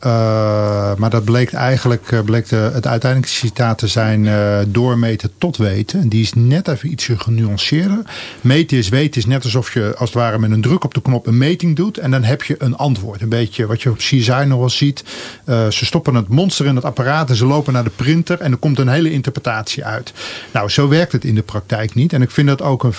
maar 0.97 1.11
dat 1.11 1.25
bleek 1.25 1.53
eigenlijk 1.53 2.23
bleek 2.25 2.51
het 2.51 2.87
uiteindelijke 2.87 3.37
citaat 3.37 3.79
te 3.79 3.87
zijn 3.87 4.29
doormeten 4.73 5.31
tot 5.39 5.57
weten. 5.57 6.01
En 6.01 6.09
die 6.09 6.23
is 6.23 6.33
net 6.35 6.69
even 6.69 6.91
ietsje 6.91 7.19
genuanceerder. 7.19 8.03
Meten 8.41 8.79
is 8.79 8.89
weten 8.89 9.21
is 9.21 9.27
net 9.27 9.45
alsof 9.45 9.75
je 9.75 9.95
als 9.97 10.11
het 10.11 10.19
ware 10.19 10.39
met 10.39 10.51
een 10.51 10.61
druk 10.61 10.85
op 10.85 10.95
de 10.95 11.03
knop 11.03 11.27
een 11.27 11.39
meting 11.39 11.77
doet. 11.77 11.99
En 11.99 12.11
dan 12.11 12.23
heb 12.23 12.43
je 12.43 12.55
een 12.59 12.77
antwoord. 12.77 13.23
Een 13.23 13.29
beetje 13.29 13.67
wat 13.67 13.83
je 13.83 13.91
op 13.91 13.97
CSI 13.97 14.45
nog 14.47 14.59
wel 14.59 14.71
ziet. 14.71 15.05
ze 15.47 15.85
stoppen 15.85 16.15
het 16.15 16.29
monster 16.29 16.67
in 16.67 16.75
het 16.75 16.85
apparaat 16.85 17.29
en 17.31 17.37
ze 17.37 17.47
lopen 17.47 17.73
naar 17.73 17.85
de 17.85 17.91
printer. 17.97 18.41
En 18.41 18.53
er 18.53 18.59
komt 18.59 18.79
een 18.79 18.89
hele 18.89 19.13
interpretatie 19.13 19.85
uit. 19.85 20.13
Nou, 20.53 20.69
zo 20.69 20.89
werkt 20.89 21.13
het 21.13 21.25
in 21.25 21.35
de 21.35 21.43
praktijk 21.43 21.95
niet. 21.95 22.13
En 22.13 22.23
ik 22.23 22.31
vind 22.31 22.49
dat 22.49 22.63
ook 22.63 22.85
een 22.85 22.93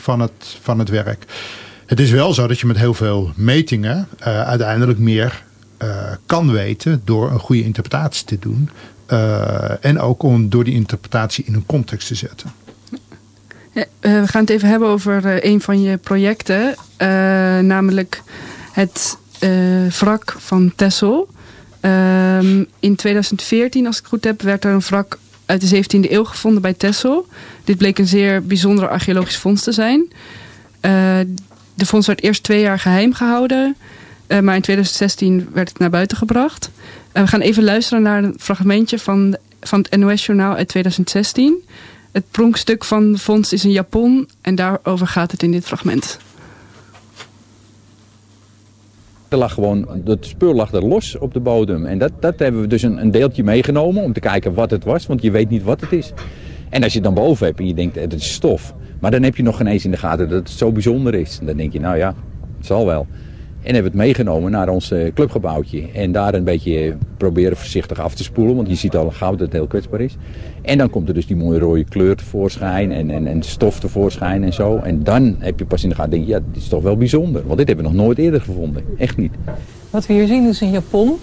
van 0.00 0.20
het, 0.20 0.56
van 0.60 0.78
het 0.78 0.88
werk. 0.88 1.24
Het 1.86 2.00
is 2.00 2.10
wel 2.10 2.34
zo 2.34 2.46
dat 2.46 2.60
je 2.60 2.66
met 2.66 2.76
heel 2.76 2.94
veel 2.94 3.32
metingen 3.34 4.08
uh, 4.20 4.42
uiteindelijk 4.42 4.98
meer 4.98 5.44
uh, 5.82 5.88
kan 6.26 6.52
weten 6.52 7.02
door 7.04 7.30
een 7.30 7.38
goede 7.38 7.62
interpretatie 7.62 8.24
te 8.24 8.38
doen. 8.38 8.70
Uh, 9.10 9.84
en 9.84 10.00
ook 10.00 10.22
om 10.22 10.48
door 10.48 10.64
die 10.64 10.74
interpretatie 10.74 11.44
in 11.44 11.54
een 11.54 11.66
context 11.66 12.08
te 12.08 12.14
zetten. 12.14 12.52
We 14.00 14.22
gaan 14.26 14.40
het 14.40 14.50
even 14.50 14.68
hebben 14.68 14.88
over 14.88 15.44
een 15.44 15.60
van 15.60 15.82
je 15.82 15.96
projecten. 15.96 16.74
namelijk 17.66 18.22
het 18.72 19.16
wrak 19.98 20.36
van 20.38 20.72
Texel. 20.76 21.28
Ehm, 21.80 22.64
in 22.80 22.96
2014, 22.96 23.86
als 23.86 23.96
ik 23.96 24.02
het 24.02 24.10
goed 24.10 24.24
heb, 24.24 24.42
werd 24.42 24.64
er 24.64 24.72
een 24.72 24.80
wrak 24.80 25.18
uit 25.46 25.70
de 25.70 25.84
17e 25.84 26.10
eeuw 26.10 26.24
gevonden 26.24 26.62
bij 26.62 26.72
Texel. 26.72 27.26
Dit 27.64 27.76
bleek 27.76 27.98
een 27.98 28.06
zeer 28.06 28.46
bijzondere 28.46 28.88
archeologisch 28.88 29.36
vondst 29.36 29.64
te 29.64 29.72
zijn. 29.72 30.12
Uh, 30.80 31.18
de 31.74 31.86
vondst 31.86 32.06
werd 32.06 32.22
eerst 32.22 32.42
twee 32.42 32.60
jaar 32.60 32.78
geheim 32.78 33.12
gehouden. 33.12 33.76
Uh, 34.28 34.38
maar 34.38 34.54
in 34.54 34.62
2016 34.62 35.48
werd 35.52 35.68
het 35.68 35.78
naar 35.78 35.90
buiten 35.90 36.16
gebracht. 36.16 36.70
Uh, 37.12 37.22
we 37.22 37.28
gaan 37.28 37.40
even 37.40 37.64
luisteren 37.64 38.02
naar 38.02 38.24
een 38.24 38.34
fragmentje 38.38 38.98
van, 38.98 39.36
van 39.60 39.86
het 39.88 40.00
NOS-journaal 40.00 40.54
uit 40.54 40.68
2016. 40.68 41.64
Het 42.12 42.24
pronkstuk 42.30 42.84
van 42.84 43.12
de 43.12 43.18
vondst 43.18 43.52
is 43.52 43.62
een 43.62 43.70
Japon. 43.70 44.28
En 44.40 44.54
daarover 44.54 45.06
gaat 45.06 45.30
het 45.30 45.42
in 45.42 45.50
dit 45.50 45.64
fragment. 45.64 46.18
Er 49.28 49.38
lag 49.38 49.52
gewoon, 49.52 49.88
het 50.04 50.26
spul 50.26 50.54
lag 50.54 50.72
er 50.72 50.86
los 50.86 51.18
op 51.18 51.32
de 51.32 51.40
bodem. 51.40 51.86
En 51.86 51.98
dat, 51.98 52.12
dat 52.20 52.38
hebben 52.38 52.60
we 52.60 52.66
dus 52.66 52.82
een, 52.82 53.00
een 53.00 53.10
deeltje 53.10 53.44
meegenomen 53.44 54.02
om 54.02 54.12
te 54.12 54.20
kijken 54.20 54.54
wat 54.54 54.70
het 54.70 54.84
was. 54.84 55.06
Want 55.06 55.22
je 55.22 55.30
weet 55.30 55.48
niet 55.48 55.62
wat 55.62 55.80
het 55.80 55.92
is. 55.92 56.12
En 56.68 56.82
als 56.82 56.92
je 56.92 56.98
het 56.98 57.14
dan 57.14 57.24
boven 57.24 57.46
hebt 57.46 57.58
en 57.58 57.66
je 57.66 57.74
denkt, 57.74 57.94
het 57.94 58.12
is 58.12 58.32
stof. 58.32 58.74
Maar 59.00 59.10
dan 59.10 59.22
heb 59.22 59.36
je 59.36 59.42
nog 59.42 59.56
geen 59.56 59.66
eens 59.66 59.84
in 59.84 59.90
de 59.90 59.96
gaten 59.96 60.28
dat 60.28 60.38
het 60.38 60.50
zo 60.50 60.72
bijzonder 60.72 61.14
is. 61.14 61.38
En 61.40 61.46
dan 61.46 61.56
denk 61.56 61.72
je, 61.72 61.80
nou 61.80 61.96
ja, 61.96 62.14
het 62.56 62.66
zal 62.66 62.86
wel. 62.86 63.06
En 63.66 63.74
hebben 63.74 63.92
het 63.92 64.00
meegenomen 64.00 64.50
naar 64.50 64.68
ons 64.68 64.90
eh, 64.90 65.12
clubgebouwtje. 65.14 65.88
En 65.92 66.12
daar 66.12 66.34
een 66.34 66.44
beetje 66.44 66.96
proberen 67.16 67.56
voorzichtig 67.56 68.00
af 68.00 68.14
te 68.14 68.22
spoelen. 68.22 68.56
Want 68.56 68.68
je 68.68 68.74
ziet 68.74 68.96
al 68.96 69.10
gauw 69.10 69.30
dat 69.30 69.40
het 69.40 69.52
heel 69.52 69.66
kwetsbaar 69.66 70.00
is. 70.00 70.16
En 70.62 70.78
dan 70.78 70.90
komt 70.90 71.08
er 71.08 71.14
dus 71.14 71.26
die 71.26 71.36
mooie 71.36 71.58
rode 71.58 71.84
kleur 71.84 72.16
tevoorschijn. 72.16 72.92
En, 72.92 73.10
en, 73.10 73.26
en 73.26 73.42
stof 73.42 73.80
tevoorschijn 73.80 74.44
en 74.44 74.52
zo. 74.52 74.76
En 74.76 75.02
dan 75.02 75.36
heb 75.38 75.58
je 75.58 75.64
pas 75.66 75.82
in 75.82 75.88
de 75.88 75.94
gaten, 75.94 76.10
denk 76.10 76.24
je, 76.24 76.30
ja, 76.30 76.40
dit 76.52 76.62
is 76.62 76.68
toch 76.68 76.82
wel 76.82 76.96
bijzonder. 76.96 77.42
Want 77.46 77.58
dit 77.58 77.66
hebben 77.66 77.86
we 77.86 77.92
nog 77.92 78.04
nooit 78.04 78.18
eerder 78.18 78.40
gevonden. 78.40 78.84
Echt 78.98 79.16
niet. 79.16 79.32
Wat 79.90 80.06
we 80.06 80.12
hier 80.12 80.26
zien 80.26 80.48
is 80.48 80.60
een 80.60 80.70
Japon. 80.70 81.18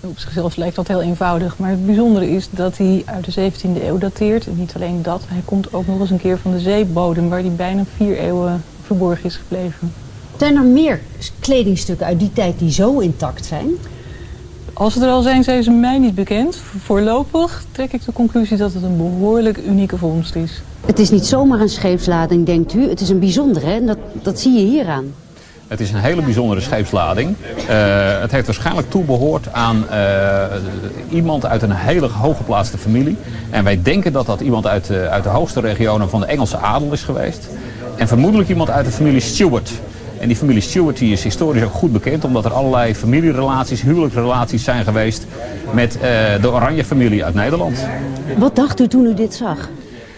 Op 0.00 0.18
zichzelf 0.18 0.56
lijkt 0.56 0.76
dat 0.76 0.88
heel 0.88 1.02
eenvoudig. 1.02 1.58
Maar 1.58 1.70
het 1.70 1.86
bijzondere 1.86 2.30
is 2.30 2.48
dat 2.50 2.78
hij 2.78 3.02
uit 3.04 3.34
de 3.34 3.50
17e 3.50 3.82
eeuw 3.84 3.98
dateert. 3.98 4.46
En 4.46 4.56
niet 4.56 4.72
alleen 4.74 5.02
dat, 5.02 5.22
hij 5.28 5.42
komt 5.44 5.74
ook 5.74 5.86
nog 5.86 6.00
eens 6.00 6.10
een 6.10 6.18
keer 6.18 6.38
van 6.38 6.52
de 6.52 6.60
zeebodem... 6.60 7.28
waar 7.28 7.40
hij 7.40 7.52
bijna 7.56 7.84
vier 7.96 8.18
eeuwen 8.18 8.62
verborgen 8.82 9.24
is 9.24 9.36
gebleven. 9.36 9.92
Zijn 10.38 10.56
er 10.56 10.62
meer 10.62 11.00
kledingstukken 11.40 12.06
uit 12.06 12.18
die 12.18 12.32
tijd 12.32 12.58
die 12.58 12.72
zo 12.72 12.98
intact 12.98 13.46
zijn? 13.46 13.68
Als 14.72 14.92
ze 14.92 15.00
er 15.00 15.10
al 15.10 15.22
zijn, 15.22 15.44
zijn 15.44 15.62
ze 15.62 15.70
mij 15.70 15.98
niet 15.98 16.14
bekend. 16.14 16.56
Voorlopig 16.84 17.64
trek 17.72 17.92
ik 17.92 18.04
de 18.04 18.12
conclusie 18.12 18.56
dat 18.56 18.72
het 18.72 18.82
een 18.82 18.96
behoorlijk 18.96 19.58
unieke 19.66 19.98
vondst 19.98 20.34
is. 20.34 20.62
Het 20.86 20.98
is 20.98 21.10
niet 21.10 21.26
zomaar 21.26 21.60
een 21.60 21.68
scheepslading, 21.68 22.46
denkt 22.46 22.74
u. 22.74 22.88
Het 22.88 23.00
is 23.00 23.08
een 23.08 23.18
bijzondere, 23.18 23.66
hè? 23.66 23.84
Dat, 23.84 23.98
dat 24.22 24.40
zie 24.40 24.52
je 24.52 24.64
hieraan. 24.64 25.12
Het 25.68 25.80
is 25.80 25.92
een 25.92 26.00
hele 26.00 26.22
bijzondere 26.22 26.60
scheepslading. 26.60 27.28
Uh, 27.28 28.20
het 28.20 28.30
heeft 28.30 28.46
waarschijnlijk 28.46 28.90
toebehoord 28.90 29.52
aan 29.52 29.84
uh, 29.90 30.44
iemand 31.10 31.46
uit 31.46 31.62
een 31.62 31.72
hele 31.72 32.08
hooggeplaatste 32.08 32.78
familie. 32.78 33.16
En 33.50 33.64
wij 33.64 33.82
denken 33.82 34.12
dat 34.12 34.26
dat 34.26 34.40
iemand 34.40 34.66
uit, 34.66 34.90
uh, 34.90 35.06
uit 35.06 35.22
de 35.22 35.28
hoogste 35.28 35.60
regionen 35.60 36.10
van 36.10 36.20
de 36.20 36.26
Engelse 36.26 36.56
adel 36.56 36.92
is 36.92 37.02
geweest. 37.02 37.48
En 37.96 38.08
vermoedelijk 38.08 38.48
iemand 38.48 38.70
uit 38.70 38.84
de 38.84 38.92
familie 38.92 39.20
Stuart. 39.20 39.70
En 40.24 40.30
die 40.30 40.38
familie 40.38 40.62
die 40.98 41.12
is 41.12 41.22
historisch 41.22 41.62
ook 41.62 41.72
goed 41.72 41.92
bekend... 41.92 42.24
omdat 42.24 42.44
er 42.44 42.52
allerlei 42.52 42.94
familierelaties, 42.94 43.82
huwelijksrelaties 43.82 44.64
zijn 44.64 44.84
geweest... 44.84 45.26
met 45.72 45.98
de 46.40 46.50
Oranje 46.50 46.84
familie 46.84 47.24
uit 47.24 47.34
Nederland. 47.34 47.86
Wat 48.38 48.56
dacht 48.56 48.80
u 48.80 48.88
toen 48.88 49.04
u 49.06 49.14
dit 49.14 49.34
zag? 49.34 49.68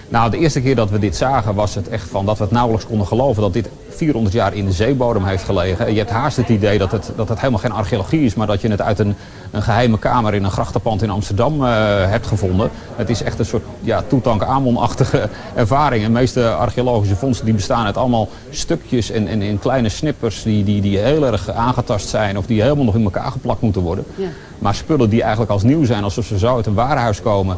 Nou, 0.08 0.30
de 0.30 0.38
eerste 0.38 0.60
keer 0.60 0.74
dat 0.74 0.90
we 0.90 0.98
dit 0.98 1.16
zagen 1.16 1.54
was 1.54 1.74
het 1.74 1.88
echt 1.88 2.08
van 2.08 2.26
dat 2.26 2.38
we 2.38 2.44
het 2.44 2.52
nauwelijks 2.52 2.86
konden 2.86 3.06
geloven 3.06 3.42
dat 3.42 3.52
dit 3.52 3.68
400 3.88 4.34
jaar 4.34 4.54
in 4.54 4.64
de 4.64 4.72
zeebodem 4.72 5.24
heeft 5.24 5.44
gelegen. 5.44 5.92
Je 5.92 5.98
hebt 5.98 6.10
haast 6.10 6.36
het 6.36 6.48
idee 6.48 6.78
dat 6.78 6.92
het, 6.92 7.12
dat 7.16 7.28
het 7.28 7.38
helemaal 7.38 7.60
geen 7.60 7.72
archeologie 7.72 8.20
is, 8.20 8.34
maar 8.34 8.46
dat 8.46 8.60
je 8.60 8.68
het 8.68 8.80
uit 8.80 8.98
een, 8.98 9.14
een 9.50 9.62
geheime 9.62 9.98
kamer 9.98 10.34
in 10.34 10.44
een 10.44 10.50
grachtenpand 10.50 11.02
in 11.02 11.10
Amsterdam 11.10 11.62
uh, 11.62 11.68
hebt 12.10 12.26
gevonden. 12.26 12.70
Het 12.96 13.10
is 13.10 13.22
echt 13.22 13.38
een 13.38 13.44
soort 13.44 13.64
ja, 13.80 14.02
Toetankhamon-achtige 14.06 15.28
ervaring. 15.54 16.04
de 16.04 16.10
meeste 16.10 16.50
archeologische 16.50 17.16
vondsten 17.16 17.44
die 17.44 17.54
bestaan 17.54 17.86
uit 17.86 17.96
allemaal 17.96 18.28
stukjes 18.50 19.10
en, 19.10 19.28
en 19.28 19.42
in 19.42 19.58
kleine 19.58 19.88
snippers 19.88 20.42
die, 20.42 20.64
die, 20.64 20.80
die 20.80 20.98
heel 20.98 21.26
erg 21.26 21.50
aangetast 21.50 22.08
zijn 22.08 22.38
of 22.38 22.46
die 22.46 22.62
helemaal 22.62 22.84
nog 22.84 22.94
in 22.94 23.04
elkaar 23.04 23.30
geplakt 23.30 23.60
moeten 23.60 23.82
worden. 23.82 24.04
Ja. 24.14 24.28
Maar 24.58 24.74
spullen 24.74 25.10
die 25.10 25.20
eigenlijk 25.20 25.50
als 25.50 25.62
nieuw 25.62 25.84
zijn, 25.84 26.04
alsof 26.04 26.26
ze 26.26 26.38
zo 26.38 26.56
uit 26.56 26.66
een 26.66 26.74
warenhuis 26.74 27.22
komen. 27.22 27.56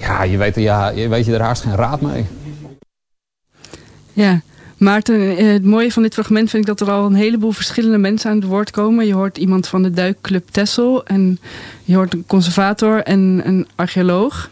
Ja, 0.00 0.22
je 0.22 0.36
weet, 0.36 0.54
ja, 0.54 0.88
je 0.88 1.08
weet 1.08 1.26
je 1.26 1.34
er 1.34 1.40
haast 1.40 1.62
geen 1.62 1.76
raad 1.76 2.00
mee. 2.00 2.26
Ja, 4.12 4.40
Maarten, 4.76 5.36
eh, 5.36 5.46
het 5.46 5.64
mooie 5.64 5.92
van 5.92 6.02
dit 6.02 6.14
fragment 6.14 6.50
vind 6.50 6.68
ik 6.68 6.76
dat 6.76 6.88
er 6.88 6.94
al 6.94 7.06
een 7.06 7.14
heleboel 7.14 7.52
verschillende 7.52 7.98
mensen 7.98 8.30
aan 8.30 8.36
het 8.36 8.46
woord 8.46 8.70
komen. 8.70 9.06
Je 9.06 9.14
hoort 9.14 9.38
iemand 9.38 9.68
van 9.68 9.82
de 9.82 9.90
duikclub 9.90 10.48
Tessel 10.50 11.06
en 11.06 11.38
je 11.84 11.96
hoort 11.96 12.12
een 12.12 12.24
conservator 12.26 13.02
en 13.02 13.40
een 13.44 13.68
archeoloog. 13.74 14.50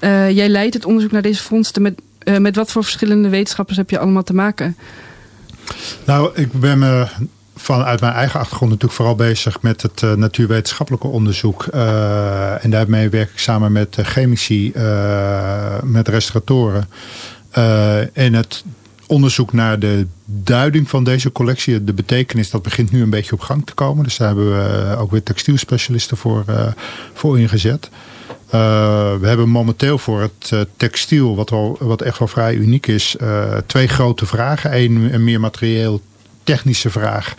Uh, 0.00 0.30
jij 0.30 0.48
leidt 0.48 0.74
het 0.74 0.84
onderzoek 0.84 1.12
naar 1.12 1.22
deze 1.22 1.42
vondsten. 1.42 1.82
Met, 1.82 2.00
uh, 2.24 2.36
met 2.36 2.56
wat 2.56 2.72
voor 2.72 2.84
verschillende 2.84 3.28
wetenschappers 3.28 3.76
heb 3.76 3.90
je 3.90 3.98
allemaal 3.98 4.22
te 4.22 4.34
maken? 4.34 4.76
Nou, 6.06 6.30
ik 6.34 6.52
ben 6.52 6.78
me 6.78 7.06
vanuit 7.64 8.00
mijn 8.00 8.12
eigen 8.12 8.40
achtergrond 8.40 8.70
natuurlijk 8.70 8.98
vooral 8.98 9.14
bezig 9.14 9.62
met 9.62 9.82
het 9.82 10.02
uh, 10.02 10.12
natuurwetenschappelijke 10.12 11.06
onderzoek. 11.06 11.64
en 11.64 12.70
daarmee 12.70 13.08
werk 13.08 13.30
ik 13.30 13.38
samen 13.38 13.72
met 13.72 13.96
chemici, 14.02 14.72
met 15.82 16.08
restauratoren. 16.08 16.88
en 18.12 18.32
het 18.32 18.64
onderzoek 19.06 19.52
naar 19.52 19.78
de 19.78 20.06
duiding 20.24 20.88
van 20.88 21.04
deze 21.04 21.32
collectie, 21.32 21.84
de 21.84 21.92
betekenis, 21.92 22.50
dat 22.50 22.62
begint 22.62 22.92
nu 22.92 23.02
een 23.02 23.10
beetje 23.10 23.32
op 23.32 23.40
gang 23.40 23.66
te 23.66 23.74
komen. 23.74 24.04
Dus 24.04 24.16
daar 24.16 24.28
hebben 24.28 24.48
we 24.48 24.96
ook 24.96 25.10
weer 25.10 25.22
textielspecialisten 25.22 26.16
voor, 26.16 26.44
voor 27.12 27.38
ingezet. 27.38 27.90
We 28.50 29.26
hebben 29.26 29.48
momenteel 29.48 29.98
voor 29.98 30.20
het 30.20 30.66
textiel, 30.76 31.36
wat, 31.36 31.50
wel, 31.50 31.76
wat 31.80 32.02
echt 32.02 32.18
wel 32.18 32.28
vrij 32.28 32.54
uniek 32.54 32.86
is, 32.86 33.16
twee 33.66 33.88
grote 33.88 34.26
vragen. 34.26 34.76
Eén, 34.76 35.14
een 35.14 35.24
meer 35.24 35.40
materieel 35.40 36.00
technische 36.44 36.90
vraag. 36.90 37.34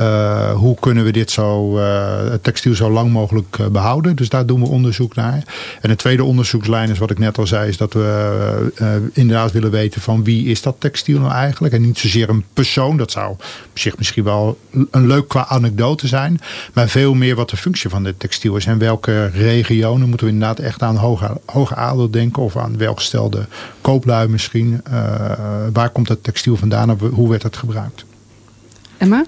Uh, 0.00 0.52
hoe 0.52 0.76
kunnen 0.80 1.04
we 1.04 1.12
dit 1.12 1.30
zo, 1.30 1.78
uh, 1.78 2.30
het 2.30 2.42
textiel 2.42 2.74
zo 2.74 2.90
lang 2.90 3.10
mogelijk 3.10 3.58
uh, 3.60 3.66
behouden? 3.66 4.16
Dus 4.16 4.28
daar 4.28 4.46
doen 4.46 4.60
we 4.60 4.68
onderzoek 4.68 5.14
naar. 5.14 5.42
En 5.80 5.88
de 5.88 5.96
tweede 5.96 6.24
onderzoekslijn 6.24 6.90
is 6.90 6.98
wat 6.98 7.10
ik 7.10 7.18
net 7.18 7.38
al 7.38 7.46
zei, 7.46 7.68
is 7.68 7.76
dat 7.76 7.92
we 7.92 9.10
inderdaad 9.12 9.52
willen 9.52 9.70
weten 9.70 10.00
van 10.00 10.24
wie 10.24 10.46
is 10.46 10.62
dat 10.62 10.76
textiel 10.78 11.18
nou 11.18 11.32
eigenlijk? 11.32 11.74
En 11.74 11.82
niet 11.82 11.98
zozeer 11.98 12.28
een 12.28 12.44
persoon, 12.54 12.96
dat 12.96 13.10
zou 13.10 13.30
op 13.30 13.40
zich 13.74 13.98
misschien 13.98 14.24
wel 14.24 14.58
een 14.90 15.06
leuk 15.06 15.28
qua 15.28 15.46
anekdote 15.46 16.06
zijn, 16.06 16.40
maar 16.72 16.88
veel 16.88 17.14
meer 17.14 17.34
wat 17.34 17.50
de 17.50 17.56
functie 17.56 17.90
van 17.90 18.04
dit 18.04 18.20
textiel 18.20 18.56
is. 18.56 18.66
En 18.66 18.78
welke 18.78 19.26
regionen 19.26 20.08
moeten 20.08 20.26
we 20.26 20.32
inderdaad 20.32 20.58
echt 20.58 20.82
aan 20.82 20.96
hoge, 21.46 21.74
adel 21.74 22.10
denken 22.10 22.42
of 22.42 22.56
aan 22.56 22.78
welgestelde 22.78 23.46
kooplui 23.80 24.28
misschien? 24.28 24.82
waar 25.72 25.90
komt 25.90 26.08
het 26.08 26.22
textiel 26.22 26.56
vandaan 26.56 26.90
hoe 26.90 27.28
werd 27.28 27.42
het 27.42 27.56
gebruikt? 27.56 28.04
Emma? 28.98 29.24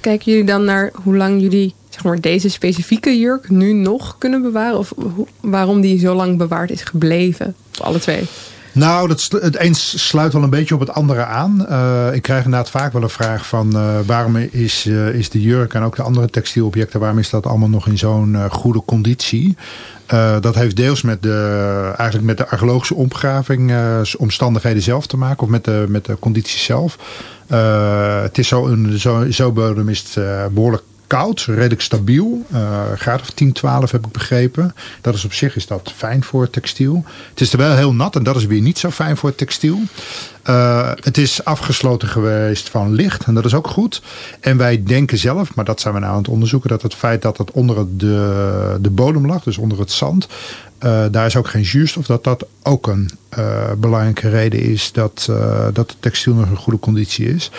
kijken 0.00 0.32
jullie 0.32 0.46
dan 0.46 0.64
naar 0.64 0.90
hoe 1.02 1.16
lang 1.16 1.40
jullie 1.40 1.74
zeg 1.88 2.04
maar, 2.04 2.20
deze 2.20 2.50
specifieke 2.50 3.18
jurk 3.18 3.50
nu 3.50 3.72
nog 3.72 4.18
kunnen 4.18 4.42
bewaren? 4.42 4.78
Of 4.78 4.92
waarom 5.40 5.80
die 5.80 5.98
zo 5.98 6.14
lang 6.14 6.38
bewaard 6.38 6.70
is 6.70 6.82
gebleven? 6.82 7.54
Alle 7.80 7.98
twee. 7.98 8.24
Nou, 8.76 9.08
dat, 9.08 9.28
het 9.40 9.56
eens 9.56 10.06
sluit 10.06 10.32
wel 10.32 10.42
een 10.42 10.50
beetje 10.50 10.74
op 10.74 10.80
het 10.80 10.92
andere 10.92 11.24
aan. 11.24 11.66
Uh, 11.70 12.08
ik 12.12 12.22
krijg 12.22 12.44
inderdaad 12.44 12.70
vaak 12.70 12.92
wel 12.92 13.02
een 13.02 13.08
vraag 13.08 13.46
van 13.46 13.76
uh, 13.76 13.98
waarom 14.06 14.36
is, 14.36 14.86
uh, 14.86 15.08
is 15.08 15.30
de 15.30 15.40
jurk 15.40 15.74
en 15.74 15.82
ook 15.82 15.96
de 15.96 16.02
andere 16.02 16.30
textielobjecten, 16.30 17.00
waarom 17.00 17.18
is 17.18 17.30
dat 17.30 17.46
allemaal 17.46 17.68
nog 17.68 17.86
in 17.86 17.98
zo'n 17.98 18.36
goede 18.50 18.82
conditie? 18.84 19.56
dat 20.40 20.54
heeft 20.54 20.76
deels 20.76 21.02
met 21.02 21.22
de, 21.22 21.92
eigenlijk 21.96 22.26
met 22.26 22.36
de 22.36 22.48
archeologische 22.48 22.94
omgraving, 22.94 23.72
omstandigheden 24.18 24.82
zelf 24.82 25.06
te 25.06 25.16
maken 25.16 25.42
of 25.42 25.48
met 25.48 25.64
de, 25.64 25.84
met 25.88 26.04
de 26.04 26.18
conditie 26.18 26.58
zelf. 26.58 26.98
Het 28.22 28.38
is 28.38 28.48
zo, 28.48 28.66
een 28.66 28.98
zo, 28.98 29.30
zo 29.30 29.52
bodem 29.52 29.88
is 29.88 30.14
het 30.14 30.54
behoorlijk 30.54 30.82
koud, 31.06 31.40
redelijk 31.40 31.80
stabiel. 31.80 32.44
Uh, 32.52 32.82
graad 32.94 33.20
of 33.20 33.30
10, 33.30 33.52
12 33.52 33.90
heb 33.90 34.06
ik 34.06 34.12
begrepen. 34.12 34.74
Dat 35.00 35.14
is 35.14 35.24
op 35.24 35.32
zich 35.32 35.56
is 35.56 35.66
dat 35.66 35.92
fijn 35.96 36.22
voor 36.22 36.50
textiel. 36.50 37.04
Het 37.30 37.40
is 37.40 37.52
er 37.52 37.58
wel 37.58 37.76
heel 37.76 37.94
nat 37.94 38.16
en 38.16 38.22
dat 38.22 38.36
is 38.36 38.46
weer 38.46 38.60
niet 38.60 38.78
zo 38.78 38.90
fijn 38.90 39.16
voor 39.16 39.34
textiel. 39.34 39.80
Uh, 40.48 40.90
het 40.94 41.18
is 41.18 41.44
afgesloten 41.44 42.08
geweest 42.08 42.68
van 42.68 42.92
licht 42.92 43.24
en 43.24 43.34
dat 43.34 43.44
is 43.44 43.54
ook 43.54 43.68
goed. 43.68 44.02
En 44.40 44.56
wij 44.56 44.82
denken 44.82 45.18
zelf, 45.18 45.54
maar 45.54 45.64
dat 45.64 45.80
zijn 45.80 45.94
we 45.94 46.00
nou 46.00 46.12
aan 46.12 46.18
het 46.18 46.28
onderzoeken, 46.28 46.68
dat 46.68 46.82
het 46.82 46.94
feit 46.94 47.22
dat 47.22 47.38
het 47.38 47.50
onder 47.50 47.96
de, 47.96 48.76
de 48.80 48.90
bodem 48.90 49.26
lag, 49.26 49.42
dus 49.42 49.58
onder 49.58 49.78
het 49.78 49.90
zand, 49.92 50.26
uh, 50.84 51.04
daar 51.10 51.26
is 51.26 51.36
ook 51.36 51.48
geen 51.48 51.64
zuurstof, 51.64 52.06
dat 52.06 52.24
dat 52.24 52.46
ook 52.62 52.86
een 52.86 53.10
belangrijke 53.78 54.28
reden 54.28 54.60
is 54.60 54.92
dat, 54.92 55.30
dat 55.72 55.90
het 55.90 55.96
textiel 56.00 56.34
nog 56.34 56.48
in 56.48 56.56
goede 56.56 56.78
conditie 56.78 57.34
is. 57.34 57.50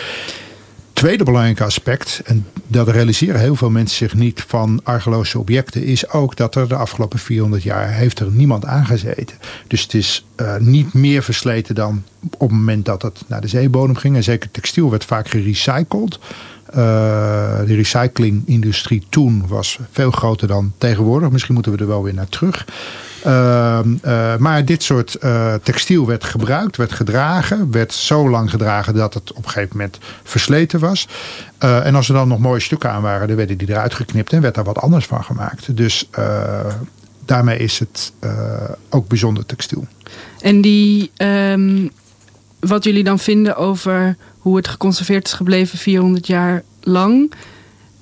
Tweede 0.98 1.24
belangrijke 1.24 1.64
aspect, 1.64 2.22
en 2.24 2.46
dat 2.66 2.88
realiseren 2.88 3.40
heel 3.40 3.56
veel 3.56 3.70
mensen 3.70 3.96
zich 3.96 4.14
niet 4.14 4.44
van 4.46 4.80
archeologische 4.84 5.38
objecten, 5.38 5.84
is 5.84 6.10
ook 6.10 6.36
dat 6.36 6.54
er 6.54 6.68
de 6.68 6.74
afgelopen 6.74 7.18
400 7.18 7.62
jaar 7.62 7.92
heeft 7.92 8.20
er 8.20 8.30
niemand 8.30 8.64
aangezeten. 8.64 9.36
Dus 9.66 9.82
het 9.82 9.94
is 9.94 10.26
uh, 10.36 10.56
niet 10.56 10.94
meer 10.94 11.22
versleten 11.22 11.74
dan 11.74 12.04
op 12.30 12.48
het 12.48 12.58
moment 12.58 12.84
dat 12.84 13.02
het 13.02 13.22
naar 13.26 13.40
de 13.40 13.48
zeebodem 13.48 13.96
ging. 13.96 14.16
En 14.16 14.22
zeker 14.22 14.50
textiel 14.50 14.90
werd 14.90 15.04
vaak 15.04 15.28
gerecycled. 15.28 16.18
Uh, 16.70 16.76
de 17.66 17.74
recyclingindustrie 17.74 19.06
toen 19.08 19.44
was 19.46 19.78
veel 19.90 20.10
groter 20.10 20.48
dan 20.48 20.72
tegenwoordig. 20.78 21.30
Misschien 21.30 21.54
moeten 21.54 21.72
we 21.72 21.78
er 21.78 21.86
wel 21.86 22.02
weer 22.02 22.14
naar 22.14 22.28
terug. 22.28 22.64
Uh, 23.26 23.78
uh, 24.04 24.36
maar 24.36 24.64
dit 24.64 24.82
soort 24.82 25.16
uh, 25.20 25.54
textiel 25.54 26.06
werd 26.06 26.24
gebruikt, 26.24 26.76
werd 26.76 26.92
gedragen. 26.92 27.70
Werd 27.70 27.92
zo 27.92 28.30
lang 28.30 28.50
gedragen 28.50 28.94
dat 28.94 29.14
het 29.14 29.32
op 29.32 29.44
een 29.44 29.50
gegeven 29.50 29.76
moment 29.76 29.98
versleten 30.22 30.80
was. 30.80 31.08
en 31.58 31.94
als 31.94 32.08
er 32.08 32.14
dan 32.14 32.28
nog 32.28 32.38
mooie 32.38 32.60
stukken 32.60 32.90
aan 32.90 33.02
waren, 33.02 33.28
dan 33.28 33.36
werden 33.36 33.58
die 33.58 33.70
eruit 33.70 33.94
geknipt 33.94 34.32
en 34.32 34.40
werd 34.40 34.54
daar 34.54 34.64
wat 34.64 34.80
anders 34.80 35.06
van 35.06 35.24
gemaakt. 35.24 35.76
Dus 35.76 36.08
daarmee 37.24 37.58
is 37.58 37.78
het 37.78 38.12
ook 38.88 39.08
bijzonder 39.08 39.46
textiel. 39.46 39.86
En 40.40 40.60
die, 40.60 41.10
um, 41.16 41.90
wat 42.60 42.84
jullie 42.84 43.04
dan 43.04 43.18
vinden 43.18 43.56
over 43.56 44.16
hoe 44.48 44.56
het 44.56 44.68
geconserveerd 44.68 45.26
is 45.26 45.32
gebleven 45.32 45.78
400 45.78 46.26
jaar 46.26 46.62
lang, 46.80 47.32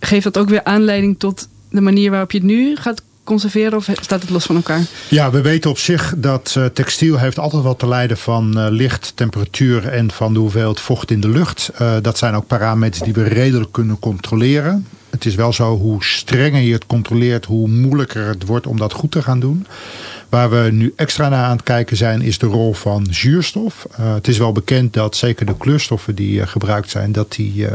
geeft 0.00 0.24
dat 0.24 0.38
ook 0.38 0.48
weer 0.48 0.64
aanleiding 0.64 1.18
tot 1.18 1.48
de 1.70 1.80
manier 1.80 2.10
waarop 2.10 2.30
je 2.30 2.38
het 2.38 2.46
nu 2.46 2.76
gaat 2.76 3.02
conserveren 3.24 3.78
of 3.78 3.88
staat 4.00 4.20
het 4.20 4.30
los 4.30 4.44
van 4.44 4.56
elkaar? 4.56 4.80
Ja, 5.08 5.30
we 5.30 5.40
weten 5.40 5.70
op 5.70 5.78
zich 5.78 6.14
dat 6.16 6.54
uh, 6.58 6.64
textiel 6.64 7.18
heeft 7.18 7.38
altijd 7.38 7.62
wat 7.62 7.78
te 7.78 7.88
lijden 7.88 8.16
van 8.16 8.58
uh, 8.58 8.66
licht, 8.70 9.12
temperatuur 9.14 9.88
en 9.88 10.10
van 10.10 10.32
de 10.32 10.38
hoeveelheid 10.38 10.80
vocht 10.80 11.10
in 11.10 11.20
de 11.20 11.28
lucht. 11.28 11.70
Uh, 11.80 11.94
dat 12.02 12.18
zijn 12.18 12.34
ook 12.34 12.46
parameters 12.46 13.02
die 13.02 13.12
we 13.12 13.22
redelijk 13.22 13.72
kunnen 13.72 13.98
controleren. 13.98 14.86
Het 15.10 15.24
is 15.24 15.34
wel 15.34 15.52
zo, 15.52 15.76
hoe 15.76 16.04
strenger 16.04 16.60
je 16.60 16.72
het 16.72 16.86
controleert, 16.86 17.44
hoe 17.44 17.68
moeilijker 17.68 18.26
het 18.26 18.46
wordt 18.46 18.66
om 18.66 18.78
dat 18.78 18.92
goed 18.92 19.10
te 19.10 19.22
gaan 19.22 19.40
doen. 19.40 19.66
Waar 20.36 20.50
we 20.50 20.70
nu 20.72 20.92
extra 20.96 21.28
naar 21.28 21.44
aan 21.44 21.56
het 21.56 21.62
kijken 21.62 21.96
zijn, 21.96 22.22
is 22.22 22.38
de 22.38 22.46
rol 22.46 22.72
van 22.72 23.06
zuurstof. 23.10 23.86
Uh, 24.00 24.14
het 24.14 24.28
is 24.28 24.38
wel 24.38 24.52
bekend 24.52 24.92
dat 24.92 25.16
zeker 25.16 25.46
de 25.46 25.56
kleurstoffen 25.56 26.14
die 26.14 26.40
uh, 26.40 26.46
gebruikt 26.46 26.90
zijn, 26.90 27.12
dat 27.12 27.32
die 27.32 27.68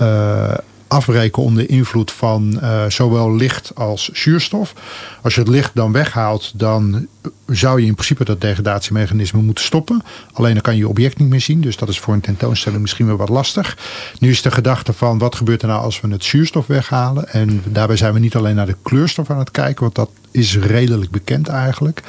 uh, 0.00 0.54
afbreken 0.92 1.42
onder 1.42 1.70
invloed 1.70 2.12
van 2.12 2.58
uh, 2.62 2.84
zowel 2.88 3.34
licht 3.34 3.72
als 3.74 4.08
zuurstof. 4.08 4.74
Als 5.22 5.34
je 5.34 5.40
het 5.40 5.48
licht 5.48 5.70
dan 5.74 5.92
weghaalt, 5.92 6.52
dan 6.54 7.06
zou 7.46 7.80
je 7.80 7.86
in 7.86 7.94
principe 7.94 8.24
dat 8.24 8.40
degradatiemechanisme 8.40 9.42
moeten 9.42 9.64
stoppen. 9.64 10.02
Alleen 10.32 10.52
dan 10.52 10.62
kan 10.62 10.74
je 10.74 10.80
je 10.80 10.88
object 10.88 11.18
niet 11.18 11.28
meer 11.28 11.40
zien. 11.40 11.60
Dus 11.60 11.76
dat 11.76 11.88
is 11.88 11.98
voor 11.98 12.14
een 12.14 12.20
tentoonstelling 12.20 12.80
misschien 12.80 13.06
wel 13.06 13.16
wat 13.16 13.28
lastig. 13.28 13.76
Nu 14.18 14.30
is 14.30 14.42
de 14.42 14.50
gedachte 14.50 14.92
van 14.92 15.18
wat 15.18 15.34
gebeurt 15.34 15.62
er 15.62 15.68
nou 15.68 15.82
als 15.82 16.00
we 16.00 16.08
het 16.08 16.24
zuurstof 16.24 16.66
weghalen. 16.66 17.28
En 17.28 17.62
daarbij 17.66 17.96
zijn 17.96 18.12
we 18.12 18.18
niet 18.18 18.36
alleen 18.36 18.54
naar 18.54 18.66
de 18.66 18.76
kleurstof 18.82 19.30
aan 19.30 19.38
het 19.38 19.50
kijken. 19.50 19.82
Want 19.82 19.94
dat 19.94 20.10
is 20.30 20.58
redelijk 20.58 21.10
bekend 21.10 21.48
eigenlijk. 21.48 22.02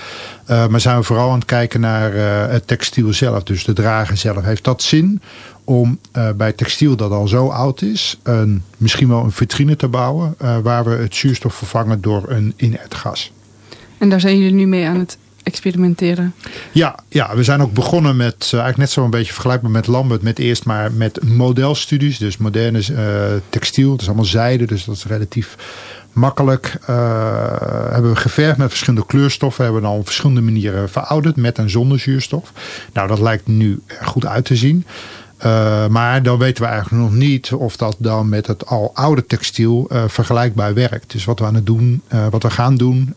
Uh, 0.50 0.68
maar 0.68 0.80
zijn 0.80 0.98
we 0.98 1.04
vooral 1.04 1.30
aan 1.30 1.36
het 1.36 1.46
kijken 1.46 1.80
naar 1.80 2.14
uh, 2.14 2.48
het 2.48 2.68
textiel 2.68 3.14
zelf. 3.14 3.44
Dus 3.44 3.64
de 3.64 3.74
drager 3.74 4.18
zelf. 4.18 4.44
Heeft 4.44 4.64
dat 4.64 4.82
zin 4.82 5.22
om 5.64 6.00
uh, 6.18 6.30
bij 6.32 6.52
textiel 6.52 6.96
dat 6.96 7.12
al 7.12 7.28
zo 7.28 7.48
oud 7.48 7.82
is, 7.82 8.20
een, 8.24 8.64
misschien 8.78 9.08
wel 9.08 9.24
een 9.24 9.32
vitrine 9.32 9.76
te 9.76 9.88
bouwen 9.88 10.36
uh, 10.42 10.58
waar 10.58 10.84
we 10.84 10.92
het 10.92 11.16
zuurstof 11.16 11.56
vervangen 11.56 12.02
door 12.02 12.24
een 12.28 12.54
inert 12.56 12.96
gas. 12.96 13.32
En 13.98 14.10
daar 14.10 14.20
zijn 14.20 14.38
jullie 14.38 14.54
nu 14.54 14.68
mee 14.68 14.88
aan 14.88 15.00
het 15.00 15.18
experimenteren? 15.44 16.34
Ja, 16.72 17.00
ja 17.10 17.36
we 17.36 17.44
zijn 17.44 17.62
ook 17.62 17.74
begonnen 17.74 18.16
met, 18.16 18.36
uh, 18.46 18.52
eigenlijk 18.52 18.78
net 18.78 18.90
zo 18.90 19.04
een 19.04 19.10
beetje 19.10 19.34
vergelijkbaar 19.34 19.72
met 19.72 19.88
Lambert, 19.88 20.22
met 20.22 20.40
eerst 20.40 20.66
maar 20.66 20.92
met 20.92 21.24
modelstudies, 21.24 22.18
dus 22.18 22.38
moderne 22.38 22.82
textiel, 23.50 23.92
het 23.92 24.02
is 24.02 24.08
allemaal 24.08 24.26
zijde, 24.26 24.66
dus 24.66 24.86
dat 24.86 24.96
is 24.96 25.06
relatief 25.06 25.56
makkelijk. 26.14 26.78
hebben 27.92 28.10
we 28.12 28.16
geverfd 28.16 28.58
met 28.58 28.70
verschillende 28.70 29.06
kleurstoffen, 29.06 29.64
hebben 29.64 29.82
we 29.82 29.88
al 29.88 29.98
op 29.98 30.06
verschillende 30.06 30.42
manieren 30.42 30.90
verouderd, 30.90 31.36
met 31.36 31.58
en 31.58 31.70
zonder 31.70 32.00
zuurstof. 32.00 32.52
Nou, 32.94 33.08
dat 33.08 33.20
lijkt 33.20 33.48
nu 33.48 33.82
er 33.86 34.06
goed 34.06 34.26
uit 34.26 34.46
te 34.46 34.56
zien. 34.56 34.86
Uh, 35.46 35.88
maar 35.88 36.24
dan 36.24 36.38
weten 36.38 36.64
we 36.64 36.70
eigenlijk 36.70 37.04
nog 37.04 37.14
niet 37.14 37.54
of 37.54 37.78
dat 37.78 37.96
dan 38.00 38.30
met 38.30 38.48
het 38.48 38.66
al 38.66 38.92
oude 38.94 39.26
textiel 39.26 39.88
uh, 39.92 40.04
vergelijkbaar 40.08 40.74
werkt. 40.74 41.12
Dus 41.12 41.26
wat 41.26 41.40
we 41.40 41.46
aan 41.46 41.56
het 41.56 41.66
doen, 41.66 42.02
uh, 42.14 42.28
wat 42.30 42.44
we 42.44 42.50
gaan 42.50 42.76
doen 42.76 43.16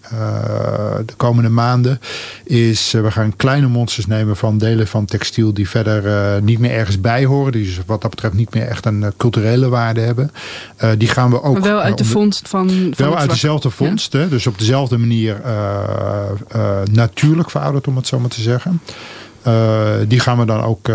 de 1.07 1.15
komende 1.17 1.49
maanden, 1.49 2.01
is 2.45 2.93
we 2.93 3.11
gaan 3.11 3.37
kleine 3.37 3.67
monsters 3.67 4.07
nemen 4.07 4.37
van 4.37 4.59
delen 4.59 4.87
van 4.87 5.05
textiel 5.05 5.55
die 5.55 5.69
verder 5.69 6.43
niet 6.43 6.59
meer 6.59 6.71
ergens 6.71 7.01
bij 7.01 7.25
horen. 7.25 7.53
Die 7.53 7.65
dus 7.65 7.81
wat 7.87 8.03
dat 8.03 8.11
betreft 8.11 8.35
niet 8.35 8.55
meer 8.55 8.67
echt 8.67 8.87
een 8.87 9.13
culturele 9.17 9.69
waarde 9.69 10.01
hebben. 10.01 10.31
die 10.99 11.09
gaan 11.09 11.31
we 11.31 11.43
ook. 11.43 11.53
Maar 11.53 11.63
wel 11.63 11.81
uit 11.81 11.99
de 11.99 12.05
vondst 12.05 12.49
van. 12.49 12.69
van 12.69 12.93
wel 12.97 13.17
uit 13.17 13.31
dezelfde 13.31 13.71
vondst, 13.71 14.13
ja. 14.13 14.27
dus 14.27 14.47
op 14.47 14.59
dezelfde 14.59 14.99
manier 14.99 15.41
natuurlijk 16.93 17.51
verouderd, 17.51 17.87
om 17.87 17.97
het 17.97 18.07
zo 18.07 18.21
maar 18.21 18.31
te 18.31 18.43
zeggen. 18.43 18.81
Die 20.09 20.21
gaan 20.21 20.39
we 20.39 20.45
dan 20.45 20.61
ook 20.63 20.91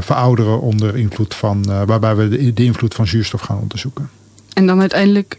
verouderen 0.00 0.60
onder 0.60 0.96
invloed 0.96 1.34
van, 1.34 1.86
waarbij 1.86 2.16
we 2.16 2.28
de, 2.28 2.52
de 2.52 2.64
invloed 2.64 2.94
van 2.94 3.06
zuurstof 3.06 3.40
gaan 3.40 3.58
onderzoeken. 3.58 4.10
En 4.52 4.66
dan 4.66 4.80
uiteindelijk 4.80 5.38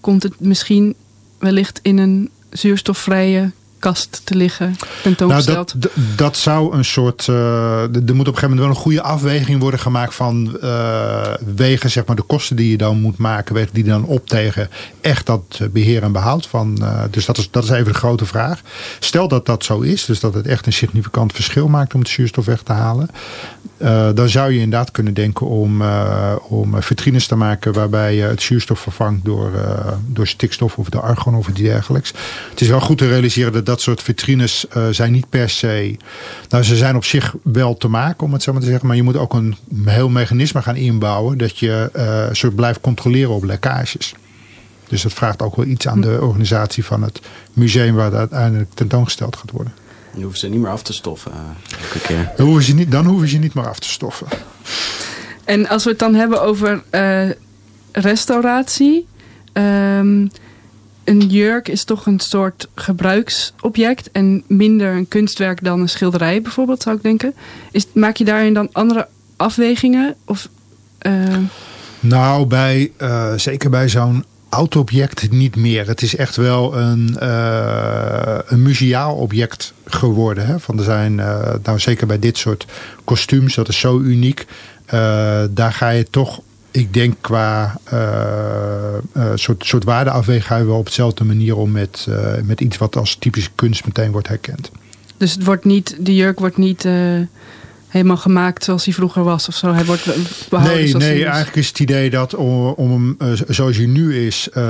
komt 0.00 0.22
het 0.22 0.40
misschien 0.40 0.94
wellicht 1.38 1.78
in 1.82 1.98
een 1.98 2.30
zuurstofvrije 2.50 3.50
kast 3.78 4.20
te 4.24 4.34
liggen, 4.34 4.76
tentoongesteld? 5.02 5.74
Nou, 5.74 5.88
dat, 5.94 6.16
dat 6.16 6.36
zou 6.36 6.76
een 6.76 6.84
soort. 6.84 7.26
Uh, 7.26 7.82
er 7.82 7.90
moet 7.90 8.04
op 8.04 8.08
een 8.08 8.24
gegeven 8.24 8.42
moment 8.42 8.60
wel 8.60 8.68
een 8.68 8.74
goede 8.74 9.02
afweging 9.02 9.60
worden 9.60 9.80
gemaakt 9.80 10.14
van 10.14 10.58
uh, 10.62 11.34
wegen, 11.56 11.90
zeg 11.90 12.06
maar, 12.06 12.16
de 12.16 12.22
kosten 12.22 12.56
die 12.56 12.70
je 12.70 12.76
dan 12.76 13.00
moet 13.00 13.18
maken, 13.18 13.54
wegen 13.54 13.74
die 13.74 13.84
dan 13.84 14.04
op 14.04 14.26
tegen 14.26 14.70
echt 15.00 15.26
dat 15.26 15.60
beheer 15.70 16.02
en 16.02 16.12
behoud 16.12 16.46
van. 16.46 16.78
Uh, 16.80 17.02
dus 17.10 17.24
dat 17.24 17.38
is, 17.38 17.50
dat 17.50 17.64
is 17.64 17.70
even 17.70 17.92
de 17.92 17.98
grote 17.98 18.26
vraag. 18.26 18.60
Stel 18.98 19.28
dat 19.28 19.46
dat 19.46 19.64
zo 19.64 19.80
is, 19.80 20.04
dus 20.04 20.20
dat 20.20 20.34
het 20.34 20.46
echt 20.46 20.66
een 20.66 20.72
significant 20.72 21.32
verschil 21.32 21.68
maakt 21.68 21.94
om 21.94 22.02
de 22.02 22.10
zuurstof 22.10 22.44
weg 22.44 22.62
te 22.62 22.72
halen. 22.72 23.10
Uh, 23.78 24.08
dan 24.14 24.28
zou 24.28 24.52
je 24.52 24.60
inderdaad 24.60 24.90
kunnen 24.90 25.14
denken 25.14 25.46
om, 25.46 25.82
uh, 25.82 26.34
om 26.48 26.82
vitrines 26.82 27.26
te 27.26 27.36
maken 27.36 27.72
waarbij 27.72 28.14
je 28.14 28.22
het 28.22 28.42
zuurstof 28.42 28.80
vervangt 28.80 29.24
door, 29.24 29.50
uh, 29.54 29.92
door 30.06 30.26
stikstof 30.26 30.78
of 30.78 30.88
door 30.88 31.00
argon 31.00 31.34
of 31.34 31.48
iets 31.48 31.60
dergelijks. 31.60 32.12
Het 32.50 32.60
is 32.60 32.68
wel 32.68 32.80
goed 32.80 32.98
te 32.98 33.08
realiseren 33.08 33.52
dat 33.52 33.66
dat 33.66 33.80
soort 33.80 34.02
vitrines 34.02 34.66
zijn 34.90 35.12
niet 35.12 35.28
per 35.28 35.50
se. 35.50 35.96
Nou, 36.48 36.64
ze 36.64 36.76
zijn 36.76 36.96
op 36.96 37.04
zich 37.04 37.34
wel 37.42 37.76
te 37.76 37.88
maken, 37.88 38.26
om 38.26 38.32
het 38.32 38.42
zo 38.42 38.52
maar 38.52 38.60
te 38.60 38.66
zeggen. 38.66 38.86
Maar 38.86 38.96
je 38.96 39.02
moet 39.02 39.16
ook 39.16 39.34
een 39.34 39.56
heel 39.84 40.08
mechanisme 40.08 40.62
gaan 40.62 40.76
inbouwen 40.76 41.38
dat 41.38 41.58
je 41.58 41.90
soort 42.32 42.54
blijft 42.54 42.80
controleren 42.80 43.34
op 43.34 43.44
lekkages. 43.44 44.14
Dus 44.88 45.02
dat 45.02 45.12
vraagt 45.12 45.42
ook 45.42 45.56
wel 45.56 45.66
iets 45.66 45.88
aan 45.88 46.00
de 46.00 46.18
organisatie 46.20 46.84
van 46.84 47.02
het 47.02 47.20
museum 47.52 47.94
waar 47.94 48.10
dat 48.10 48.18
uiteindelijk 48.18 48.70
tentoongesteld 48.74 49.36
gaat 49.36 49.50
worden. 49.50 49.72
Dan 50.12 50.22
hoeven 50.22 50.38
ze 50.38 50.48
niet 50.48 50.60
meer 50.60 50.70
af 50.70 50.82
te 50.82 50.92
stoffen 50.92 51.32
uh, 51.32 51.82
elke 51.82 52.00
keer. 52.00 52.32
Dan 52.36 52.46
hoeven, 52.46 52.64
ze 52.64 52.74
niet, 52.74 52.90
dan 52.90 53.04
hoeven 53.04 53.28
ze 53.28 53.36
niet 53.36 53.54
meer 53.54 53.68
af 53.68 53.78
te 53.78 53.88
stoffen. 53.88 54.26
En 55.44 55.68
als 55.68 55.84
we 55.84 55.90
het 55.90 55.98
dan 55.98 56.14
hebben 56.14 56.42
over 56.42 56.82
uh, 56.90 57.30
restauratie. 57.92 59.06
Um, 59.52 60.30
een 61.04 61.20
jurk 61.26 61.68
is 61.68 61.84
toch 61.84 62.06
een 62.06 62.20
soort 62.20 62.68
gebruiksobject. 62.74 64.10
En 64.10 64.44
minder 64.46 64.94
een 64.94 65.08
kunstwerk 65.08 65.64
dan 65.64 65.80
een 65.80 65.88
schilderij 65.88 66.42
bijvoorbeeld, 66.42 66.82
zou 66.82 66.96
ik 66.96 67.02
denken. 67.02 67.34
Is, 67.70 67.86
maak 67.94 68.16
je 68.16 68.24
daarin 68.24 68.54
dan 68.54 68.68
andere 68.72 69.08
afwegingen? 69.36 70.14
Of, 70.24 70.48
uh... 71.02 71.36
Nou, 72.00 72.46
bij, 72.46 72.92
zeker 73.36 73.70
bij 73.70 73.88
zo'n 73.88 74.24
oud-object 74.48 75.30
niet 75.30 75.56
meer. 75.56 75.86
Het 75.86 76.02
is 76.02 76.16
echt 76.16 76.36
wel 76.36 76.76
een, 76.76 77.16
uh, 77.22 78.38
een 78.46 78.62
museaal 78.62 79.14
object 79.14 79.72
geworden. 79.84 80.46
Hè? 80.46 80.60
Van 80.60 80.78
er 80.78 80.84
zijn, 80.84 81.18
uh, 81.18 81.54
nou 81.62 81.78
zeker 81.78 82.06
bij 82.06 82.18
dit 82.18 82.38
soort 82.38 82.66
kostuums, 83.04 83.54
dat 83.54 83.68
is 83.68 83.78
zo 83.78 83.98
uniek. 83.98 84.46
Uh, 84.86 84.92
daar 85.50 85.72
ga 85.72 85.88
je 85.88 86.04
toch, 86.10 86.40
ik 86.70 86.94
denk 86.94 87.14
qua 87.20 87.80
soort, 89.34 89.64
soort 89.66 89.84
waardeafweging 89.84 90.46
ga 90.46 90.56
je 90.56 90.64
wel 90.64 90.78
op 90.78 90.86
dezelfde 90.86 91.24
manier 91.24 91.56
om 91.56 91.70
met, 91.70 92.06
met 92.44 92.60
iets 92.60 92.78
wat 92.78 92.96
als 92.96 93.14
typische 93.14 93.50
kunst 93.54 93.84
meteen 93.86 94.10
wordt 94.10 94.28
herkend. 94.28 94.70
Dus 95.16 95.32
het 95.32 95.44
wordt 95.44 95.64
niet, 95.64 95.96
de 96.00 96.14
jurk 96.14 96.38
wordt 96.38 96.56
niet 96.56 96.88
helemaal 97.98 98.22
gemaakt 98.22 98.64
zoals 98.64 98.84
hij 98.84 98.94
vroeger 98.94 99.24
was 99.24 99.48
of 99.48 99.54
zo. 99.54 99.72
Hij 99.72 99.84
wordt 99.84 100.04
behouden 100.48 100.78
nee, 100.78 100.88
zoals 100.88 101.04
nee, 101.04 101.12
hij 101.12 101.20
is. 101.20 101.26
eigenlijk 101.26 101.56
is 101.56 101.68
het 101.68 101.78
idee 101.78 102.10
dat 102.10 102.34
om, 102.34 102.66
om 102.66 102.90
hem 102.90 103.16
uh, 103.22 103.40
zoals 103.48 103.76
hij 103.76 103.86
nu 103.86 104.26
is, 104.26 104.48
uh, 104.54 104.64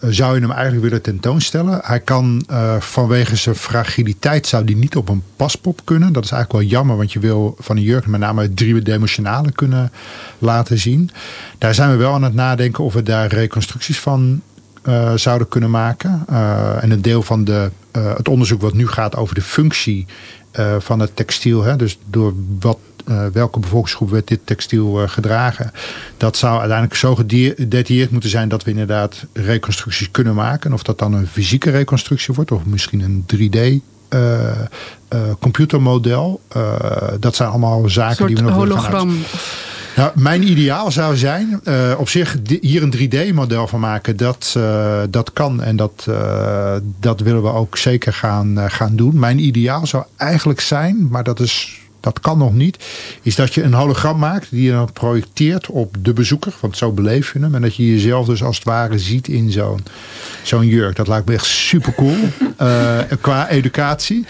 zou 0.00 0.34
je 0.34 0.40
hem 0.40 0.50
eigenlijk 0.50 0.82
willen 0.82 1.02
tentoonstellen. 1.02 1.80
Hij 1.82 2.00
kan 2.00 2.44
uh, 2.50 2.80
vanwege 2.80 3.36
zijn 3.36 3.54
fragiliteit 3.54 4.46
zou 4.46 4.64
die 4.64 4.76
niet 4.76 4.96
op 4.96 5.08
een 5.08 5.22
paspop 5.36 5.80
kunnen. 5.84 6.12
Dat 6.12 6.24
is 6.24 6.30
eigenlijk 6.30 6.62
wel 6.62 6.70
jammer, 6.78 6.96
want 6.96 7.12
je 7.12 7.18
wil 7.18 7.56
van 7.58 7.76
een 7.76 7.82
jurk 7.82 8.06
met 8.06 8.20
name 8.20 8.42
het 8.42 8.56
driedimensionale 8.56 9.52
kunnen 9.52 9.92
laten 10.38 10.78
zien. 10.78 11.10
Daar 11.58 11.74
zijn 11.74 11.90
we 11.90 11.96
wel 11.96 12.14
aan 12.14 12.22
het 12.22 12.34
nadenken 12.34 12.84
of 12.84 12.92
we 12.92 13.02
daar 13.02 13.26
reconstructies 13.26 14.00
van 14.00 14.42
uh, 14.88 15.12
zouden 15.14 15.48
kunnen 15.48 15.70
maken. 15.70 16.24
Uh, 16.30 16.82
en 16.82 16.90
een 16.90 17.02
deel 17.02 17.22
van 17.22 17.44
de, 17.44 17.70
uh, 17.96 18.16
het 18.16 18.28
onderzoek 18.28 18.60
wat 18.60 18.74
nu 18.74 18.88
gaat 18.88 19.16
over 19.16 19.34
de 19.34 19.42
functie 19.42 20.06
van 20.78 21.00
het 21.00 21.16
textiel. 21.16 21.62
Hè, 21.62 21.76
dus 21.76 21.98
door 22.10 22.32
wat, 22.60 22.78
welke 23.32 23.58
bevolkingsgroep 23.58 24.10
werd 24.10 24.28
dit 24.28 24.40
textiel 24.44 25.08
gedragen. 25.08 25.72
Dat 26.16 26.36
zou 26.36 26.58
uiteindelijk 26.58 26.94
zo 26.94 27.14
gedetailleerd 27.14 28.10
moeten 28.10 28.30
zijn 28.30 28.48
dat 28.48 28.64
we 28.64 28.70
inderdaad 28.70 29.26
reconstructies 29.32 30.10
kunnen 30.10 30.34
maken. 30.34 30.72
Of 30.72 30.82
dat 30.82 30.98
dan 30.98 31.12
een 31.12 31.26
fysieke 31.26 31.70
reconstructie 31.70 32.34
wordt 32.34 32.52
of 32.52 32.64
misschien 32.64 33.00
een 33.00 33.24
3D 33.34 33.82
computermodel. 35.40 36.40
dat 37.20 37.36
zijn 37.36 37.48
allemaal 37.48 37.88
zaken 37.88 38.26
die 38.26 38.36
we 38.36 38.42
nog 38.42 38.52
hologram. 38.52 39.10
Gaan 39.10 39.24
mijn 40.14 40.50
ideaal 40.50 40.90
zou 40.90 41.16
zijn, 41.16 41.60
uh, 41.64 41.94
op 41.98 42.08
zich 42.08 42.36
hier 42.60 42.82
een 42.82 42.94
3D-model 42.96 43.66
van 43.66 43.80
maken. 43.80 44.16
Dat, 44.16 44.54
uh, 44.56 45.02
dat 45.10 45.32
kan 45.32 45.62
en 45.62 45.76
dat, 45.76 46.06
uh, 46.08 46.74
dat 47.00 47.20
willen 47.20 47.42
we 47.42 47.52
ook 47.52 47.76
zeker 47.78 48.12
gaan, 48.12 48.70
gaan 48.70 48.96
doen. 48.96 49.18
Mijn 49.18 49.38
ideaal 49.38 49.86
zou 49.86 50.04
eigenlijk 50.16 50.60
zijn, 50.60 51.08
maar 51.10 51.24
dat, 51.24 51.40
is, 51.40 51.80
dat 52.00 52.20
kan 52.20 52.38
nog 52.38 52.54
niet. 52.54 52.84
Is 53.22 53.34
dat 53.34 53.54
je 53.54 53.62
een 53.62 53.74
hologram 53.74 54.18
maakt 54.18 54.50
die 54.50 54.62
je 54.62 54.72
dan 54.72 54.92
projecteert 54.92 55.66
op 55.66 55.96
de 55.98 56.12
bezoeker. 56.12 56.54
Want 56.60 56.76
zo 56.76 56.92
beleef 56.92 57.32
je 57.32 57.38
hem. 57.38 57.54
En 57.54 57.62
dat 57.62 57.76
je 57.76 57.90
jezelf 57.90 58.26
dus 58.26 58.42
als 58.42 58.56
het 58.56 58.64
ware 58.64 58.98
ziet 58.98 59.28
in 59.28 59.50
zo'n 59.50 59.84
zo'n 60.42 60.66
jurk. 60.66 60.96
Dat 60.96 61.08
lijkt 61.08 61.26
me 61.26 61.34
echt 61.34 61.46
super 61.46 61.94
cool. 61.94 62.16
qua 63.20 63.48
educatie. 63.48 64.26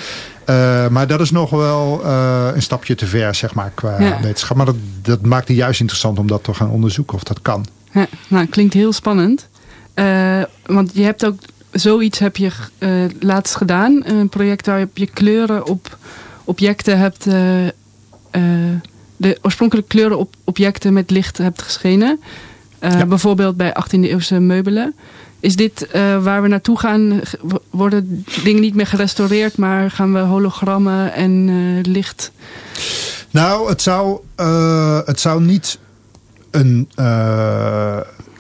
Uh, 0.47 0.88
maar 0.88 1.07
dat 1.07 1.20
is 1.20 1.30
nog 1.30 1.51
wel 1.51 2.01
uh, 2.05 2.49
een 2.55 2.62
stapje 2.62 2.95
te 2.95 3.07
ver, 3.07 3.34
zeg 3.34 3.55
maar, 3.55 3.72
qua 3.74 4.01
ja. 4.01 4.20
wetenschap. 4.20 4.57
Maar 4.57 4.66
dat, 4.66 4.76
dat 5.03 5.22
maakt 5.22 5.49
het 5.49 5.57
juist 5.57 5.80
interessant 5.80 6.18
om 6.18 6.26
dat 6.26 6.45
te 6.45 6.55
gaan 6.55 6.70
onderzoeken 6.70 7.14
of 7.14 7.22
dat 7.22 7.43
kan. 7.43 7.66
Ja, 7.93 8.07
nou, 8.28 8.47
klinkt 8.47 8.74
heel 8.74 8.93
spannend. 8.93 9.49
Uh, 9.95 10.43
want 10.66 10.90
je 10.95 11.03
hebt 11.03 11.26
ook 11.26 11.38
zoiets 11.70 12.18
heb 12.18 12.36
je 12.36 12.51
laatst 13.20 13.57
gedaan. 13.57 14.03
Een 14.05 14.28
project 14.28 14.66
waar 14.66 14.86
je 14.95 15.07
kleuren 15.07 15.66
op 15.66 15.99
objecten 16.45 16.99
hebt... 16.99 17.24
de 19.16 19.38
oorspronkelijke 19.43 19.90
kleuren 19.90 20.18
op 20.18 20.34
objecten 20.45 20.93
met 20.93 21.11
licht 21.11 21.38
hebt 21.38 21.62
geschenen. 21.62 22.20
Ja. 22.80 23.07
Bijvoorbeeld 23.07 23.57
bij 23.57 23.74
18e 23.84 24.01
eeuwse 24.01 24.40
meubelen. 24.40 24.95
Is 25.43 25.57
dit 25.57 25.88
uh, 25.95 26.22
waar 26.22 26.43
we 26.43 26.49
naartoe 26.49 26.78
gaan? 26.78 27.20
Worden 27.70 28.24
dingen 28.43 28.61
niet 28.61 28.74
meer 28.74 28.86
gerestaureerd, 28.86 29.57
maar 29.57 29.90
gaan 29.90 30.12
we 30.12 30.18
hologrammen 30.18 31.12
en 31.12 31.49
uh, 31.49 31.82
licht? 31.82 32.32
Nou, 33.30 33.68
het 33.68 33.82
zou, 33.82 34.18
uh, 34.36 35.01
het 35.05 35.20
zou 35.20 35.43
niet 35.43 35.78
een 36.51 36.88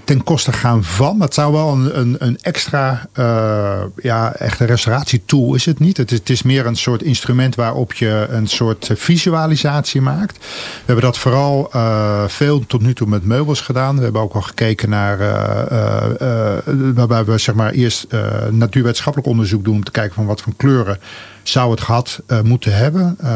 ten 0.04 0.24
koste 0.24 0.52
gaan 0.52 0.84
van. 0.84 1.20
Het 1.20 1.34
zou 1.34 1.52
wel 1.52 1.72
een, 1.72 1.98
een, 1.98 2.16
een 2.18 2.38
extra, 2.40 3.08
uh, 3.18 3.80
ja, 4.02 4.34
echte 4.34 4.64
restauratietool 4.64 5.54
is 5.54 5.64
het 5.64 5.78
niet. 5.78 5.96
Het 5.96 6.12
is, 6.12 6.18
het 6.18 6.30
is 6.30 6.42
meer 6.42 6.66
een 6.66 6.76
soort 6.76 7.02
instrument 7.02 7.54
waarop 7.54 7.92
je 7.92 8.26
een 8.30 8.46
soort 8.46 8.90
visualisatie 8.94 10.00
maakt. 10.00 10.36
We 10.38 10.82
hebben 10.86 11.04
dat 11.04 11.18
vooral 11.18 11.70
uh, 11.74 12.24
veel 12.26 12.66
tot 12.66 12.80
nu 12.80 12.94
toe 12.94 13.08
met 13.08 13.24
meubels 13.24 13.60
gedaan. 13.60 13.96
We 13.96 14.02
hebben 14.02 14.22
ook 14.22 14.34
al 14.34 14.42
gekeken 14.42 14.90
naar, 14.90 15.20
uh, 15.20 16.94
waarbij 16.94 17.24
we 17.24 17.38
zeg 17.38 17.54
maar 17.54 17.70
eerst 17.70 18.06
natuurwetenschappelijk 18.50 19.30
onderzoek 19.30 19.64
doen 19.64 19.74
om 19.74 19.84
te 19.84 19.90
kijken 19.90 20.14
van 20.14 20.26
wat 20.26 20.40
voor 20.40 20.52
kleuren 20.56 20.98
zou 21.42 21.70
het 21.70 21.80
gehad 21.80 22.22
uh, 22.28 22.40
moeten 22.40 22.76
hebben. 22.76 23.16
Uh, 23.20 23.28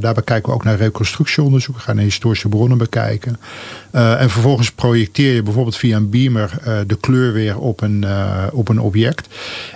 daarbij 0.00 0.22
kijken 0.24 0.48
we 0.48 0.54
ook 0.54 0.64
naar 0.64 0.76
reconstructieonderzoek. 0.76 1.74
We 1.74 1.80
gaan 1.80 1.98
historische 1.98 2.48
bronnen 2.48 2.78
bekijken. 2.78 3.40
Uh, 3.92 4.20
en 4.20 4.30
vervolgens 4.30 4.72
projecteer 4.72 5.34
je 5.34 5.42
bijvoorbeeld 5.42 5.76
via 5.76 5.96
een 5.96 6.10
beamer 6.10 6.50
de 6.86 6.96
kleur 7.00 7.32
weer 7.32 7.58
op 7.58 7.80
een, 7.80 8.04
op 8.52 8.68
een 8.68 8.80
object. 8.80 9.28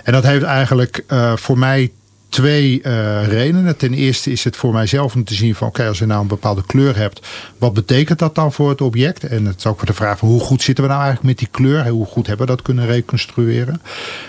En 0.03 0.13
dat 0.13 0.23
heeft 0.23 0.43
eigenlijk 0.43 1.03
voor 1.35 1.57
mij 1.57 1.91
twee 2.29 2.81
uh, 2.83 3.27
redenen. 3.27 3.77
Ten 3.77 3.93
eerste 3.93 4.31
is 4.31 4.43
het 4.43 4.55
voor 4.55 4.73
mijzelf 4.73 5.15
om 5.15 5.23
te 5.23 5.33
zien 5.33 5.55
van 5.55 5.67
oké, 5.67 5.87
als 5.87 5.99
je 5.99 6.05
nou 6.05 6.21
een 6.21 6.27
bepaalde 6.27 6.63
kleur 6.65 6.97
hebt, 6.97 7.27
wat 7.57 7.73
betekent 7.73 8.19
dat 8.19 8.35
dan 8.35 8.53
voor 8.53 8.69
het 8.69 8.81
object? 8.81 9.23
En 9.23 9.45
het 9.45 9.57
is 9.57 9.65
ook 9.65 9.77
voor 9.77 9.87
de 9.87 9.93
vraag 9.93 10.17
van 10.17 10.27
hoe 10.27 10.39
goed 10.39 10.61
zitten 10.61 10.83
we 10.83 10.89
nou 10.89 11.03
eigenlijk 11.03 11.29
met 11.29 11.39
die 11.39 11.47
kleur? 11.51 11.87
Hoe 11.87 12.05
goed 12.05 12.27
hebben 12.27 12.45
we 12.45 12.51
dat 12.51 12.61
kunnen 12.61 12.85
reconstrueren? 12.85 13.81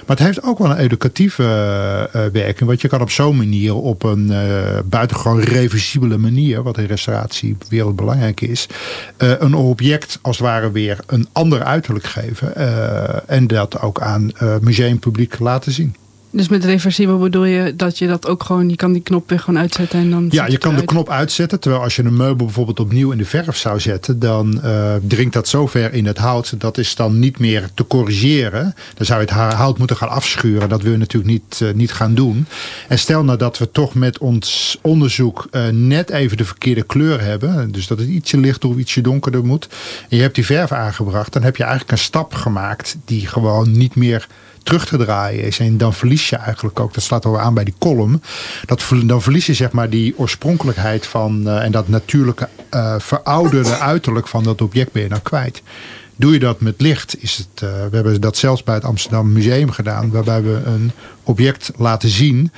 Maar 0.06 0.16
het 0.16 0.26
heeft 0.26 0.42
ook 0.42 0.58
wel 0.58 0.70
een 0.70 0.76
educatieve 0.76 1.42
uh, 1.42 2.24
werking, 2.32 2.68
want 2.68 2.80
je 2.80 2.88
kan 2.88 3.00
op 3.00 3.10
zo'n 3.10 3.36
manier 3.36 3.74
op 3.74 4.02
een 4.02 4.32
buitengewoon 4.84 5.40
reversibele 5.40 6.18
manier, 6.18 6.62
wat 6.62 6.78
in 6.78 6.86
restauratie 6.86 7.56
wereldbelangrijk 7.68 8.40
is, 8.40 8.66
een 9.16 9.54
object 9.54 10.18
als 10.22 10.38
het 10.38 10.46
ware 10.46 10.70
weer 10.70 10.98
een 11.06 11.28
ander 11.32 11.62
uiterlijk 11.62 12.06
geven 12.06 12.56
en 13.28 13.46
dat 13.46 13.80
ook 13.80 14.00
aan 14.00 14.30
museumpubliek 14.60 15.38
laten 15.38 15.72
zien. 15.72 15.94
Dus 16.30 16.48
met 16.48 16.64
reversibel 16.64 17.18
bedoel 17.18 17.44
je 17.44 17.76
dat 17.76 17.98
je 17.98 18.06
dat 18.06 18.26
ook 18.26 18.42
gewoon, 18.42 18.68
je 18.68 18.76
kan 18.76 18.92
die 18.92 19.02
knop 19.02 19.28
weer 19.28 19.40
gewoon 19.40 19.60
uitzetten 19.60 19.98
en 19.98 20.10
dan. 20.10 20.26
Ja, 20.30 20.46
je 20.46 20.58
kan 20.58 20.76
de 20.76 20.84
knop 20.84 21.08
uitzetten. 21.08 21.60
Terwijl 21.60 21.82
als 21.82 21.96
je 21.96 22.02
een 22.04 22.16
meubel 22.16 22.46
bijvoorbeeld 22.46 22.80
opnieuw 22.80 23.10
in 23.10 23.18
de 23.18 23.24
verf 23.24 23.56
zou 23.56 23.80
zetten, 23.80 24.18
dan 24.18 24.60
uh, 24.64 24.94
dringt 25.02 25.32
dat 25.32 25.48
zo 25.48 25.66
ver 25.66 25.92
in 25.92 26.06
het 26.06 26.18
hout. 26.18 26.60
Dat 26.60 26.78
is 26.78 26.94
dan 26.94 27.18
niet 27.18 27.38
meer 27.38 27.68
te 27.74 27.86
corrigeren. 27.86 28.74
Dan 28.94 29.06
zou 29.06 29.20
je 29.20 29.26
het 29.26 29.54
hout 29.54 29.78
moeten 29.78 29.96
gaan 29.96 30.08
afschuren. 30.08 30.68
Dat 30.68 30.82
wil 30.82 30.92
je 30.92 30.98
natuurlijk 30.98 31.32
niet, 31.32 31.60
uh, 31.62 31.72
niet 31.74 31.92
gaan 31.92 32.14
doen. 32.14 32.46
En 32.88 32.98
stel 32.98 33.24
nou 33.24 33.38
dat 33.38 33.58
we 33.58 33.70
toch 33.70 33.94
met 33.94 34.18
ons 34.18 34.78
onderzoek 34.82 35.48
uh, 35.50 35.68
net 35.68 36.10
even 36.10 36.36
de 36.36 36.44
verkeerde 36.44 36.82
kleur 36.82 37.20
hebben. 37.20 37.72
Dus 37.72 37.86
dat 37.86 37.98
het 37.98 38.08
ietsje 38.08 38.38
lichter 38.38 38.68
of 38.68 38.76
ietsje 38.76 39.00
donkerder 39.00 39.44
moet. 39.44 39.68
En 40.08 40.16
je 40.16 40.22
hebt 40.22 40.34
die 40.34 40.46
verf 40.46 40.72
aangebracht. 40.72 41.32
Dan 41.32 41.42
heb 41.42 41.56
je 41.56 41.62
eigenlijk 41.62 41.92
een 41.92 41.98
stap 41.98 42.34
gemaakt 42.34 42.96
die 43.04 43.26
gewoon 43.26 43.72
niet 43.72 43.94
meer 43.94 44.26
terug 44.68 44.86
te 44.86 44.96
draaien 44.96 45.44
is. 45.44 45.58
En 45.58 45.76
dan 45.76 45.94
verlies 45.94 46.28
je 46.28 46.36
eigenlijk 46.36 46.80
ook, 46.80 46.94
dat 46.94 47.02
slaat 47.02 47.24
al 47.24 47.40
aan 47.40 47.54
bij 47.54 47.64
die 47.64 47.74
column. 47.78 48.22
Dat, 48.64 48.84
dan 49.04 49.22
verlies 49.22 49.46
je 49.46 49.54
zeg 49.54 49.72
maar 49.72 49.90
die 49.90 50.18
oorspronkelijkheid 50.18 51.06
van 51.06 51.42
uh, 51.46 51.64
en 51.64 51.72
dat 51.72 51.88
natuurlijke 51.88 52.48
uh, 52.74 52.94
verouderde 52.98 53.78
uiterlijk 53.78 54.28
van 54.28 54.44
dat 54.44 54.60
object 54.60 54.92
ben 54.92 55.02
je 55.02 55.08
dan 55.08 55.22
kwijt. 55.22 55.62
Doe 56.16 56.32
je 56.32 56.38
dat 56.38 56.60
met 56.60 56.80
licht, 56.80 57.22
is 57.22 57.36
het. 57.36 57.62
Uh, 57.62 57.70
we 57.70 57.94
hebben 57.94 58.20
dat 58.20 58.36
zelfs 58.36 58.62
bij 58.62 58.74
het 58.74 58.84
Amsterdam 58.84 59.32
Museum 59.32 59.70
gedaan, 59.70 60.10
waarbij 60.10 60.42
we 60.42 60.60
een 60.64 60.92
object 61.22 61.70
laten 61.76 62.08
zien 62.08 62.52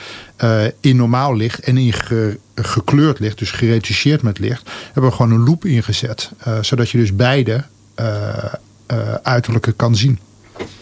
in 0.81 0.97
normaal 0.97 1.37
licht 1.37 1.61
en 1.61 1.77
in 1.77 1.93
ge, 1.93 2.39
gekleurd 2.55 3.19
licht, 3.19 3.39
dus 3.39 3.51
geretoucheerd 3.51 4.23
met 4.23 4.39
licht. 4.39 4.71
Hebben 4.85 5.11
we 5.11 5.17
gewoon 5.17 5.33
een 5.33 5.45
loop 5.45 5.65
ingezet, 5.65 6.31
zodat 6.61 6.91
je 6.91 6.99
dus 6.99 7.17
beide 7.17 7.65
uiterlijke 9.23 9.73
kan 9.73 9.97
zien. 9.97 10.19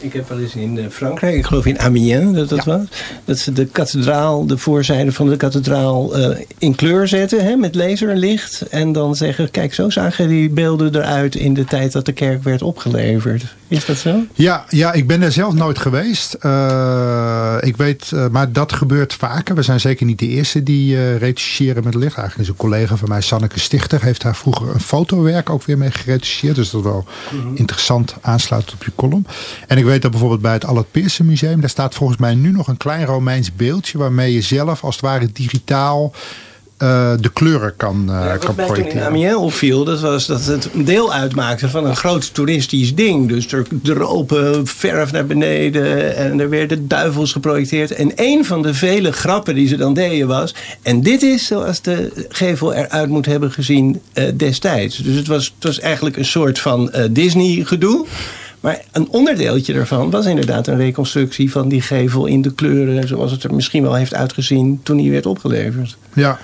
Ik 0.00 0.12
heb 0.12 0.28
wel 0.28 0.38
eens 0.38 0.54
in 0.54 0.90
Frankrijk, 0.90 1.34
ik 1.34 1.46
geloof 1.46 1.66
in 1.66 1.78
Amiens 1.78 2.36
dat 2.36 2.48
dat 2.48 2.64
ja. 2.64 2.78
was, 2.78 2.86
dat 3.24 3.38
ze 3.38 3.52
de 3.52 3.66
kathedraal, 3.66 4.46
de 4.46 4.58
voorzijde 4.58 5.12
van 5.12 5.28
de 5.28 5.36
kathedraal 5.36 6.18
uh, 6.18 6.36
in 6.58 6.74
kleur 6.74 7.08
zetten 7.08 7.44
hè, 7.44 7.56
met 7.56 7.74
laserlicht. 7.74 8.60
En 8.60 8.92
dan 8.92 9.14
zeggen, 9.14 9.50
kijk 9.50 9.74
zo 9.74 9.90
zagen 9.90 10.28
die 10.28 10.50
beelden 10.50 10.94
eruit 10.94 11.34
in 11.34 11.54
de 11.54 11.64
tijd 11.64 11.92
dat 11.92 12.06
de 12.06 12.12
kerk 12.12 12.42
werd 12.42 12.62
opgeleverd. 12.62 13.56
Is 13.68 13.84
dat 13.84 13.96
zo? 13.96 14.24
Ja, 14.34 14.64
ja 14.68 14.92
ik 14.92 15.06
ben 15.06 15.22
er 15.22 15.32
zelf 15.32 15.54
nooit 15.54 15.78
geweest. 15.78 16.36
Uh, 16.42 17.56
ik 17.60 17.76
weet, 17.76 18.10
uh, 18.14 18.28
maar 18.28 18.52
dat 18.52 18.72
gebeurt 18.72 19.14
vaker. 19.14 19.54
We 19.54 19.62
zijn 19.62 19.80
zeker 19.80 20.06
niet 20.06 20.18
de 20.18 20.28
eerste 20.28 20.62
die 20.62 20.94
uh, 20.94 21.16
retoucheren 21.16 21.84
met 21.84 21.94
licht. 21.94 22.16
Eigenlijk 22.16 22.48
is 22.48 22.48
een 22.48 22.68
collega 22.68 22.96
van 22.96 23.08
mij, 23.08 23.20
Sanneke 23.20 23.60
Stichter, 23.60 24.02
heeft 24.02 24.22
daar 24.22 24.36
vroeger 24.36 24.68
een 24.74 24.80
fotowerk 24.80 25.50
ook 25.50 25.64
weer 25.64 25.78
mee 25.78 25.90
geretoucheerd. 25.90 26.54
Dus 26.54 26.70
dat 26.70 26.80
is 26.80 26.86
wel 26.86 27.04
mm 27.30 27.40
-hmm. 27.40 27.56
interessant 27.56 28.14
aansluit 28.20 28.72
op 28.72 28.84
je 28.84 28.92
column. 28.94 29.26
En 29.68 29.78
ik 29.78 29.84
weet 29.84 30.02
dat 30.02 30.10
bijvoorbeeld 30.10 30.40
bij 30.40 30.52
het 30.52 30.64
Allard 30.64 30.90
Pearson 30.90 31.26
Museum, 31.26 31.60
daar 31.60 31.70
staat 31.70 31.94
volgens 31.94 32.18
mij 32.18 32.34
nu 32.34 32.52
nog 32.52 32.68
een 32.68 32.76
klein 32.76 33.04
Romeins 33.04 33.54
beeldje 33.54 33.98
waarmee 33.98 34.32
je 34.32 34.40
zelf 34.40 34.84
als 34.84 34.94
het 34.94 35.04
ware 35.04 35.32
digitaal 35.32 36.12
uh, 36.82 37.12
de 37.20 37.28
kleuren 37.32 37.76
kan, 37.76 38.04
uh, 38.08 38.24
ja, 38.24 38.36
kan 38.36 38.54
wat 38.54 38.66
projecteren. 38.66 38.82
mij 38.82 38.90
toen 38.90 39.00
in 39.00 39.06
Amiens 39.06 39.34
opviel, 39.34 39.84
dat 39.84 40.00
was 40.00 40.26
dat 40.26 40.44
het 40.44 40.70
deel 40.74 41.12
uitmaakte 41.12 41.68
van 41.68 41.86
een 41.86 41.96
groot 41.96 42.34
toeristisch 42.34 42.94
ding. 42.94 43.28
Dus 43.28 43.52
er 43.52 43.66
dropen 43.82 44.66
verf 44.66 45.12
naar 45.12 45.26
beneden 45.26 46.16
en 46.16 46.40
er 46.40 46.48
werden 46.48 46.88
duivels 46.88 47.32
geprojecteerd. 47.32 47.90
En 47.90 48.12
een 48.16 48.44
van 48.44 48.62
de 48.62 48.74
vele 48.74 49.12
grappen 49.12 49.54
die 49.54 49.68
ze 49.68 49.76
dan 49.76 49.94
deden 49.94 50.28
was... 50.28 50.54
en 50.82 51.02
dit 51.02 51.22
is 51.22 51.46
zoals 51.46 51.82
de 51.82 52.26
gevel 52.28 52.72
eruit 52.72 53.08
moet 53.08 53.26
hebben 53.26 53.52
gezien 53.52 54.00
uh, 54.14 54.24
destijds. 54.34 54.96
Dus 54.96 55.16
het 55.16 55.26
was, 55.26 55.52
het 55.54 55.64
was 55.64 55.80
eigenlijk 55.80 56.16
een 56.16 56.24
soort 56.24 56.58
van 56.58 56.92
Disney-gedoe. 57.10 58.06
Maar 58.60 58.80
een 58.92 59.08
onderdeeltje 59.08 59.72
daarvan 59.72 60.10
was 60.10 60.26
inderdaad 60.26 60.66
een 60.66 60.76
reconstructie 60.76 61.50
van 61.50 61.68
die 61.68 61.80
gevel 61.80 62.26
in 62.26 62.42
de 62.42 62.54
kleuren 62.54 63.08
zoals 63.08 63.30
het 63.30 63.44
er 63.44 63.54
misschien 63.54 63.82
wel 63.82 63.94
heeft 63.94 64.14
uitgezien 64.14 64.80
toen 64.82 64.98
hij 64.98 65.10
werd 65.10 65.26
opgeleverd. 65.26 65.96
Ja. 66.12 66.38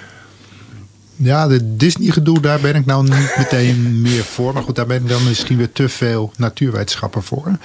Ja, 1.17 1.49
de 1.49 1.77
Disney-gedoe, 1.77 2.41
daar 2.41 2.61
ben 2.61 2.75
ik 2.75 2.87
nou 2.87 3.03
niet 3.03 3.35
meteen 3.39 4.01
meer 4.03 4.25
voor. 4.25 4.53
Maar 4.53 4.63
goed, 4.63 4.75
daar 4.75 4.87
ben 4.87 4.97
ik 4.97 5.09
dan 5.09 5.25
misschien 5.29 5.57
weer 5.57 5.73
te 5.73 5.89
veel 5.89 6.33
natuurwetenschapper 6.37 7.23
voor. 7.23 7.59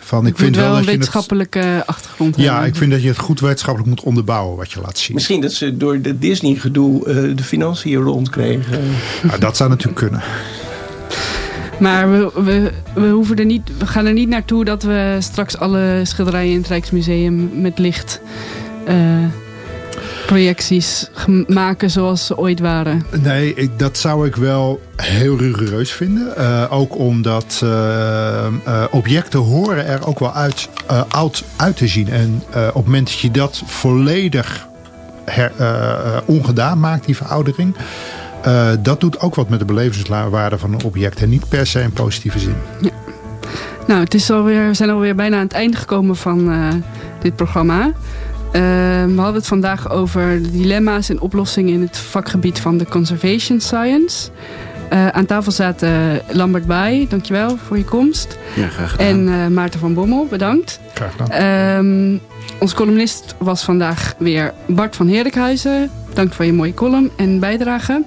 Van, 0.00 0.26
ik 0.26 0.36
vind 0.36 0.56
wel, 0.56 0.64
wel 0.64 0.72
een 0.72 0.78
dat 0.78 0.90
je 0.90 0.90
wetenschappelijke 0.90 1.58
het, 1.58 1.86
achtergrond 1.86 2.36
Ja, 2.36 2.52
hebben. 2.52 2.68
ik 2.68 2.76
vind 2.76 2.90
dat 2.90 3.02
je 3.02 3.08
het 3.08 3.18
goed 3.18 3.40
wetenschappelijk 3.40 3.90
moet 3.90 4.02
onderbouwen 4.02 4.56
wat 4.56 4.72
je 4.72 4.80
laat 4.80 4.98
zien. 4.98 5.14
Misschien 5.14 5.40
dat 5.40 5.52
ze 5.52 5.76
door 5.76 6.00
de 6.00 6.18
Disney-gedoe 6.18 7.08
uh, 7.08 7.36
de 7.36 7.42
financiën 7.42 8.02
rondkregen. 8.02 8.80
Nou, 9.22 9.40
dat 9.40 9.56
zou 9.56 9.70
natuurlijk 9.70 9.98
kunnen. 9.98 10.22
Maar 11.82 12.10
we, 12.10 12.30
we, 12.34 12.72
we, 12.94 13.08
hoeven 13.08 13.36
er 13.36 13.44
niet, 13.44 13.78
we 13.78 13.86
gaan 13.86 14.06
er 14.06 14.12
niet 14.12 14.28
naartoe 14.28 14.64
dat 14.64 14.82
we 14.82 15.16
straks 15.18 15.58
alle 15.58 16.00
schilderijen 16.02 16.52
in 16.52 16.58
het 16.58 16.68
Rijksmuseum 16.68 17.60
met 17.60 17.78
licht 17.78 18.20
projecties 20.26 21.10
maken 21.46 21.90
zoals 21.90 22.26
ze 22.26 22.38
ooit 22.38 22.60
waren. 22.60 23.06
Nee, 23.22 23.54
ik, 23.54 23.78
dat 23.78 23.98
zou 23.98 24.26
ik 24.26 24.36
wel 24.36 24.80
heel 24.96 25.38
rigoureus 25.38 25.92
vinden. 25.92 26.34
Uh, 26.38 26.64
ook 26.70 26.98
omdat 26.98 27.60
uh, 27.64 28.46
objecten 28.90 29.40
horen 29.40 29.86
er 29.86 30.06
ook 30.06 30.18
wel 30.18 30.32
uit, 30.32 30.68
oud 31.08 31.44
uit 31.56 31.76
te 31.76 31.86
zien. 31.86 32.08
En 32.08 32.42
op 32.50 32.74
het 32.74 32.84
moment 32.84 33.06
dat 33.06 33.18
je 33.18 33.30
dat 33.30 33.62
volledig 33.66 34.66
her, 35.24 35.52
ongedaan 36.26 36.80
maakt, 36.80 37.06
die 37.06 37.16
veroudering... 37.16 37.76
Uh, 38.46 38.70
dat 38.80 39.00
doet 39.00 39.20
ook 39.20 39.34
wat 39.34 39.48
met 39.48 39.58
de 39.58 39.64
belevingswaarde 39.64 40.58
van 40.58 40.72
een 40.72 40.84
object. 40.84 41.22
En 41.22 41.28
niet 41.28 41.48
per 41.48 41.66
se 41.66 41.80
in 41.80 41.92
positieve 41.92 42.38
zin. 42.38 42.54
Ja. 42.80 42.90
Nou, 43.86 44.00
het 44.00 44.14
is 44.14 44.30
alweer, 44.30 44.66
we 44.66 44.74
zijn 44.74 44.90
alweer 44.90 45.14
bijna 45.14 45.36
aan 45.36 45.42
het 45.42 45.52
einde 45.52 45.76
gekomen 45.76 46.16
van 46.16 46.52
uh, 46.52 46.68
dit 47.20 47.36
programma. 47.36 47.86
Uh, 47.86 47.92
we 49.04 49.14
hadden 49.16 49.34
het 49.34 49.46
vandaag 49.46 49.90
over 49.90 50.52
dilemma's 50.52 51.08
en 51.08 51.20
oplossingen 51.20 51.72
in 51.72 51.80
het 51.80 51.96
vakgebied 51.96 52.60
van 52.60 52.78
de 52.78 52.86
conservation 52.86 53.60
science. 53.60 54.30
Aan 54.92 55.26
tafel 55.26 55.52
zaten 55.52 56.20
Lambert 56.30 56.66
Baai, 56.66 57.08
dankjewel 57.08 57.56
voor 57.66 57.78
je 57.78 57.84
komst. 57.84 58.38
Ja, 58.54 58.68
graag 58.68 58.90
gedaan. 58.90 59.28
En 59.28 59.54
Maarten 59.54 59.80
van 59.80 59.94
Bommel, 59.94 60.26
bedankt. 60.30 60.80
Graag 60.94 61.12
gedaan. 61.16 61.78
Um, 61.86 62.20
onze 62.58 62.74
columnist 62.74 63.34
was 63.38 63.62
vandaag 63.62 64.14
weer 64.18 64.52
Bart 64.66 64.96
van 64.96 65.06
Heerlijkhuizen. 65.06 65.90
Dank 66.12 66.32
voor 66.32 66.44
je 66.44 66.52
mooie 66.52 66.74
column 66.74 67.10
en 67.16 67.40
bijdrage. 67.40 68.02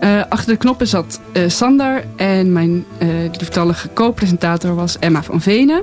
Uh, 0.00 0.22
achter 0.28 0.52
de 0.52 0.58
knoppen 0.58 0.86
zat 0.86 1.20
uh, 1.32 1.48
Sander 1.48 2.04
en 2.16 2.52
mijn 2.52 2.84
uh, 2.98 3.08
lieftallige 3.38 3.88
co-presentator 3.92 4.74
was 4.74 4.98
Emma 4.98 5.22
van 5.22 5.40
Venen. 5.40 5.82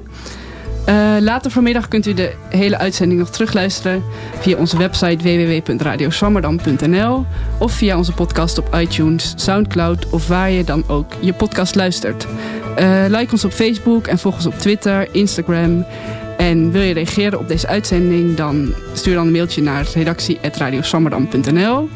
Later 1.20 1.52
vanmiddag 1.52 1.88
kunt 1.88 2.06
u 2.06 2.14
de 2.14 2.34
hele 2.50 2.78
uitzending 2.78 3.20
nog 3.20 3.30
terugluisteren 3.30 4.04
via 4.40 4.58
onze 4.58 4.78
website 4.78 5.24
www.radioswammerdam.nl 5.24 7.26
of 7.60 7.72
via 7.72 7.98
onze 7.98 8.12
podcast 8.12 8.58
op 8.58 8.76
iTunes, 8.76 9.34
Soundcloud 9.36 10.10
of 10.10 10.28
waar 10.28 10.52
je 10.52 10.64
dan 10.64 10.84
ook 10.88 11.14
je 11.20 11.34
podcast 11.34 11.76
luistert. 11.76 12.28
like 13.08 13.32
ons 13.32 13.46
op 13.46 13.52
Facebook 13.52 14.08
en 14.08 14.20
volg 14.20 14.36
ons 14.36 14.46
op 14.46 14.60
Twitter, 14.60 15.08
Instagram 15.12 15.86
en 16.38 16.72
wil 16.72 16.82
je 16.82 16.94
reageren 16.94 17.40
op 17.40 17.48
deze 17.48 17.68
uitzending, 17.68 18.36
dan 18.36 18.74
stuur 18.94 19.16
dan 19.16 19.26
een 19.26 19.32
mailtje 19.32 19.62
naar 19.62 19.86
redactie.radioswammerdam.nl. 19.94 21.90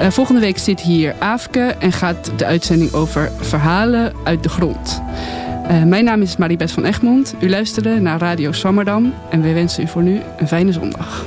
Uh, 0.00 0.10
volgende 0.10 0.40
week 0.40 0.58
zit 0.58 0.80
hier 0.80 1.14
Aafke 1.18 1.60
en 1.60 1.92
gaat 1.92 2.32
de 2.36 2.44
uitzending 2.44 2.92
over 2.92 3.30
verhalen 3.40 4.12
uit 4.24 4.42
de 4.42 4.48
grond. 4.48 5.02
Uh, 5.70 5.82
mijn 5.82 6.04
naam 6.04 6.22
is 6.22 6.36
Maribeth 6.36 6.72
van 6.72 6.84
Egmond. 6.84 7.34
U 7.40 7.48
luisterde 7.48 8.00
naar 8.00 8.18
Radio 8.18 8.52
Swammerdam 8.52 9.14
en 9.30 9.40
we 9.40 9.52
wensen 9.52 9.82
u 9.82 9.86
voor 9.86 10.02
nu 10.02 10.20
een 10.36 10.48
fijne 10.48 10.72
zondag. 10.72 11.26